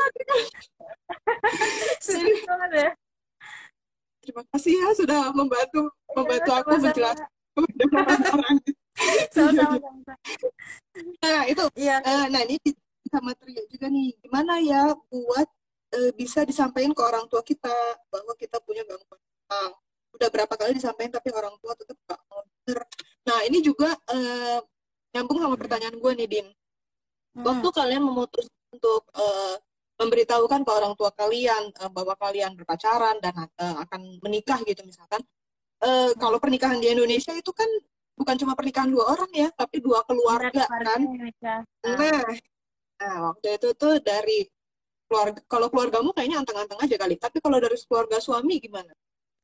banget 2.47 2.71
ya. 2.71 2.91
Terima 4.21 4.45
kasih 4.55 4.75
ya 4.79 4.89
sudah 4.95 5.35
membantu 5.35 5.91
membantu 6.15 6.51
aku 6.55 6.79
menjelaskan 6.79 7.27
kepada 7.57 8.31
orang 8.39 8.63
sama-sama 9.35 9.77
sama-sama. 9.81 10.15
nah 11.25 11.41
itu 11.49 11.65
iya 11.81 11.97
Eh, 12.05 12.27
nah 12.29 12.43
ini 12.45 12.57
sama 13.11 13.35
Trio 13.35 13.63
juga 13.67 13.87
nih, 13.91 14.15
gimana 14.23 14.63
ya 14.63 14.95
buat 15.11 15.49
eh, 15.99 16.13
bisa 16.15 16.47
disampaikan 16.47 16.95
ke 16.95 17.03
orang 17.03 17.27
tua 17.27 17.43
kita 17.43 17.75
bahwa 18.13 18.33
kita 18.39 18.63
punya 18.63 18.87
gangguan 18.87 19.19
mental. 19.19 19.69
Udah 20.15 20.29
berapa 20.31 20.55
kali 20.55 20.79
disampaikan 20.79 21.19
tapi 21.19 21.29
orang 21.35 21.55
tua 21.59 21.73
tetap 21.75 21.97
gak 22.07 22.21
mau 22.31 22.43
denger. 22.47 22.79
Nah 23.27 23.39
ini 23.51 23.59
juga 23.65 23.91
eh, 24.15 24.59
nyambung 25.15 25.39
sama 25.43 25.57
pertanyaan 25.59 25.97
gue 25.99 26.13
nih, 26.23 26.29
Din. 26.31 26.47
Hmm. 27.35 27.45
Waktu 27.47 27.69
kalian 27.75 28.03
memutus 28.07 28.47
untuk 28.71 29.03
eh, 29.19 29.57
memberitahukan 30.01 30.61
ke 30.65 30.71
orang 30.71 30.95
tua 30.95 31.11
kalian 31.13 31.75
eh, 31.75 31.91
bahwa 31.91 32.15
kalian 32.15 32.55
berpacaran 32.55 33.19
dan 33.19 33.35
eh, 33.51 33.77
akan 33.87 34.23
menikah 34.23 34.63
gitu 34.63 34.87
misalkan, 34.87 35.23
eh, 35.83 36.11
kalau 36.15 36.39
pernikahan 36.39 36.79
di 36.79 36.95
Indonesia 36.95 37.35
itu 37.35 37.51
kan 37.51 37.69
bukan 38.21 38.37
cuma 38.37 38.53
pernikahan 38.53 38.93
dua 38.93 39.17
orang 39.17 39.31
ya, 39.33 39.49
tapi 39.57 39.81
dua 39.81 40.05
keluarga 40.05 40.69
kan. 40.69 41.01
Indonesia. 41.01 41.65
Nah, 41.89 42.29
nah 43.01 43.15
waktu 43.33 43.57
itu 43.57 43.69
tuh 43.73 43.97
dari 44.05 44.45
keluarga, 45.09 45.41
kalau 45.49 45.73
keluargamu 45.73 46.13
kayaknya 46.13 46.45
anteng-anteng 46.45 46.77
aja 46.77 46.97
kali. 47.01 47.17
Tapi 47.17 47.41
kalau 47.41 47.57
dari 47.57 47.77
keluarga 47.89 48.21
suami 48.21 48.61
gimana? 48.61 48.93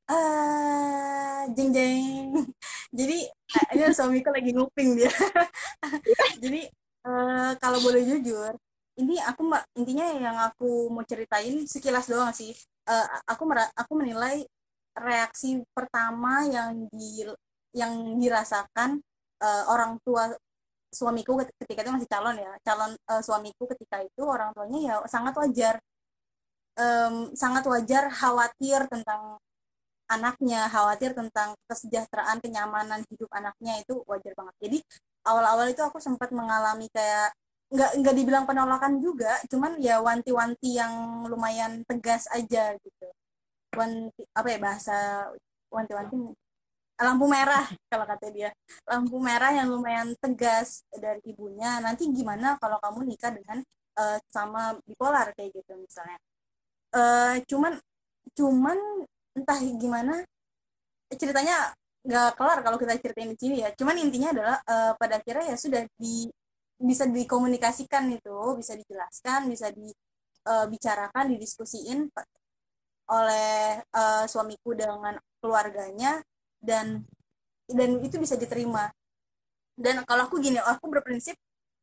ah 0.07 1.43
jeng 1.51 1.74
jeng 1.74 2.31
jadi 2.95 3.27
ini 3.74 3.91
suamiku 3.91 4.31
lagi 4.31 4.55
nguping 4.55 5.03
dia 5.03 5.11
jadi 6.47 6.70
eh, 7.03 7.51
kalau 7.59 7.83
boleh 7.83 8.07
jujur 8.07 8.55
ini 9.03 9.18
aku 9.18 9.51
intinya 9.74 10.07
yang 10.14 10.39
aku 10.47 10.95
mau 10.95 11.03
ceritain 11.03 11.66
sekilas 11.66 12.07
doang 12.07 12.31
sih 12.31 12.55
Eh, 12.87 13.07
aku 13.27 13.43
aku 13.74 13.93
menilai 13.99 14.47
reaksi 14.95 15.59
pertama 15.74 16.47
yang 16.47 16.87
di 16.87 17.27
yang 17.77 18.18
dirasakan 18.22 18.91
eh, 19.45 19.64
orang 19.72 20.01
tua 20.05 20.33
suamiku 20.91 21.33
ket- 21.41 21.55
ketika 21.62 21.81
itu 21.85 21.93
masih 21.97 22.11
calon 22.11 22.37
ya 22.41 22.53
calon 22.66 22.93
eh, 22.97 23.22
suamiku 23.27 23.64
ketika 23.77 23.97
itu 24.09 24.22
orang 24.24 24.51
tuanya 24.57 24.79
ya 24.89 24.95
sangat 25.11 25.35
wajar. 25.43 25.77
Em, 26.77 27.33
sangat 27.33 27.64
wajar 27.72 28.05
khawatir 28.12 28.81
tentang 28.93 29.41
anaknya 30.07 30.68
khawatir 30.74 31.11
tentang 31.16 31.57
kesejahteraan 31.68 32.39
kenyamanan 32.45 33.01
hidup 33.11 33.31
anaknya 33.33 33.81
itu 33.83 33.95
wajar 34.11 34.33
banget. 34.39 34.57
Jadi 34.64 34.79
awal-awal 35.29 35.66
itu 35.72 35.83
aku 35.83 35.99
sempat 36.03 36.31
mengalami 36.37 36.87
kayak 36.93 37.33
nggak 37.74 37.91
nggak 38.01 38.14
dibilang 38.18 38.45
penolakan 38.47 39.03
juga 39.03 39.43
cuman 39.51 39.81
ya 39.83 39.99
wanti-wanti 40.05 40.79
yang 40.79 40.93
lumayan 41.33 41.83
tegas 41.89 42.29
aja 42.31 42.77
gitu. 42.79 43.09
Wanti 43.79 44.22
apa 44.37 44.49
ya 44.53 44.59
bahasa 44.62 44.97
wanti-wanti 45.72 46.16
lampu 46.97 47.24
merah 47.28 47.64
kalau 47.92 48.05
kata 48.09 48.26
dia. 48.32 48.51
Lampu 48.88 49.16
merah 49.20 49.53
yang 49.53 49.68
lumayan 49.68 50.16
tegas 50.20 50.84
dari 50.92 51.20
ibunya. 51.28 51.80
Nanti 51.84 52.09
gimana 52.12 52.57
kalau 52.57 52.80
kamu 52.80 53.05
nikah 53.05 53.32
dengan 53.32 53.61
eh, 53.99 54.18
sama 54.32 54.76
bipolar 54.88 55.32
kayak 55.36 55.53
gitu 55.61 55.72
misalnya. 55.76 56.18
Eh, 56.97 57.34
cuman 57.49 57.72
cuman 58.36 58.78
entah 59.36 59.59
gimana 59.76 60.24
ceritanya 61.12 61.72
nggak 62.07 62.38
kelar 62.38 62.59
kalau 62.64 62.78
kita 62.80 62.97
ceritain 63.01 63.30
di 63.32 63.38
sini 63.38 63.57
ya. 63.64 63.70
Cuman 63.76 63.97
intinya 64.01 64.32
adalah 64.32 64.57
eh, 64.64 64.92
pada 64.97 65.14
akhirnya 65.20 65.53
ya 65.53 65.57
sudah 65.61 65.82
di 66.01 66.28
bisa 66.76 67.09
dikomunikasikan 67.09 68.05
itu 68.12 68.36
bisa 68.61 68.76
dijelaskan 68.76 69.49
bisa 69.49 69.72
dibicarakan 69.72 71.24
didiskusiin 71.32 72.09
oleh 73.07 73.80
eh, 73.80 74.24
suamiku 74.28 74.74
dengan 74.74 75.14
keluarganya 75.40 76.20
dan 76.68 76.86
dan 77.70 77.90
itu 78.06 78.16
bisa 78.24 78.36
diterima. 78.42 78.90
Dan 79.76 80.02
kalau 80.08 80.28
aku 80.28 80.36
gini 80.40 80.58
aku 80.60 80.88
berprinsip 80.88 81.36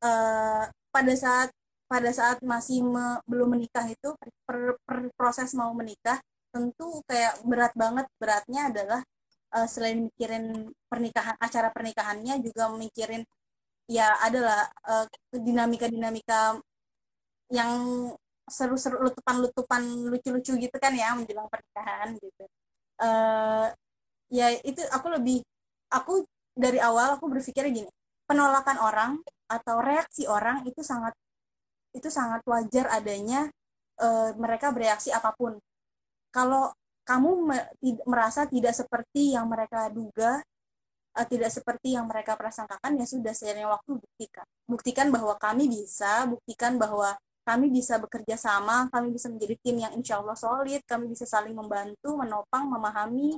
eh, 0.05 0.63
pada 0.93 1.13
saat 1.17 1.49
pada 1.91 2.09
saat 2.09 2.37
masih 2.41 2.81
me- 2.81 3.21
belum 3.29 3.53
menikah 3.53 3.85
itu 3.85 4.09
per, 4.47 4.77
per- 4.87 5.13
proses 5.13 5.53
mau 5.53 5.69
menikah 5.77 6.17
tentu 6.53 7.01
kayak 7.09 7.41
berat 7.45 7.73
banget 7.77 8.05
beratnya 8.21 8.61
adalah 8.73 9.01
eh, 9.55 9.67
selain 9.69 10.09
mikirin 10.09 10.73
pernikahan 10.89 11.37
acara 11.37 11.69
pernikahannya 11.75 12.41
juga 12.45 12.63
mikirin 12.73 13.21
ya 13.89 14.15
adalah 14.25 14.69
eh, 14.89 15.05
dinamika-dinamika 15.37 16.57
yang 17.51 17.73
seru-seru 18.49 18.99
lutupan-lutupan 19.07 19.81
lucu-lucu 20.11 20.51
gitu 20.59 20.77
kan 20.83 20.91
ya 20.93 21.15
menjelang 21.15 21.47
pernikahan 21.47 22.09
gitu. 22.19 22.43
Eh 23.01 23.67
ya 24.33 24.49
itu 24.65 24.81
aku 24.89 25.13
lebih 25.13 25.45
aku 25.93 26.25
dari 26.57 26.81
awal 26.81 27.17
aku 27.21 27.29
berpikir 27.29 27.69
gini 27.69 27.89
penolakan 28.25 28.77
orang 28.81 29.11
atau 29.45 29.77
reaksi 29.85 30.25
orang 30.25 30.65
itu 30.65 30.81
sangat 30.81 31.13
itu 31.93 32.09
sangat 32.09 32.41
wajar 32.49 32.89
adanya 32.89 33.45
eh, 34.01 34.31
mereka 34.33 34.73
bereaksi 34.73 35.13
apa 35.13 35.29
pun. 35.37 35.61
Kalau 36.33 36.73
kamu 37.05 37.29
me- 37.45 37.69
merasa 38.09 38.49
tidak 38.49 38.73
seperti 38.73 39.37
yang 39.37 39.45
mereka 39.45 39.93
duga 39.93 40.41
eh, 41.13 41.27
tidak 41.29 41.53
seperti 41.53 41.93
yang 41.93 42.09
mereka 42.09 42.33
prasangkakan 42.33 42.97
ya 42.97 43.05
sudah 43.05 43.33
seiring 43.37 43.69
waktu 43.69 43.91
buktikan. 44.01 44.45
Buktikan 44.65 45.07
bahwa 45.13 45.37
kami 45.37 45.69
bisa 45.69 46.25
buktikan 46.25 46.81
bahwa 46.81 47.13
kami 47.43 47.67
bisa 47.69 47.99
bekerja 47.99 48.39
sama 48.39 48.87
kami 48.87 49.11
bisa 49.11 49.27
menjadi 49.27 49.55
tim 49.59 49.75
yang 49.75 49.93
insya 49.99 50.23
Allah 50.23 50.33
solid 50.39 50.79
kami 50.87 51.11
bisa 51.11 51.27
saling 51.27 51.51
membantu 51.51 52.15
menopang 52.15 52.71
memahami 52.71 53.35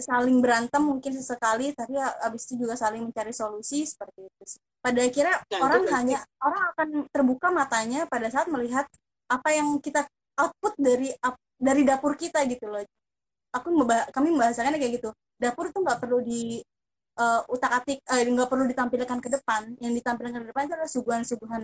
saling 0.00 0.40
berantem 0.40 0.82
mungkin 0.82 1.12
sesekali 1.14 1.72
tapi 1.72 1.94
abis 1.96 2.50
itu 2.50 2.64
juga 2.66 2.74
saling 2.74 3.06
mencari 3.06 3.30
solusi 3.30 3.84
seperti 3.86 4.26
itu 4.26 4.44
sih. 4.56 4.60
pada 4.80 5.00
akhirnya 5.04 5.36
Nah, 5.44 5.60
orang 5.60 5.80
itu 5.80 5.88
berarti- 5.92 5.96
hanya 6.00 6.18
orang 6.40 6.62
akan 6.72 6.88
terbuka 7.12 7.48
matanya 7.52 8.00
pada 8.08 8.26
saat 8.32 8.48
melihat 8.48 8.88
apa 9.28 9.48
yang 9.52 9.76
kita 9.78 10.08
output 10.40 10.74
dari 10.80 11.12
dari 11.60 11.82
dapur 11.84 12.16
kita 12.16 12.40
gitu 12.48 12.64
loh. 12.64 12.80
Aku 13.52 13.68
membah- 13.68 14.08
kami 14.08 14.32
membahasakannya 14.32 14.80
kayak 14.80 14.94
gitu. 15.04 15.10
Dapur 15.36 15.68
tuh 15.68 15.84
nggak 15.84 16.00
perlu 16.00 16.24
di 16.24 16.64
eh, 17.20 17.40
utak 17.52 17.84
atik 17.84 18.00
eh, 18.00 18.24
nggak 18.24 18.48
perlu 18.48 18.64
ditampilkan 18.64 19.18
ke 19.20 19.28
depan. 19.28 19.76
Yang 19.84 19.92
ditampilkan 20.00 20.40
ke 20.40 20.48
depan 20.48 20.62
itu 20.64 20.74
adalah 20.80 20.88
suguhan-suguhan 20.90 21.62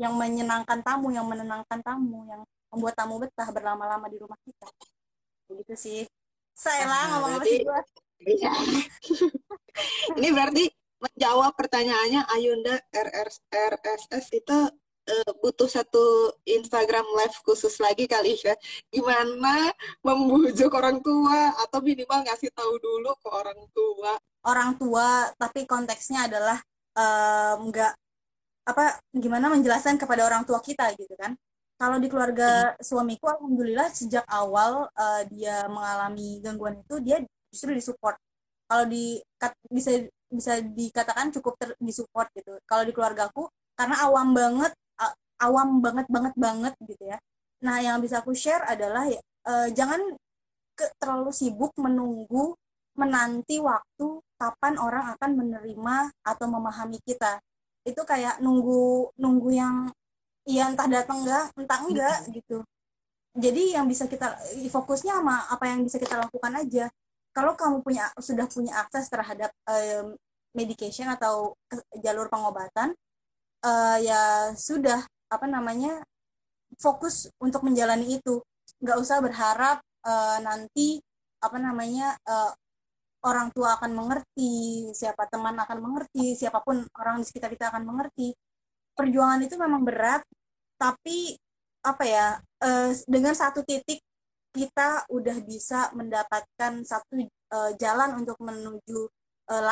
yang 0.00 0.12
menyenangkan 0.18 0.82
tamu 0.82 1.14
yang 1.14 1.28
menenangkan 1.30 1.78
tamu 1.84 2.26
yang 2.26 2.42
membuat 2.74 2.94
tamu 2.98 3.22
betah 3.22 3.46
berlama-lama 3.54 4.10
di 4.10 4.18
rumah 4.18 4.40
kita. 4.42 4.66
Begitu 5.46 5.74
sih 5.78 6.00
saya 6.52 6.84
lah 6.84 6.96
Ah, 6.96 7.06
ngomong 7.10 7.30
sama 7.30 7.38
berarti- 7.40 7.64
Iya. 8.22 8.52
Ini 10.14 10.28
berarti 10.30 10.64
menjawab 11.02 11.58
pertanyaannya 11.58 12.22
Ayunda 12.30 12.78
RRS, 12.88 13.42
RSS 13.50 14.26
itu 14.32 14.58
eh, 15.02 15.30
butuh 15.42 15.66
satu 15.66 16.30
Instagram 16.44 17.02
live 17.18 17.34
khusus 17.42 17.82
lagi 17.82 18.06
kali 18.06 18.38
ya. 18.38 18.54
Gimana 18.86 19.74
membujuk 20.00 20.70
orang 20.70 21.02
tua 21.02 21.50
atau 21.58 21.82
minimal 21.82 22.22
ngasih 22.22 22.54
tahu 22.54 22.78
dulu 22.78 23.10
ke 23.18 23.28
orang 23.28 23.58
tua. 23.70 24.14
orang 24.42 24.74
tua 24.74 25.06
tapi 25.34 25.66
konteksnya 25.66 26.26
adalah 26.26 26.58
em, 26.94 27.70
nggak 27.70 27.94
apa 28.66 28.84
gimana 29.12 29.46
menjelaskan 29.46 29.94
kepada 29.94 30.26
orang 30.26 30.42
tua 30.42 30.58
kita 30.58 30.90
gitu 30.94 31.14
kan 31.14 31.38
kalau 31.82 31.98
di 31.98 32.06
keluarga 32.06 32.78
suamiku 32.78 33.26
alhamdulillah 33.26 33.90
sejak 33.90 34.22
awal 34.30 34.86
eh, 34.94 35.22
dia 35.34 35.66
mengalami 35.66 36.38
gangguan 36.38 36.78
itu 36.78 37.02
dia 37.02 37.18
justru 37.50 37.74
disupport. 37.74 38.14
Kalau 38.70 38.86
di 38.86 39.18
kat- 39.34 39.58
bisa 39.66 39.90
bisa 40.30 40.62
dikatakan 40.62 41.34
cukup 41.34 41.58
ter, 41.58 41.74
disupport 41.82 42.30
gitu. 42.38 42.54
Kalau 42.70 42.86
di 42.86 42.94
keluargaku 42.94 43.50
karena 43.74 43.98
awam 44.06 44.30
banget 44.30 44.72
awam 45.42 45.82
banget 45.82 46.06
banget 46.06 46.34
banget 46.38 46.74
gitu 46.86 47.04
ya. 47.10 47.18
Nah 47.66 47.82
yang 47.82 47.98
bisa 47.98 48.22
aku 48.22 48.32
share 48.32 48.62
adalah 48.66 49.10
ya, 49.10 49.18
uh, 49.50 49.68
jangan 49.74 50.14
ke, 50.78 50.86
terlalu 51.02 51.34
sibuk 51.34 51.74
menunggu 51.78 52.54
menanti 52.94 53.58
waktu 53.58 54.22
kapan 54.38 54.74
orang 54.78 55.04
akan 55.18 55.30
menerima 55.38 55.96
atau 56.22 56.46
memahami 56.46 56.98
kita. 57.02 57.42
Itu 57.82 58.06
kayak 58.06 58.38
nunggu 58.38 59.10
nunggu 59.18 59.50
yang 59.50 59.76
ya 60.46 60.70
entah 60.70 60.88
datang 60.90 61.22
enggak 61.22 61.44
entah 61.54 61.80
enggak 61.82 62.18
gitu. 62.34 62.58
Jadi 63.32 63.72
yang 63.72 63.88
bisa 63.88 64.04
kita 64.10 64.36
fokusnya 64.68 65.16
sama 65.22 65.48
apa 65.48 65.64
yang 65.72 65.80
bisa 65.86 65.96
kita 65.96 66.20
lakukan 66.20 66.52
aja. 66.52 66.90
Kalau 67.32 67.56
kamu 67.56 67.80
punya 67.80 68.12
sudah 68.20 68.44
punya 68.44 68.76
akses 68.84 69.08
terhadap 69.08 69.48
um, 69.64 70.12
medication 70.52 71.08
atau 71.08 71.56
jalur 72.04 72.28
pengobatan 72.28 72.92
uh, 73.64 73.96
ya 73.96 74.52
sudah 74.52 75.00
apa 75.32 75.46
namanya 75.48 76.04
fokus 76.76 77.32
untuk 77.40 77.64
menjalani 77.64 78.20
itu. 78.20 78.44
Nggak 78.84 78.98
usah 79.00 79.24
berharap 79.24 79.80
uh, 80.04 80.38
nanti 80.44 81.00
apa 81.40 81.56
namanya 81.56 82.14
uh, 82.28 82.52
orang 83.22 83.48
tua 83.54 83.78
akan 83.78 83.90
mengerti 83.94 84.52
siapa 84.92 85.26
teman 85.30 85.54
akan 85.56 85.78
mengerti 85.78 86.34
siapa 86.34 86.60
pun 86.60 86.82
orang 86.98 87.22
di 87.22 87.24
sekitar 87.26 87.50
kita 87.54 87.70
akan 87.70 87.86
mengerti 87.86 88.34
perjuangan 88.92 89.40
itu 89.44 89.54
memang 89.56 89.82
berat 89.82 90.22
tapi 90.76 91.36
apa 91.82 92.04
ya 92.06 92.26
uh, 92.62 92.90
dengan 93.10 93.34
satu 93.34 93.66
titik 93.66 93.98
kita 94.52 95.08
udah 95.08 95.36
bisa 95.42 95.88
mendapatkan 95.96 96.84
satu 96.84 97.24
uh, 97.56 97.72
jalan 97.80 98.20
untuk 98.20 98.36
menuju 98.38 99.08
uh, 99.48 99.62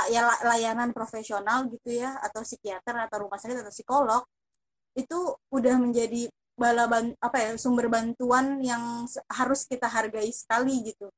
layanan 0.44 0.90
profesional 0.96 1.68
gitu 1.68 2.00
ya 2.00 2.16
atau 2.24 2.42
psikiater 2.42 2.96
atau 2.96 3.28
rumah 3.28 3.36
sakit 3.36 3.60
atau 3.60 3.72
psikolog 3.72 4.22
itu 4.98 5.18
udah 5.54 5.76
menjadi 5.78 6.26
bala 6.60 6.84
ban 6.90 7.16
apa 7.24 7.36
ya 7.40 7.50
sumber 7.56 7.88
bantuan 7.88 8.60
yang 8.60 9.06
harus 9.32 9.64
kita 9.64 9.88
hargai 9.88 10.28
sekali 10.28 10.92
gitu. 10.92 11.08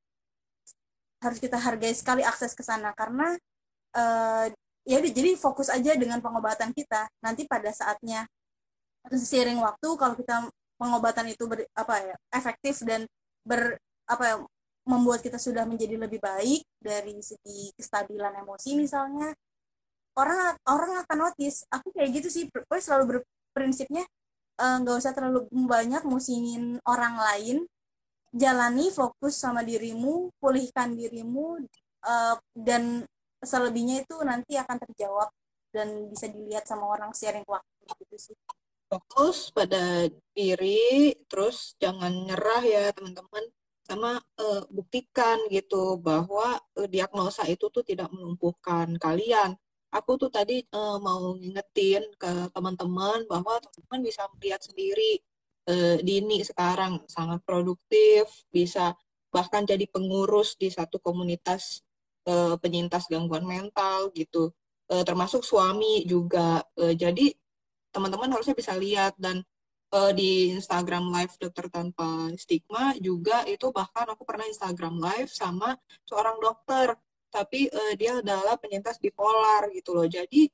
Harus 1.19 1.39
kita 1.43 1.59
hargai 1.59 1.95
sekali 1.95 2.23
akses 2.23 2.55
ke 2.55 2.63
sana 2.63 2.95
karena 2.95 3.35
uh, 3.99 4.47
ya 4.83 4.99
jadi 4.99 5.39
fokus 5.39 5.71
aja 5.71 5.95
dengan 5.95 6.19
pengobatan 6.19 6.75
kita. 6.75 7.07
Nanti 7.23 7.47
pada 7.47 7.71
saatnya 7.71 8.27
seiring 9.11 9.59
waktu 9.59 9.89
kalau 9.99 10.15
kita 10.15 10.47
pengobatan 10.79 11.31
itu 11.31 11.47
ber, 11.47 11.67
apa 11.75 11.95
ya 12.03 12.17
efektif 12.35 12.83
dan 12.87 13.07
ber 13.43 13.79
apa 14.07 14.25
ya, 14.27 14.37
membuat 14.87 15.23
kita 15.23 15.39
sudah 15.39 15.63
menjadi 15.63 15.95
lebih 15.95 16.19
baik 16.19 16.67
dari 16.83 17.15
segi 17.23 17.71
kestabilan 17.79 18.35
emosi 18.43 18.75
misalnya 18.75 19.31
orang 20.19 20.59
orang 20.67 21.07
akan 21.07 21.19
notice. 21.31 21.65
Aku 21.71 21.95
kayak 21.95 22.11
gitu 22.19 22.29
sih 22.29 22.45
gue 22.51 22.81
selalu 22.83 23.23
berprinsipnya 23.23 24.05
eh, 24.59 24.77
nggak 24.83 24.95
uh, 24.95 25.01
usah 25.01 25.13
terlalu 25.15 25.47
banyak 25.51 26.03
musingin 26.05 26.83
orang 26.87 27.17
lain. 27.17 27.59
Jalani 28.33 28.89
fokus 28.89 29.37
sama 29.37 29.61
dirimu 29.61 30.33
pulihkan 30.41 30.97
dirimu 30.97 31.61
uh, 32.09 32.37
dan 32.57 33.05
selebihnya 33.43 34.07
itu 34.07 34.17
nanti 34.23 34.55
akan 34.55 34.79
terjawab 34.89 35.29
dan 35.75 36.09
bisa 36.09 36.31
dilihat 36.31 36.65
sama 36.69 36.87
orang 36.87 37.11
sharing 37.13 37.45
waktu 37.45 37.83
gitu 38.07 38.33
sih. 38.33 38.37
Fokus 38.87 39.49
pada 39.51 40.07
diri, 40.37 41.17
terus 41.27 41.73
jangan 41.81 42.13
nyerah 42.29 42.63
ya 42.63 42.85
teman-teman, 42.93 43.45
sama 43.83 44.21
uh, 44.21 44.63
buktikan 44.69 45.43
gitu 45.49 45.99
bahwa 45.99 46.61
uh, 46.79 46.89
diagnosa 46.89 47.49
itu 47.49 47.73
tuh 47.73 47.83
tidak 47.83 48.13
melumpuhkan 48.13 48.95
kalian. 49.01 49.59
Aku 49.93 50.17
tuh 50.17 50.29
tadi 50.33 50.65
uh, 50.73 50.97
mau 51.01 51.37
ngingetin 51.37 52.05
ke 52.17 52.53
teman-teman 52.53 53.25
bahwa 53.29 53.61
teman-teman 53.61 54.01
bisa 54.05 54.25
melihat 54.37 54.61
sendiri 54.61 55.21
uh, 55.69 55.97
Dini 56.01 56.45
sekarang. 56.45 57.05
Sangat 57.09 57.41
produktif, 57.45 58.29
bisa 58.53 58.97
bahkan 59.33 59.65
jadi 59.65 59.89
pengurus 59.89 60.57
di 60.61 60.69
satu 60.69 61.01
komunitas 61.01 61.81
uh, 62.27 62.55
penyintas 62.59 63.07
gangguan 63.11 63.45
mental 63.47 64.11
gitu, 64.15 64.53
uh, 64.91 65.05
termasuk 65.07 65.43
suami 65.43 66.05
juga. 66.07 66.63
Uh, 66.79 66.95
jadi 66.95 67.35
teman-teman 67.93 68.33
harusnya 68.33 68.57
bisa 68.57 68.73
lihat 68.75 69.15
dan 69.21 69.45
uh, 69.93 70.13
di 70.17 70.57
Instagram 70.57 71.13
Live 71.13 71.37
Dokter 71.37 71.69
Tanpa 71.69 72.33
Stigma 72.41 72.97
juga 72.99 73.45
itu 73.45 73.69
bahkan 73.71 74.09
aku 74.09 74.25
pernah 74.25 74.49
Instagram 74.49 74.99
Live 74.99 75.31
sama 75.31 75.77
seorang 76.09 76.41
dokter 76.41 76.97
tapi 77.29 77.69
uh, 77.69 77.93
dia 77.97 78.21
adalah 78.25 78.57
penyintas 78.57 78.97
bipolar 78.97 79.69
gitu 79.77 79.93
loh 79.93 80.09
jadi 80.09 80.49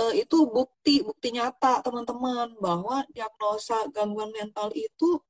uh, 0.00 0.12
itu 0.16 0.48
bukti 0.48 1.04
bukti 1.04 1.36
nyata 1.36 1.84
teman-teman 1.84 2.56
bahwa 2.56 3.04
diagnosa 3.12 3.88
gangguan 3.92 4.32
mental 4.32 4.72
itu 4.72 5.20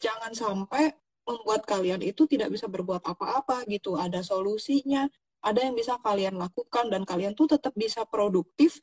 jangan 0.00 0.32
sampai 0.32 0.88
membuat 1.24 1.62
kalian 1.68 2.00
itu 2.02 2.26
tidak 2.26 2.50
bisa 2.50 2.66
berbuat 2.66 3.04
apa-apa 3.04 3.64
gitu. 3.68 3.96
Ada 3.96 4.24
solusinya 4.24 5.06
ada 5.40 5.60
yang 5.64 5.72
bisa 5.72 5.96
kalian 6.04 6.36
lakukan 6.36 6.92
dan 6.92 7.02
kalian 7.08 7.32
tuh 7.32 7.48
tetap 7.48 7.72
bisa 7.72 8.04
produktif. 8.04 8.80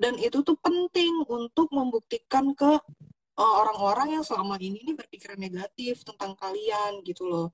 Dan 0.00 0.16
itu 0.16 0.40
tuh 0.40 0.56
penting 0.58 1.12
untuk 1.28 1.68
membuktikan 1.70 2.56
ke 2.56 2.72
eh, 3.38 3.54
orang-orang 3.60 4.18
yang 4.20 4.24
selama 4.26 4.56
ini 4.58 4.82
nih 4.82 4.96
berpikiran 4.96 5.38
negatif 5.38 6.02
tentang 6.02 6.34
kalian 6.34 7.04
gitu 7.06 7.28
loh. 7.28 7.48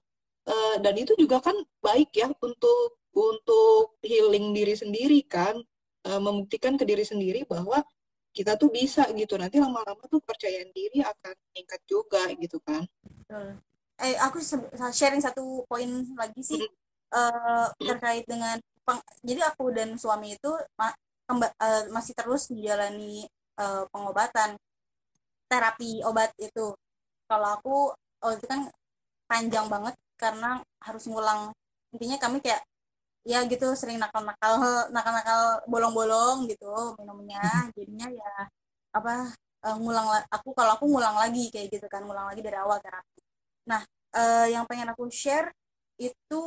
Uh, 0.46 0.78
dan 0.78 0.94
itu 0.94 1.10
juga 1.18 1.42
kan 1.42 1.58
baik 1.82 2.14
ya 2.14 2.30
untuk 2.38 3.02
untuk 3.10 3.98
healing 4.06 4.54
diri 4.54 4.78
sendiri 4.78 5.20
kan. 5.26 5.58
Uh, 6.06 6.22
membuktikan 6.22 6.78
ke 6.78 6.86
diri 6.86 7.02
sendiri 7.02 7.42
bahwa 7.50 7.82
kita 8.30 8.54
tuh 8.54 8.70
bisa 8.70 9.10
gitu. 9.18 9.34
Nanti 9.34 9.58
lama-lama 9.58 10.06
tuh 10.06 10.22
percayaan 10.22 10.70
diri 10.70 11.02
akan 11.02 11.34
meningkat 11.50 11.82
juga 11.90 12.30
gitu 12.38 12.62
kan 12.62 12.86
eh 13.96 14.16
aku 14.20 14.38
sharing 14.92 15.22
satu 15.24 15.64
poin 15.64 15.88
lagi 16.20 16.40
sih 16.44 16.62
uh, 17.16 17.66
terkait 17.80 18.24
dengan 18.28 18.60
peng, 18.86 19.00
jadi 19.24 19.40
aku 19.50 19.72
dan 19.72 19.96
suami 19.98 20.36
itu 20.36 20.52
ma, 20.78 20.92
kemba, 21.26 21.48
uh, 21.58 21.82
masih 21.90 22.14
terus 22.14 22.52
menjalani 22.52 23.26
uh, 23.58 23.88
pengobatan 23.90 24.60
terapi 25.50 26.04
obat 26.04 26.30
itu. 26.38 26.74
Kalau 27.26 27.48
aku 27.58 27.74
oh 27.96 28.32
itu 28.36 28.46
kan 28.46 28.70
panjang 29.26 29.66
banget 29.66 29.94
karena 30.20 30.62
harus 30.82 31.04
ngulang. 31.10 31.50
Intinya 31.94 32.16
kami 32.20 32.38
kayak 32.44 32.62
ya 33.26 33.42
gitu 33.50 33.74
sering 33.74 33.98
nakal-nakal 33.98 34.86
nakal-nakal 34.94 35.66
bolong-bolong 35.66 36.46
gitu 36.50 36.94
minumnya. 37.00 37.42
Jadinya 37.74 38.06
ya 38.12 38.32
apa 38.94 39.34
uh, 39.66 39.76
ngulang 39.82 40.06
aku 40.30 40.54
kalau 40.54 40.78
aku 40.78 40.84
ngulang 40.86 41.16
lagi 41.18 41.50
kayak 41.52 41.68
gitu 41.74 41.86
kan 41.90 42.06
ngulang 42.06 42.30
lagi 42.30 42.40
dari 42.44 42.56
awal 42.60 42.78
terapi 42.78 43.25
nah 43.66 43.82
uh, 44.16 44.46
yang 44.48 44.64
pengen 44.70 44.88
aku 44.94 45.10
share 45.12 45.50
itu 46.00 46.42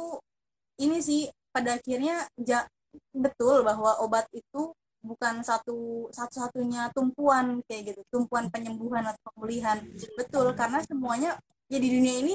ini 0.79 0.97
sih 1.03 1.21
pada 1.51 1.75
akhirnya 1.77 2.25
ja, 2.39 2.65
betul 3.11 3.61
bahwa 3.67 3.99
obat 4.01 4.25
itu 4.31 4.71
bukan 4.99 5.39
satu 5.43 6.07
satu-satunya 6.11 6.91
tumpuan 6.91 7.63
kayak 7.67 7.95
gitu 7.95 8.01
tumpuan 8.11 8.51
penyembuhan 8.51 9.03
atau 9.07 9.31
pemulihan. 9.35 9.79
Betul 10.19 10.51
karena 10.55 10.79
semuanya 10.83 11.39
ya 11.71 11.79
di 11.79 11.89
dunia 11.89 12.15
ini 12.19 12.33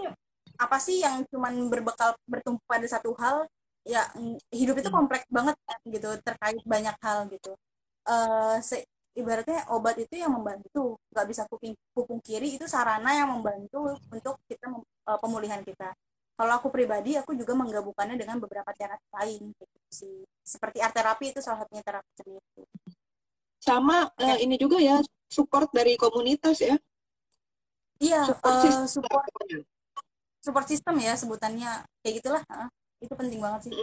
apa 0.61 0.78
sih 0.78 1.03
yang 1.03 1.26
cuman 1.28 1.66
berbekal 1.72 2.14
bertumpu 2.30 2.62
pada 2.68 2.87
satu 2.87 3.12
hal 3.18 3.45
ya 3.85 4.09
hidup 4.55 4.80
itu 4.80 4.89
kompleks 4.89 5.28
banget 5.28 5.57
kan 5.68 5.78
gitu 5.89 6.09
terkait 6.24 6.61
banyak 6.64 6.97
hal 7.05 7.28
gitu. 7.28 7.53
Uh, 8.05 8.61
ibaratnya 9.15 9.67
obat 9.71 9.97
itu 9.99 10.19
yang 10.19 10.35
membantu. 10.35 10.99
Nggak 11.15 11.27
bisa 11.31 11.43
kuping 11.47 11.75
kupung 11.95 12.19
kiri 12.21 12.59
itu 12.59 12.67
sarana 12.67 13.15
yang 13.15 13.31
membantu 13.31 13.95
untuk 14.11 14.39
kita 14.51 14.71
uh, 14.75 15.19
pemulihan 15.23 15.62
kita. 15.62 15.95
Kalau 16.35 16.53
aku 16.59 16.69
pribadi 16.75 17.15
aku 17.15 17.39
juga 17.39 17.55
menggabungkannya 17.55 18.19
dengan 18.19 18.43
beberapa 18.43 18.75
terapi 18.75 19.07
lain 19.15 19.55
gitu 19.55 19.79
sih. 19.95 20.17
Seperti 20.43 20.83
art 20.83 20.95
terapi 20.95 21.31
itu 21.31 21.39
salah 21.39 21.62
satunya 21.62 21.83
terapi 21.87 22.11
itu. 22.27 22.62
Sama 23.62 24.11
uh, 24.11 24.39
ini 24.43 24.59
juga 24.59 24.83
ya 24.83 24.99
support 25.31 25.71
dari 25.71 25.95
komunitas 25.95 26.59
ya. 26.59 26.75
Iya 28.03 28.35
support, 28.35 28.55
uh, 28.59 28.62
system. 28.67 28.87
support. 28.91 29.25
Support 30.43 30.67
system 30.67 30.95
ya 30.99 31.15
sebutannya. 31.15 31.87
Kayak 32.03 32.15
gitulah 32.19 32.43
uh, 32.51 32.69
itu 32.99 33.15
penting 33.15 33.39
banget 33.39 33.71
sih 33.71 33.75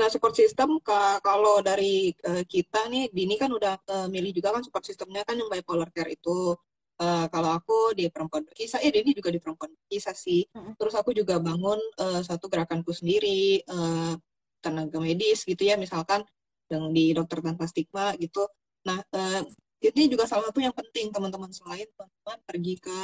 Nah, 0.00 0.08
support 0.08 0.32
system 0.32 0.80
kalau 1.20 1.60
dari 1.60 2.08
uh, 2.24 2.40
kita 2.48 2.88
nih, 2.88 3.12
Dini 3.12 3.36
kan 3.36 3.52
udah 3.52 3.76
uh, 3.84 4.08
milih 4.08 4.32
juga 4.32 4.56
kan 4.56 4.64
support 4.64 4.80
systemnya 4.88 5.28
kan 5.28 5.36
yang 5.36 5.52
bipolar 5.52 5.92
care 5.92 6.16
itu 6.16 6.56
uh, 7.04 7.26
kalau 7.28 7.52
aku 7.52 7.92
di 7.92 8.08
perempuan 8.08 8.48
berkisah, 8.48 8.80
ya 8.80 8.88
ini 8.88 9.12
juga 9.12 9.28
di 9.28 9.36
perempuan 9.36 9.68
berkisah 9.76 10.16
sih. 10.16 10.48
Terus 10.80 10.96
aku 10.96 11.12
juga 11.12 11.36
bangun 11.36 11.76
uh, 12.00 12.24
satu 12.24 12.48
gerakanku 12.48 12.96
sendiri, 12.96 13.60
uh, 13.68 14.16
tenaga 14.64 14.96
medis 14.96 15.44
gitu 15.44 15.68
ya, 15.68 15.76
misalkan 15.76 16.24
yang 16.72 16.88
di 16.96 17.12
dokter 17.12 17.44
tanpa 17.44 17.68
stigma 17.68 18.16
gitu. 18.16 18.48
Nah, 18.88 19.04
uh, 19.12 19.44
ini 19.84 20.08
juga 20.08 20.24
salah 20.24 20.48
satu 20.48 20.64
yang 20.64 20.72
penting 20.72 21.12
teman-teman 21.12 21.52
selain 21.52 21.88
teman-teman 21.92 22.38
pergi 22.48 22.74
ke 22.80 22.98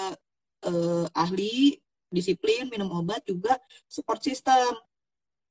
uh, 0.64 1.04
ahli 1.12 1.76
disiplin 2.08 2.72
minum 2.72 2.88
obat 2.88 3.20
juga 3.28 3.60
support 3.84 4.24
system. 4.24 4.72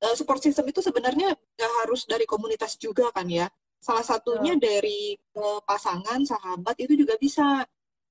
Uh, 0.04 0.12
support 0.12 0.44
system 0.44 0.68
itu 0.68 0.84
sebenarnya 0.84 1.34
nggak 1.34 1.74
harus 1.84 2.04
dari 2.04 2.28
komunitas 2.28 2.76
juga 2.76 3.10
kan 3.16 3.26
ya. 3.32 3.48
Salah 3.80 4.04
satunya 4.04 4.58
dari 4.60 5.16
uh, 5.38 5.62
pasangan, 5.64 6.20
sahabat 6.26 6.76
itu 6.82 7.00
juga 7.00 7.16
bisa 7.22 7.64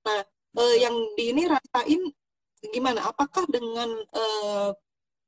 Nah, 0.04 0.20
uh, 0.60 0.76
yang 0.76 0.94
di 1.16 1.32
ini 1.32 1.48
rasain 1.48 2.02
gimana? 2.70 3.08
Apakah 3.08 3.48
dengan 3.48 3.88
uh, 4.12 4.70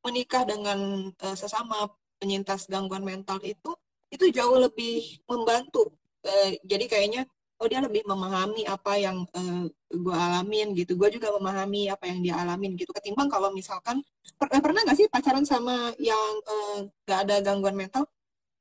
menikah 0.04 0.44
dengan 0.44 1.10
uh, 1.10 1.36
sesama 1.36 1.88
penyintas 2.20 2.68
gangguan 2.68 3.04
mental 3.04 3.40
itu 3.42 3.72
itu 4.12 4.24
jauh 4.30 4.60
lebih 4.60 5.20
membantu? 5.26 5.90
Uh, 6.22 6.52
jadi 6.64 6.84
kayaknya 6.86 7.22
oh 7.56 7.66
dia 7.68 7.80
lebih 7.80 8.04
memahami 8.04 8.68
apa 8.68 9.00
yang 9.00 9.24
uh, 9.32 9.64
gue 9.88 10.16
alamin 10.16 10.76
gitu. 10.76 10.92
Gue 10.98 11.08
juga 11.08 11.32
memahami 11.32 11.88
apa 11.88 12.04
yang 12.08 12.20
dia 12.20 12.34
alamin 12.36 12.76
gitu. 12.76 12.92
Ketimbang 12.92 13.32
kalau 13.32 13.48
misalkan 13.52 14.04
per 14.36 14.48
pernah 14.60 14.84
nggak 14.84 14.98
sih 14.98 15.08
pacaran 15.08 15.44
sama 15.48 15.92
yang 15.96 16.32
uh, 16.44 16.84
gak 17.08 17.28
ada 17.28 17.40
gangguan 17.40 17.76
mental? 17.76 18.04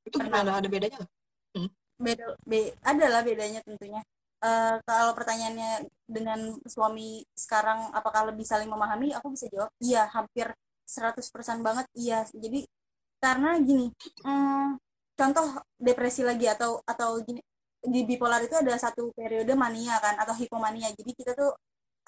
Itu 0.08 0.20
pernah. 0.22 0.44
gimana? 0.44 0.52
Ada 0.64 0.68
bedanya 0.72 0.98
nggak? 1.04 1.12
Hmm? 1.56 1.70
beda 1.96 2.26
be, 2.44 2.76
adalah 2.84 3.22
bedanya 3.24 3.60
tentunya. 3.64 4.04
Uh, 4.44 4.78
kalau 4.84 5.16
pertanyaannya 5.16 5.90
dengan 6.06 6.60
suami 6.68 7.24
sekarang 7.34 7.92
apakah 7.92 8.30
lebih 8.32 8.44
saling 8.48 8.70
memahami? 8.70 9.12
Aku 9.18 9.32
bisa 9.32 9.48
jawab 9.52 9.72
iya 9.84 10.08
hampir 10.12 10.52
100% 10.88 11.20
banget 11.66 11.86
iya. 11.98 12.24
Jadi 12.30 12.68
karena 13.20 13.58
gini 13.58 13.90
hmm, 14.22 14.78
contoh 15.18 15.48
depresi 15.82 16.22
lagi 16.22 16.46
atau 16.46 16.84
atau 16.86 17.18
gini 17.26 17.42
di 17.86 18.02
bipolar 18.04 18.42
itu 18.44 18.56
ada 18.58 18.74
satu 18.78 19.14
periode 19.14 19.54
mania 19.54 19.98
kan 20.02 20.18
atau 20.20 20.34
hipomania. 20.38 20.90
Jadi 20.94 21.12
kita 21.14 21.32
tuh 21.38 21.52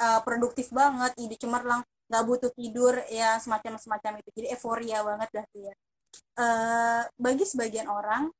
uh, 0.01 0.19
produktif 0.25 0.69
banget 0.73 1.13
ide 1.21 1.35
cemerlang 1.37 1.81
nggak 2.07 2.23
butuh 2.23 2.51
tidur 2.55 2.95
ya 3.11 3.35
semacam 3.43 3.75
semacam 3.75 4.23
itu 4.23 4.29
jadi 4.31 4.47
euforia 4.55 5.03
banget 5.03 5.27
tuh 5.33 5.61
ya. 5.67 5.73
Uh, 6.39 7.03
bagi 7.19 7.43
sebagian 7.43 7.91
orang 7.91 8.31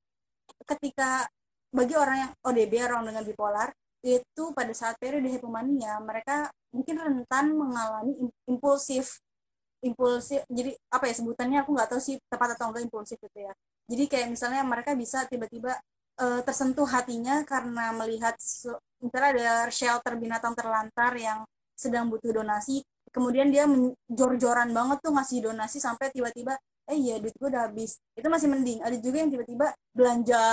ketika 0.66 1.28
bagi 1.70 1.94
orang 2.00 2.18
yang 2.18 2.32
ODB 2.48 2.74
orang 2.88 3.12
dengan 3.12 3.24
bipolar 3.28 3.70
itu 4.06 4.44
pada 4.56 4.72
saat 4.72 4.96
periode 4.96 5.28
hipomania 5.28 6.00
mereka 6.00 6.48
mungkin 6.72 6.96
rentan 6.96 7.52
mengalami 7.52 8.32
impulsif. 8.48 9.20
Impulsif 9.84 10.42
jadi 10.48 10.74
apa 10.90 11.12
ya 11.12 11.14
sebutannya? 11.20 11.62
Aku 11.62 11.76
nggak 11.76 11.90
tahu 11.92 12.02
sih 12.02 12.16
tepat 12.32 12.56
atau 12.56 12.72
enggak 12.72 12.88
impulsif 12.88 13.20
itu 13.20 13.40
ya. 13.44 13.54
Jadi 13.88 14.04
kayak 14.08 14.28
misalnya 14.32 14.62
mereka 14.64 14.96
bisa 14.96 15.28
tiba-tiba 15.28 15.76
uh, 16.22 16.42
tersentuh 16.44 16.86
hatinya 16.86 17.42
karena 17.48 17.94
melihat 17.94 18.36
misalnya 19.02 19.30
ada 19.34 19.52
shelter 19.70 20.14
binatang 20.18 20.54
terlantar 20.58 21.14
yang 21.18 21.46
sedang 21.78 22.10
butuh 22.10 22.42
donasi 22.42 22.82
kemudian 23.14 23.50
dia 23.50 23.66
jor-joran 24.10 24.70
banget 24.70 25.02
tuh 25.02 25.14
ngasih 25.16 25.50
donasi 25.50 25.82
sampai 25.82 26.14
tiba-tiba 26.14 26.54
eh 26.88 26.96
iya 26.96 27.20
duit 27.20 27.36
gue 27.36 27.50
udah 27.52 27.68
habis. 27.68 28.00
Itu 28.16 28.32
masih 28.32 28.48
mending. 28.48 28.80
Ada 28.80 28.96
juga 29.04 29.18
yang 29.20 29.32
tiba-tiba 29.32 29.68
belanja 29.92 30.44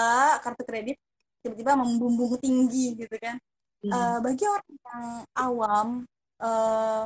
kartu 0.43 0.67
kredit 0.67 0.99
tiba-tiba 1.45 1.79
membumbung 1.79 2.35
tinggi 2.41 2.99
gitu 2.99 3.17
kan. 3.21 3.39
Hmm. 3.85 3.93
uh, 3.93 4.19
bagi 4.25 4.49
orang 4.49 4.73
yang 4.81 5.05
awam 5.37 5.89
uh, 6.41 7.05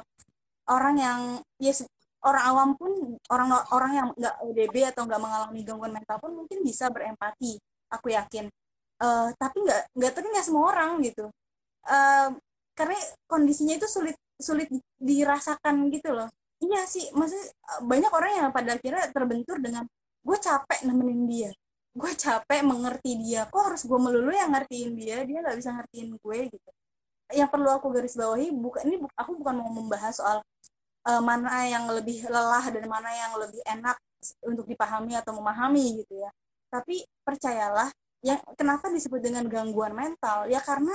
orang 0.71 0.95
yang 0.95 1.21
ya 1.59 1.75
orang 2.23 2.45
awam 2.47 2.69
pun 2.79 2.93
orang 3.35 3.49
orang 3.75 3.93
yang 3.99 4.07
nggak 4.15 4.35
ODB 4.47 4.75
atau 4.87 5.03
nggak 5.11 5.19
mengalami 5.19 5.61
gangguan 5.67 5.91
mental 5.91 6.23
pun 6.23 6.39
mungkin 6.39 6.63
bisa 6.63 6.87
berempati 6.87 7.59
aku 7.93 8.13
yakin. 8.13 8.49
Uh, 8.99 9.31
tapi 9.39 9.63
nggak 9.63 9.83
nggak 9.95 10.13
tapi 10.15 10.27
nggak 10.33 10.47
semua 10.47 10.75
orang 10.75 10.99
gitu. 11.07 11.31
Uh, 11.87 12.35
karena 12.75 12.99
kondisinya 13.27 13.75
itu 13.79 13.87
sulit 13.91 14.17
sulit 14.39 14.71
dirasakan 14.99 15.91
gitu 15.91 16.15
loh. 16.15 16.31
Iya 16.59 16.87
sih 16.91 17.11
maksudnya 17.15 17.47
eh, 17.55 17.81
banyak 17.87 18.13
orang 18.15 18.31
yang 18.35 18.49
pada 18.51 18.75
akhirnya 18.79 19.11
terbentur 19.15 19.59
dengan 19.63 19.87
gue 20.23 20.39
capek 20.39 20.81
nemenin 20.87 21.23
dia. 21.27 21.51
Gue 21.95 22.13
capek 22.15 22.61
mengerti 22.63 23.19
dia. 23.19 23.47
Kok 23.51 23.63
harus 23.73 23.83
gue 23.87 23.99
melulu 23.99 24.31
yang 24.31 24.51
ngertiin 24.55 24.91
dia? 24.99 25.23
Dia 25.27 25.39
nggak 25.43 25.57
bisa 25.59 25.71
ngertiin 25.75 26.09
gue 26.19 26.39
gitu. 26.55 26.71
Yang 27.35 27.49
perlu 27.55 27.69
aku 27.71 27.87
garis 27.95 28.15
bawahi 28.19 28.49
bukan 28.55 28.83
ini 28.89 28.97
aku 29.19 29.31
bukan 29.39 29.55
mau 29.59 29.71
membahas 29.71 30.15
soal 30.19 30.39
uh, 31.09 31.23
mana 31.23 31.67
yang 31.67 31.85
lebih 31.91 32.27
lelah 32.27 32.65
dan 32.71 32.85
mana 32.89 33.11
yang 33.13 33.33
lebih 33.39 33.61
enak 33.67 33.97
untuk 34.43 34.67
dipahami 34.67 35.15
atau 35.15 35.33
memahami 35.39 36.03
gitu 36.03 36.15
ya 36.19 36.31
tapi 36.73 37.05
percayalah 37.25 37.89
yang 38.25 38.41
kenapa 38.59 38.91
disebut 38.91 39.23
dengan 39.23 39.47
gangguan 39.47 39.95
mental? 39.95 40.51
Ya 40.51 40.59
karena 40.63 40.95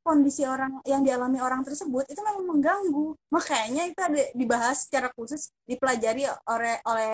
kondisi 0.00 0.48
orang 0.48 0.80
yang 0.88 1.04
dialami 1.04 1.38
orang 1.42 1.60
tersebut 1.66 2.08
itu 2.08 2.20
memang 2.24 2.46
mengganggu. 2.56 3.14
Makanya 3.34 3.82
itu 3.90 4.00
ada 4.00 4.22
dibahas 4.32 4.88
secara 4.88 5.12
khusus 5.12 5.52
dipelajari 5.68 6.24
oleh 6.48 6.76
oleh 6.86 7.10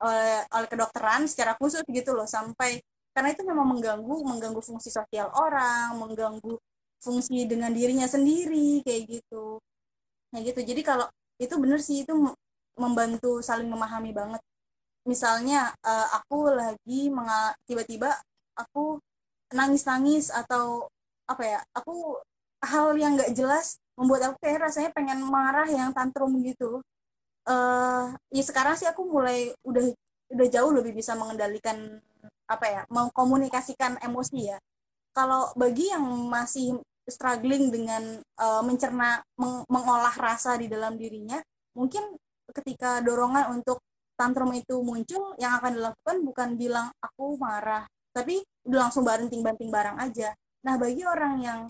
oleh 0.00 0.34
oleh 0.48 0.68
kedokteran 0.70 1.28
secara 1.28 1.52
khusus 1.60 1.84
gitu 1.88 2.16
loh 2.16 2.24
sampai 2.24 2.80
karena 3.12 3.34
itu 3.34 3.42
memang 3.44 3.68
mengganggu 3.76 4.16
mengganggu 4.24 4.62
fungsi 4.64 4.88
sosial 4.88 5.28
orang 5.36 5.98
mengganggu 5.98 6.56
fungsi 7.02 7.44
dengan 7.48 7.72
dirinya 7.74 8.06
sendiri 8.08 8.80
kayak 8.86 9.20
gitu. 9.20 9.58
Nah 10.32 10.40
gitu. 10.40 10.60
Jadi 10.62 10.80
kalau 10.84 11.06
itu 11.40 11.54
benar 11.56 11.80
sih 11.80 12.04
itu 12.04 12.12
membantu 12.78 13.40
saling 13.44 13.68
memahami 13.68 14.12
banget 14.12 14.40
misalnya 15.08 15.72
uh, 15.84 16.08
aku 16.20 16.52
lagi 16.52 17.08
tiba-tiba 17.64 18.12
aku 18.56 19.00
nangis-nangis 19.50 20.30
atau 20.30 20.86
apa 21.26 21.42
ya 21.46 21.60
aku 21.74 22.18
hal 22.60 22.92
yang 22.98 23.16
nggak 23.16 23.32
jelas 23.32 23.80
membuat 23.96 24.32
aku 24.32 24.36
kayak 24.44 24.70
rasanya 24.70 24.90
pengen 24.92 25.20
marah 25.24 25.68
yang 25.68 25.92
tantrum 25.92 26.32
gitu. 26.44 26.80
Uh, 27.48 28.12
ya 28.30 28.42
sekarang 28.44 28.76
sih 28.76 28.86
aku 28.88 29.08
mulai 29.08 29.52
udah 29.64 29.92
udah 30.30 30.46
jauh 30.52 30.70
lebih 30.70 30.94
bisa 30.94 31.16
mengendalikan 31.16 31.98
apa 32.46 32.66
ya 32.68 32.80
mengkomunikasikan 32.92 34.00
emosi 34.04 34.54
ya. 34.54 34.58
Kalau 35.10 35.50
bagi 35.58 35.90
yang 35.90 36.04
masih 36.30 36.78
struggling 37.08 37.72
dengan 37.74 38.22
uh, 38.38 38.62
mencerna 38.62 39.24
meng 39.40 39.66
mengolah 39.66 40.14
rasa 40.14 40.54
di 40.60 40.70
dalam 40.70 40.94
dirinya 40.94 41.42
mungkin 41.74 42.14
ketika 42.54 43.02
dorongan 43.02 43.58
untuk 43.58 43.82
tantrum 44.20 44.52
itu 44.52 44.76
muncul 44.84 45.32
yang 45.40 45.56
akan 45.56 45.80
dilakukan 45.80 46.16
bukan 46.20 46.48
bilang 46.60 46.92
aku 47.00 47.40
marah 47.40 47.88
tapi 48.12 48.44
udah 48.68 48.90
langsung 48.90 49.06
banting-banting 49.06 49.70
barang 49.72 49.96
aja. 49.96 50.34
Nah 50.66 50.76
bagi 50.76 51.06
orang 51.06 51.34
yang 51.40 51.60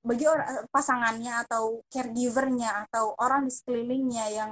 bagi 0.00 0.24
orang 0.24 0.64
pasangannya 0.72 1.44
atau 1.46 1.84
caregivernya 1.92 2.88
atau 2.88 3.12
orang 3.20 3.44
di 3.46 3.52
sekelilingnya 3.52 4.26
yang, 4.32 4.50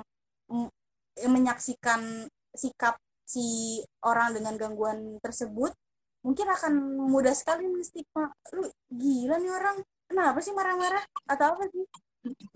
yang 1.17 1.33
menyaksikan 1.33 2.29
sikap 2.53 3.01
si 3.25 3.81
orang 4.05 4.37
dengan 4.37 4.61
gangguan 4.61 5.17
tersebut 5.25 5.73
mungkin 6.21 6.53
akan 6.53 7.01
mudah 7.09 7.33
sekali 7.33 7.65
menstigma 7.65 8.29
lu 8.53 8.69
gila 8.93 9.41
nih 9.41 9.53
orang 9.53 9.77
kenapa 10.09 10.39
sih 10.41 10.53
marah-marah? 10.57 11.05
Atau 11.29 11.57
apa 11.57 11.65
sih? 11.69 11.85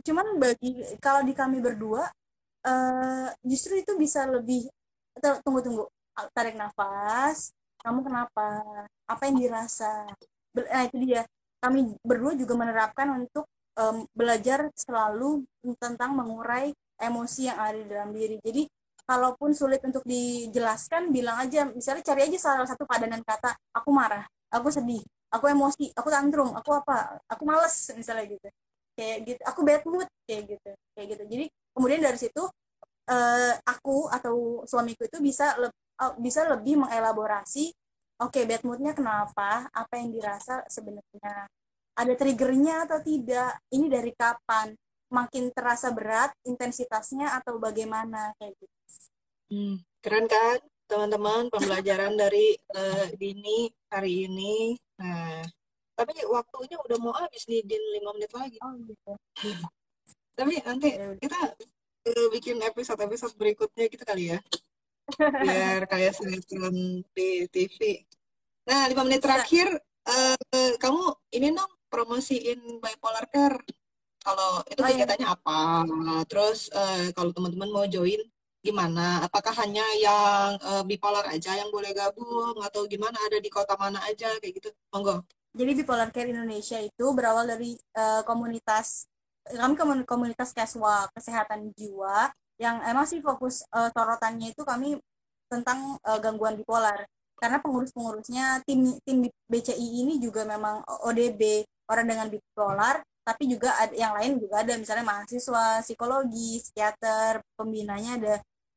Cuman 0.04 0.36
bagi 0.36 0.84
kalau 1.00 1.24
di 1.24 1.32
kami 1.32 1.60
berdua 1.64 2.08
uh, 2.66 3.28
justru 3.44 3.80
itu 3.80 3.94
bisa 3.96 4.26
lebih 4.26 4.66
tunggu 5.44 5.60
tunggu. 5.60 5.84
Tarik 6.36 6.56
nafas. 6.56 7.52
Kamu 7.82 8.04
kenapa? 8.06 8.62
Apa 9.08 9.22
yang 9.28 9.36
dirasa? 9.40 10.06
Nah 10.54 10.82
itu 10.86 10.96
dia. 11.02 11.26
Kami 11.62 11.94
berdua 12.02 12.34
juga 12.34 12.58
menerapkan 12.58 13.06
untuk 13.14 13.46
um, 13.78 14.04
belajar 14.12 14.66
selalu 14.74 15.46
tentang 15.78 16.14
mengurai 16.14 16.74
emosi 16.98 17.50
yang 17.50 17.58
ada 17.58 17.78
di 17.78 17.86
dalam 17.86 18.10
diri. 18.10 18.36
Jadi 18.42 18.66
kalaupun 19.06 19.54
sulit 19.54 19.82
untuk 19.82 20.02
dijelaskan 20.06 21.10
bilang 21.10 21.38
aja. 21.42 21.66
Misalnya 21.70 22.02
cari 22.06 22.30
aja 22.30 22.38
salah 22.38 22.66
satu 22.68 22.86
padanan 22.86 23.22
kata 23.22 23.54
aku 23.74 23.90
marah 23.90 24.26
aku 24.52 24.68
sedih 24.68 25.00
aku 25.32 25.48
emosi 25.48 25.96
aku 25.96 26.08
tantrum 26.12 26.52
aku 26.52 26.76
apa 26.76 27.18
aku 27.24 27.42
males 27.48 27.74
misalnya 27.96 28.28
gitu. 28.28 28.48
Kayak 28.92 29.18
gitu. 29.24 29.40
Aku 29.48 29.60
bad 29.64 29.82
mood 29.88 30.08
kayak 30.28 30.42
gitu 30.52 30.70
kayak 30.92 31.06
gitu. 31.16 31.24
Jadi 31.26 31.44
kemudian 31.72 32.00
dari 32.04 32.18
situ 32.20 32.42
uh, 33.08 33.54
aku 33.66 34.10
atau 34.12 34.66
suamiku 34.68 35.06
itu 35.06 35.18
bisa 35.18 35.56
le 35.58 35.68
uh, 35.70 36.14
bisa 36.18 36.46
lebih 36.46 36.82
mengelaborasi 36.82 37.72
oke 38.22 38.34
okay, 38.34 38.44
bad 38.46 38.62
moodnya 38.62 38.92
kenapa 38.94 39.66
apa 39.72 39.94
yang 39.98 40.12
dirasa 40.14 40.62
sebenarnya 40.70 41.48
ada 41.92 42.12
triggernya 42.16 42.88
atau 42.88 42.98
tidak 43.04 43.60
ini 43.72 43.86
dari 43.88 44.12
kapan 44.16 44.72
makin 45.12 45.52
terasa 45.52 45.92
berat 45.92 46.32
intensitasnya 46.48 47.36
atau 47.36 47.60
bagaimana 47.60 48.32
kayak 48.40 48.56
gitu. 48.56 48.76
Hmm, 49.52 49.76
keren 50.00 50.24
kan 50.24 50.56
teman-teman 50.88 51.52
pembelajaran 51.52 52.16
dari 52.16 52.56
uh, 52.72 53.12
Dini 53.20 53.68
hari 53.92 54.24
ini. 54.24 54.72
Nah 54.96 55.44
tapi 55.92 56.16
waktunya 56.24 56.80
udah 56.80 56.98
mau 56.98 57.12
habis 57.12 57.44
nih 57.44 57.60
Din 57.60 57.84
lima 57.92 58.16
menit 58.16 58.32
lagi. 58.32 58.56
Oh, 58.64 58.72
gitu. 58.80 59.12
tapi 60.32 60.56
nanti 60.64 60.88
ya 60.96 61.12
kita 61.20 61.52
bikin 62.34 62.58
episode-episode 62.62 63.34
berikutnya 63.38 63.86
gitu 63.86 64.02
kali 64.02 64.34
ya. 64.34 64.38
Biar 65.18 65.86
kayak 65.92 66.16
sinetron 66.18 67.02
di 67.14 67.46
TV 67.50 68.06
nah 68.62 68.86
lima 68.86 69.02
menit 69.02 69.18
terakhir 69.18 69.74
uh, 70.06 70.38
kamu 70.78 71.02
ini 71.34 71.50
dong 71.50 71.72
promosiin 71.92 72.80
bipolar 72.80 73.26
care. 73.28 73.60
Kalau 74.22 74.62
itu 74.70 74.78
oh, 74.78 74.86
iya. 74.86 75.02
kegiatannya 75.02 75.28
iya. 75.28 75.34
apa? 75.34 75.60
Terus 76.30 76.70
uh, 76.70 77.10
kalau 77.10 77.34
teman-teman 77.34 77.68
mau 77.68 77.84
join 77.90 78.22
gimana? 78.62 79.26
Apakah 79.26 79.50
hanya 79.66 79.82
yang 79.98 80.56
uh, 80.62 80.86
bipolar 80.86 81.26
aja 81.26 81.58
yang 81.58 81.74
boleh 81.74 81.90
gabung? 81.90 82.54
Atau 82.62 82.86
gimana? 82.86 83.18
Ada 83.26 83.42
di 83.42 83.50
kota 83.50 83.74
mana 83.74 83.98
aja? 84.06 84.30
Kayak 84.38 84.62
gitu. 84.62 84.68
Monggo. 84.94 85.26
Jadi 85.52 85.70
bipolar 85.74 86.08
care 86.14 86.30
Indonesia 86.32 86.78
itu 86.80 87.06
berawal 87.12 87.50
dari 87.50 87.76
uh, 87.98 88.22
komunitas 88.24 89.10
kami 89.50 90.06
komunitas 90.06 90.54
casual 90.54 91.10
kesehatan 91.14 91.74
jiwa 91.74 92.30
yang 92.62 92.78
emang 92.86 93.06
sih 93.08 93.18
fokus 93.18 93.66
uh, 93.74 93.90
sorotannya 93.90 94.54
itu 94.54 94.62
kami 94.62 94.94
tentang 95.50 95.98
uh, 96.06 96.18
gangguan 96.22 96.54
bipolar. 96.54 97.02
Karena 97.36 97.58
pengurus-pengurusnya 97.58 98.62
tim 98.62 98.94
tim 99.02 99.26
BCI 99.50 100.06
ini 100.06 100.22
juga 100.22 100.46
memang 100.46 100.86
ODB 101.02 101.66
orang 101.90 102.06
dengan 102.06 102.26
bipolar 102.30 103.02
tapi 103.22 103.46
juga 103.46 103.70
ada 103.78 103.94
yang 103.94 104.14
lain 104.18 104.38
juga 104.38 104.62
ada. 104.62 104.74
Misalnya 104.78 105.06
mahasiswa 105.06 105.82
psikologi 105.82 106.62
psikiater 106.62 107.42
pembinanya 107.54 108.18
ada 108.18 108.34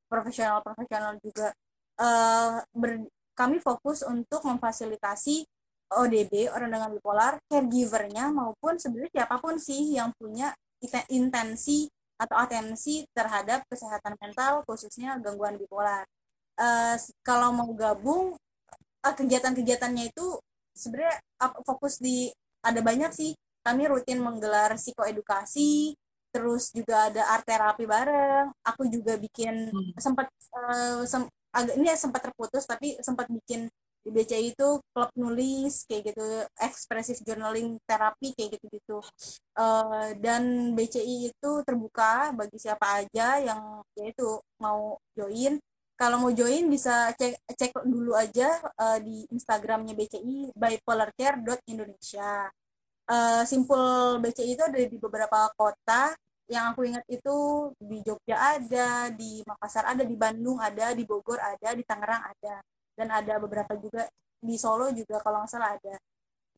profesional-profesional 0.09 1.17
juga. 1.21 1.53
Uh, 1.95 2.59
ber, 2.75 3.07
kami 3.35 3.57
fokus 3.59 4.05
untuk 4.05 4.45
memfasilitasi 4.45 5.43
ODB 5.91 6.49
orang 6.49 6.69
dengan 6.73 6.89
bipolar 6.89 7.37
caregivernya 7.45 8.33
maupun 8.33 8.81
sebenarnya 8.81 9.21
siapa 9.21 9.35
pun 9.37 9.55
sih 9.61 9.93
yang 9.95 10.09
punya 10.17 10.53
intensi 11.09 11.89
atau 12.15 12.35
atensi 12.39 13.03
terhadap 13.11 13.67
kesehatan 13.67 14.15
mental 14.19 14.63
khususnya 14.63 15.19
gangguan 15.19 15.59
bipolar. 15.59 16.07
Uh, 16.55 16.95
kalau 17.19 17.51
mau 17.51 17.67
gabung 17.75 18.39
uh, 19.03 19.15
kegiatan-kegiatannya 19.15 20.15
itu 20.15 20.39
sebenarnya 20.71 21.19
uh, 21.43 21.51
fokus 21.67 21.99
di 21.99 22.31
ada 22.63 22.79
banyak 22.79 23.11
sih. 23.11 23.31
Kami 23.65 23.89
rutin 23.89 24.21
menggelar 24.21 24.77
psikoedukasi, 24.77 25.97
terus 26.29 26.69
juga 26.69 27.09
ada 27.09 27.33
art 27.33 27.43
terapi 27.43 27.83
bareng. 27.83 28.53
Aku 28.61 28.85
juga 28.87 29.17
bikin 29.17 29.73
hmm. 29.73 29.97
sempat 29.97 30.29
uh, 30.53 31.03
sem 31.03 31.25
agak 31.55 31.75
ini 31.79 31.87
ya 31.87 31.95
sempat 31.95 32.19
terputus 32.19 32.67
tapi 32.67 32.99
sempat 32.99 33.31
bikin 33.31 33.71
di 34.05 34.13
BCI 34.13 34.53
itu 34.53 34.67
klub 34.93 35.09
nulis 35.17 35.81
kayak 35.89 36.13
gitu 36.13 36.25
ekspresif 36.61 37.17
journaling 37.25 37.81
terapi 37.89 38.37
kayak 38.37 38.61
gitu 38.61 38.65
gitu 38.77 38.97
uh, 39.57 40.13
dan 40.21 40.77
BCI 40.77 41.33
itu 41.33 41.51
terbuka 41.65 42.29
bagi 42.37 42.61
siapa 42.61 43.01
aja 43.01 43.41
yang 43.41 43.81
yaitu 43.97 44.37
mau 44.61 45.01
join. 45.17 45.57
Kalau 45.95 46.21
mau 46.21 46.29
join 46.29 46.69
bisa 46.69 47.09
cek 47.17 47.39
cek 47.49 47.71
dulu 47.87 48.13
aja 48.13 48.61
uh, 48.77 48.99
di 49.01 49.25
Instagramnya 49.33 49.97
BCI 49.97 50.53
bipolarcare.indonesia 50.53 52.51
uh, 53.09 53.41
simpul 53.47 54.21
BCI 54.21 54.53
itu 54.53 54.63
ada 54.69 54.77
di 54.77 54.97
beberapa 55.01 55.49
kota. 55.57 56.13
Yang 56.45 56.65
aku 56.69 56.81
ingat 56.85 57.05
itu 57.09 57.37
di 57.81 58.05
Jogja 58.05 58.37
ada, 58.37 59.09
di 59.09 59.41
Makassar 59.49 59.89
ada, 59.89 60.05
di 60.05 60.13
Bandung 60.13 60.61
ada, 60.61 60.93
di 60.93 61.01
Bogor 61.01 61.41
ada, 61.41 61.73
di 61.73 61.81
Tangerang 61.81 62.21
ada 62.21 62.61
dan 62.95 63.11
ada 63.11 63.37
beberapa 63.37 63.75
juga 63.75 64.07
di 64.39 64.55
Solo 64.55 64.89
juga 64.95 65.19
kalau 65.19 65.43
nggak 65.43 65.51
salah 65.51 65.75
ada. 65.75 65.95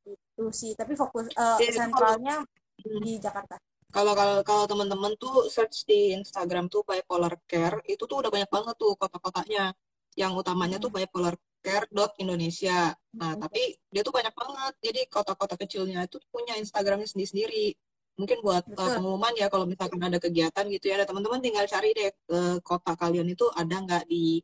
Itu 0.05 0.53
sih 0.53 0.77
tapi 0.77 0.93
fokus 0.93 1.27
uh, 1.35 1.57
sentralnya 1.59 2.45
kalau, 2.45 3.01
di 3.01 3.13
Jakarta. 3.17 3.55
Kalau 3.89 4.13
kalau 4.13 4.43
kalau 4.45 4.63
teman-teman 4.69 5.17
tuh 5.17 5.49
search 5.49 5.87
di 5.89 6.13
Instagram 6.13 6.69
tuh 6.69 6.85
bipolar 6.85 7.39
care 7.49 7.81
itu 7.89 8.03
tuh 8.05 8.21
udah 8.21 8.31
banyak 8.31 8.51
banget 8.51 8.75
tuh 8.77 8.93
kota-kotanya. 8.95 9.73
Yang 10.17 10.31
utamanya 10.45 10.77
hmm. 10.77 10.85
tuh 10.85 10.91
bipolar 10.93 11.35
care 11.63 11.87
dot 11.89 12.13
Indonesia. 12.21 12.93
Nah 13.17 13.33
hmm. 13.33 13.41
tapi 13.41 13.61
dia 13.89 14.01
tuh 14.05 14.13
banyak 14.13 14.33
banget. 14.35 14.73
Jadi 14.83 15.01
kota-kota 15.09 15.55
kecilnya 15.57 16.05
itu 16.05 16.21
punya 16.29 16.55
Instagramnya 16.59 17.09
sendiri-sendiri. 17.09 17.73
Mungkin 18.17 18.41
buat 18.41 18.65
uh, 18.65 18.97
pengumuman 18.97 19.33
ya 19.37 19.45
kalau 19.47 19.69
misalkan 19.69 20.01
ada 20.01 20.19
kegiatan 20.19 20.65
gitu 20.67 20.85
ya. 20.91 21.01
Ada 21.01 21.07
teman-teman 21.09 21.39
tinggal 21.39 21.65
cari 21.69 21.95
deh 21.95 22.11
uh, 22.33 22.57
kota 22.61 22.93
kalian 22.97 23.29
itu 23.29 23.47
ada 23.55 23.75
nggak 23.77 24.03
di 24.09 24.41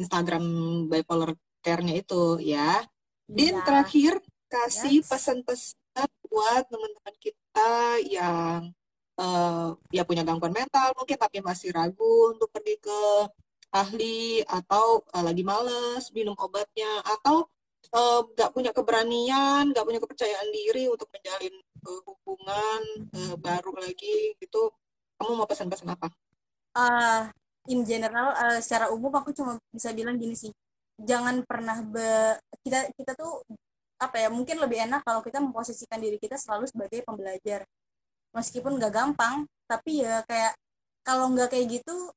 Instagram 0.00 0.44
bipolar 0.88 1.36
care-nya 1.60 2.00
itu 2.00 2.40
ya. 2.40 2.80
Din 3.28 3.60
ya. 3.60 3.62
terakhir 3.62 4.18
kasih 4.50 5.04
pesan-pesan 5.06 6.10
buat 6.26 6.64
teman-teman 6.66 7.14
kita 7.22 7.70
yang 8.08 8.72
uh, 9.20 9.76
ya 9.92 10.02
punya 10.02 10.26
gangguan 10.26 10.56
mental 10.56 10.90
mungkin 10.96 11.14
tapi 11.14 11.38
masih 11.44 11.70
ragu 11.70 12.34
untuk 12.34 12.50
pergi 12.50 12.80
ke 12.80 13.00
ahli 13.70 14.42
atau 14.42 15.04
uh, 15.14 15.22
lagi 15.22 15.46
males 15.46 16.10
minum 16.10 16.34
obatnya 16.34 16.90
atau 17.06 17.46
nggak 18.34 18.50
uh, 18.50 18.54
punya 18.54 18.70
keberanian, 18.70 19.72
nggak 19.72 19.86
punya 19.86 20.00
kepercayaan 20.02 20.48
diri 20.52 20.86
untuk 20.86 21.08
menjalin 21.10 21.54
uh, 21.86 22.00
hubungan 22.06 22.82
uh, 23.14 23.34
baru 23.40 23.72
lagi 23.78 24.36
gitu. 24.38 24.70
Kamu 25.16 25.34
mau 25.34 25.48
pesan-pesan 25.48 25.88
apa? 25.90 26.08
Uh, 26.76 27.26
in 27.68 27.84
general 27.84 28.32
uh, 28.32 28.58
secara 28.62 28.88
umum 28.88 29.12
aku 29.12 29.36
cuma 29.36 29.60
bisa 29.74 29.92
bilang 29.92 30.16
gini 30.16 30.32
sih. 30.38 30.52
Jangan 31.00 31.44
pernah 31.44 31.80
be 31.84 32.36
kita 32.64 32.92
kita 32.96 33.12
tuh 33.16 33.44
apa 34.00 34.16
ya 34.16 34.28
mungkin 34.32 34.56
lebih 34.56 34.88
enak 34.88 35.04
kalau 35.04 35.20
kita 35.20 35.40
memposisikan 35.44 36.00
diri 36.00 36.16
kita 36.16 36.40
selalu 36.40 36.70
sebagai 36.70 37.04
pembelajar. 37.04 37.66
Meskipun 38.32 38.78
nggak 38.80 38.92
gampang 38.94 39.44
tapi 39.68 40.06
ya 40.06 40.24
kayak 40.24 40.56
kalau 41.04 41.32
nggak 41.32 41.52
kayak 41.52 41.80
gitu 41.80 42.12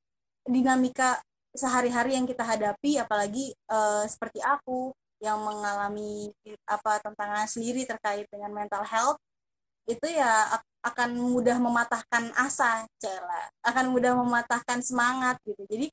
dinamika 0.47 1.19
sehari-hari 1.53 2.17
yang 2.17 2.25
kita 2.25 2.41
hadapi 2.41 2.97
apalagi 2.97 3.53
uh, 3.69 4.03
seperti 4.09 4.41
aku 4.41 4.91
yang 5.23 5.39
mengalami 5.39 6.33
apa 6.67 6.99
tantangan 6.99 7.47
sendiri 7.47 7.87
terkait 7.87 8.27
dengan 8.27 8.51
mental 8.51 8.83
health 8.83 9.15
itu 9.83 10.07
ya 10.07 10.59
akan 10.83 11.15
mudah 11.15 11.57
mematahkan 11.59 12.31
asa 12.35 12.87
cela. 12.99 13.51
Akan 13.63 13.91
mudah 13.91 14.15
mematahkan 14.15 14.79
semangat 14.83 15.39
gitu. 15.43 15.63
Jadi 15.67 15.87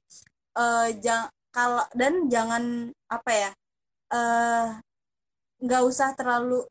uh, 0.58 0.88
jang, 0.98 1.30
kalau 1.50 1.82
dan 1.94 2.30
jangan 2.30 2.94
apa 3.10 3.30
ya 3.34 3.50
eh, 4.14 4.66
nggak 5.58 5.82
uh, 5.82 5.88
usah 5.90 6.14
terlalu 6.14 6.62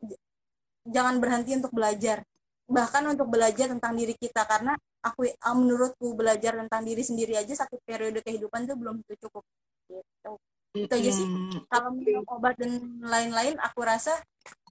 jangan 0.88 1.20
berhenti 1.20 1.55
untuk 1.55 1.72
belajar. 1.76 2.24
Bahkan 2.70 3.03
untuk 3.11 3.28
belajar 3.28 3.67
tentang 3.72 3.97
diri 3.97 4.15
kita 4.15 4.47
karena 4.47 4.76
aku 5.03 5.28
uh, 5.28 5.55
menurutku 5.55 6.15
belajar 6.15 6.55
tentang 6.55 6.84
diri 6.84 7.03
sendiri 7.03 7.36
aja 7.36 7.51
satu 7.55 7.80
periode 7.84 8.24
kehidupan 8.24 8.67
itu 8.67 8.76
belum 8.76 9.03
itu 9.03 9.15
cukup 9.28 9.43
gitu. 9.91 10.32
Itu 10.76 10.93
aja 10.95 11.11
sih. 11.11 11.28
Kalau 11.67 11.89
minum 11.95 12.24
obat 12.28 12.55
dan 12.59 12.99
lain-lain 13.03 13.59
aku 13.59 13.80
rasa 13.84 14.15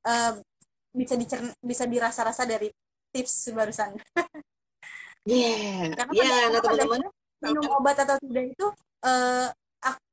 uh, 0.04 0.40
bisa 0.92 1.14
dicerna, 1.14 1.52
bisa 1.60 1.84
dirasa-rasa 1.84 2.48
dari 2.48 2.68
tips 3.12 3.52
barusan. 3.52 3.96
Iya. 5.28 5.52
yeah. 5.94 6.04
yeah, 6.12 6.44
nah 6.52 6.60
teman-teman 6.60 7.02
minum 7.38 7.66
obat 7.78 7.96
atau 8.02 8.18
tidak 8.18 8.50
itu 8.50 8.66
uh, 9.06 9.48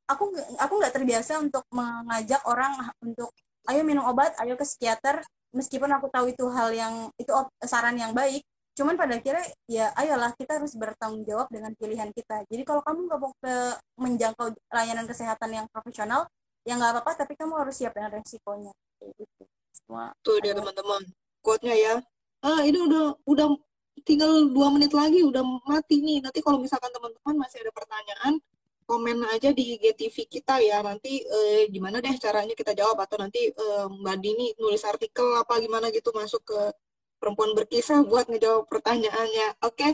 aku 0.05 0.34
aku 0.61 0.73
nggak 0.78 0.93
terbiasa 0.93 1.41
untuk 1.41 1.65
mengajak 1.73 2.41
orang 2.45 2.78
untuk 3.01 3.34
ayo 3.65 3.82
minum 3.82 4.05
obat, 4.05 4.38
ayo 4.41 4.53
ke 4.53 4.65
psikiater 4.65 5.26
meskipun 5.49 5.89
aku 5.89 6.07
tahu 6.13 6.30
itu 6.30 6.45
hal 6.53 6.69
yang 6.76 7.09
itu 7.17 7.32
saran 7.65 7.97
yang 7.97 8.13
baik. 8.13 8.45
Cuman 8.76 8.99
pada 8.99 9.15
akhirnya 9.17 9.47
ya 9.71 9.89
ayolah 9.95 10.36
kita 10.36 10.59
harus 10.59 10.76
bertanggung 10.76 11.23
jawab 11.26 11.47
dengan 11.49 11.71
pilihan 11.73 12.11
kita. 12.11 12.43
Jadi 12.51 12.61
kalau 12.67 12.84
kamu 12.84 13.07
nggak 13.07 13.19
mau 13.23 13.34
ke 13.39 13.55
menjangkau 13.97 14.47
layanan 14.69 15.07
kesehatan 15.07 15.49
yang 15.63 15.65
profesional, 15.71 16.28
ya 16.67 16.76
nggak 16.76 16.99
apa-apa, 16.99 17.26
tapi 17.26 17.34
kamu 17.39 17.55
harus 17.55 17.76
siap 17.80 17.95
dengan 17.95 18.19
resikonya. 18.19 18.73
Kayak 18.99 19.11
gitu 19.23 19.43
semua. 19.86 20.09
Tuh 20.25 20.41
dia 20.41 20.57
teman-teman. 20.57 21.01
Quote-nya 21.45 21.75
ya. 21.77 21.95
Ah 22.41 22.65
ini 22.65 22.81
udah 22.81 23.13
udah 23.29 23.47
tinggal 24.01 24.49
dua 24.49 24.73
menit 24.73 24.91
lagi 24.97 25.21
udah 25.21 25.45
mati 25.69 26.01
nih. 26.01 26.25
Nanti 26.25 26.41
kalau 26.41 26.57
misalkan 26.57 26.89
teman-teman 26.89 27.38
masih 27.38 27.61
ada 27.61 27.71
pertanyaan 27.71 28.41
komen 28.89 29.17
aja 29.29 29.53
di 29.53 29.77
GTV 29.77 30.25
kita 30.25 30.57
ya. 30.65 30.81
Nanti 30.81 31.21
eh, 31.21 31.69
gimana 31.69 32.01
deh 32.01 32.17
caranya 32.17 32.57
kita 32.57 32.73
jawab? 32.73 32.97
Atau 33.05 33.21
nanti 33.21 33.53
eh, 33.53 33.86
Mbak 33.86 34.17
Dini 34.19 34.57
nulis 34.57 34.81
artikel 34.81 35.38
apa 35.38 35.61
gimana 35.61 35.93
gitu 35.93 36.09
masuk 36.17 36.41
ke 36.41 36.59
perempuan 37.21 37.53
berkisah 37.53 38.01
buat 38.05 38.25
ngejawab 38.25 38.65
pertanyaannya. 38.65 39.61
Oke? 39.63 39.77
Okay? 39.77 39.91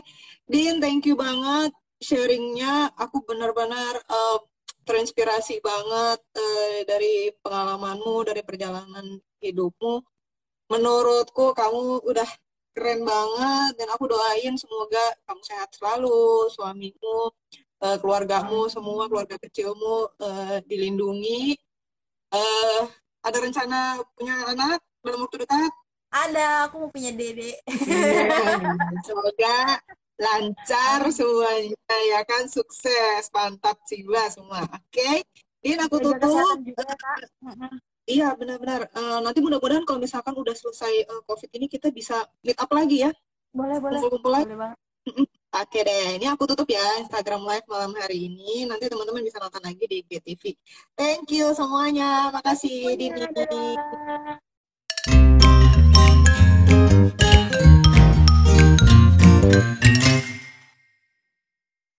Din 0.48 0.80
thank 0.80 1.04
you 1.04 1.16
banget 1.20 1.72
sharingnya. 2.00 2.90
Aku 2.98 3.22
benar-benar 3.22 4.02
uh, 4.10 4.42
terinspirasi 4.82 5.62
banget 5.62 6.18
uh, 6.34 6.78
dari 6.82 7.30
pengalamanmu 7.38 8.26
dari 8.26 8.42
perjalanan 8.42 9.22
hidupmu. 9.42 10.00
Menurutku 10.70 11.52
kamu 11.52 12.06
udah 12.06 12.30
keren 12.72 13.04
banget 13.04 13.72
dan 13.76 13.88
aku 13.92 14.08
doain 14.08 14.54
semoga 14.56 15.04
kamu 15.28 15.42
sehat 15.44 15.68
selalu, 15.76 16.48
suamimu, 16.48 17.28
uh, 17.84 17.96
keluargamu, 18.00 18.70
semua 18.72 19.10
keluarga 19.10 19.36
kecilmu 19.36 20.08
uh, 20.16 20.56
dilindungi. 20.64 21.58
Uh, 22.32 22.88
ada 23.20 23.38
rencana 23.42 24.00
punya 24.16 24.48
anak 24.48 24.80
dalam 25.04 25.20
waktu 25.26 25.44
dekat? 25.44 25.72
Ada, 26.12 26.68
aku 26.68 26.74
mau 26.86 26.90
punya 26.92 27.12
dede. 27.12 27.60
semoga 29.06 29.80
lancar 30.22 31.10
semuanya 31.10 31.96
ya 32.06 32.20
kan 32.22 32.46
sukses 32.46 33.26
mantap 33.34 33.74
jiwa 33.90 34.30
semua 34.30 34.62
oke 34.62 34.86
okay? 34.92 35.26
Din 35.62 35.78
aku 35.78 36.02
tutup 36.02 36.58
Iya 38.02 38.34
benar-benar. 38.34 38.90
Uh, 38.90 39.22
nanti 39.22 39.38
mudah-mudahan 39.38 39.86
kalau 39.86 40.02
misalkan 40.02 40.34
udah 40.34 40.54
selesai 40.54 41.06
uh, 41.06 41.22
COVID 41.22 41.50
ini 41.54 41.66
kita 41.70 41.88
bisa 41.94 42.26
meet 42.42 42.58
up 42.58 42.70
lagi 42.74 43.06
ya. 43.06 43.10
Boleh 43.54 43.78
boleh. 43.78 44.00
Kumpul-kumpul 44.00 44.32
lagi. 44.32 44.46
Boleh 44.50 44.74
Oke 45.52 45.84
deh, 45.84 46.16
ini 46.16 46.24
aku 46.32 46.48
tutup 46.48 46.64
ya 46.64 46.96
Instagram 47.04 47.44
Live 47.44 47.68
malam 47.68 47.92
hari 47.92 48.32
ini. 48.32 48.64
Nanti 48.64 48.88
teman-teman 48.88 49.20
bisa 49.20 49.36
nonton 49.36 49.60
lagi 49.60 49.84
di 49.84 50.00
GTV. 50.00 50.56
Thank 50.96 51.28
you 51.36 51.52
semuanya. 51.52 52.32
Makasih 52.32 52.96
Dini. 52.96 53.20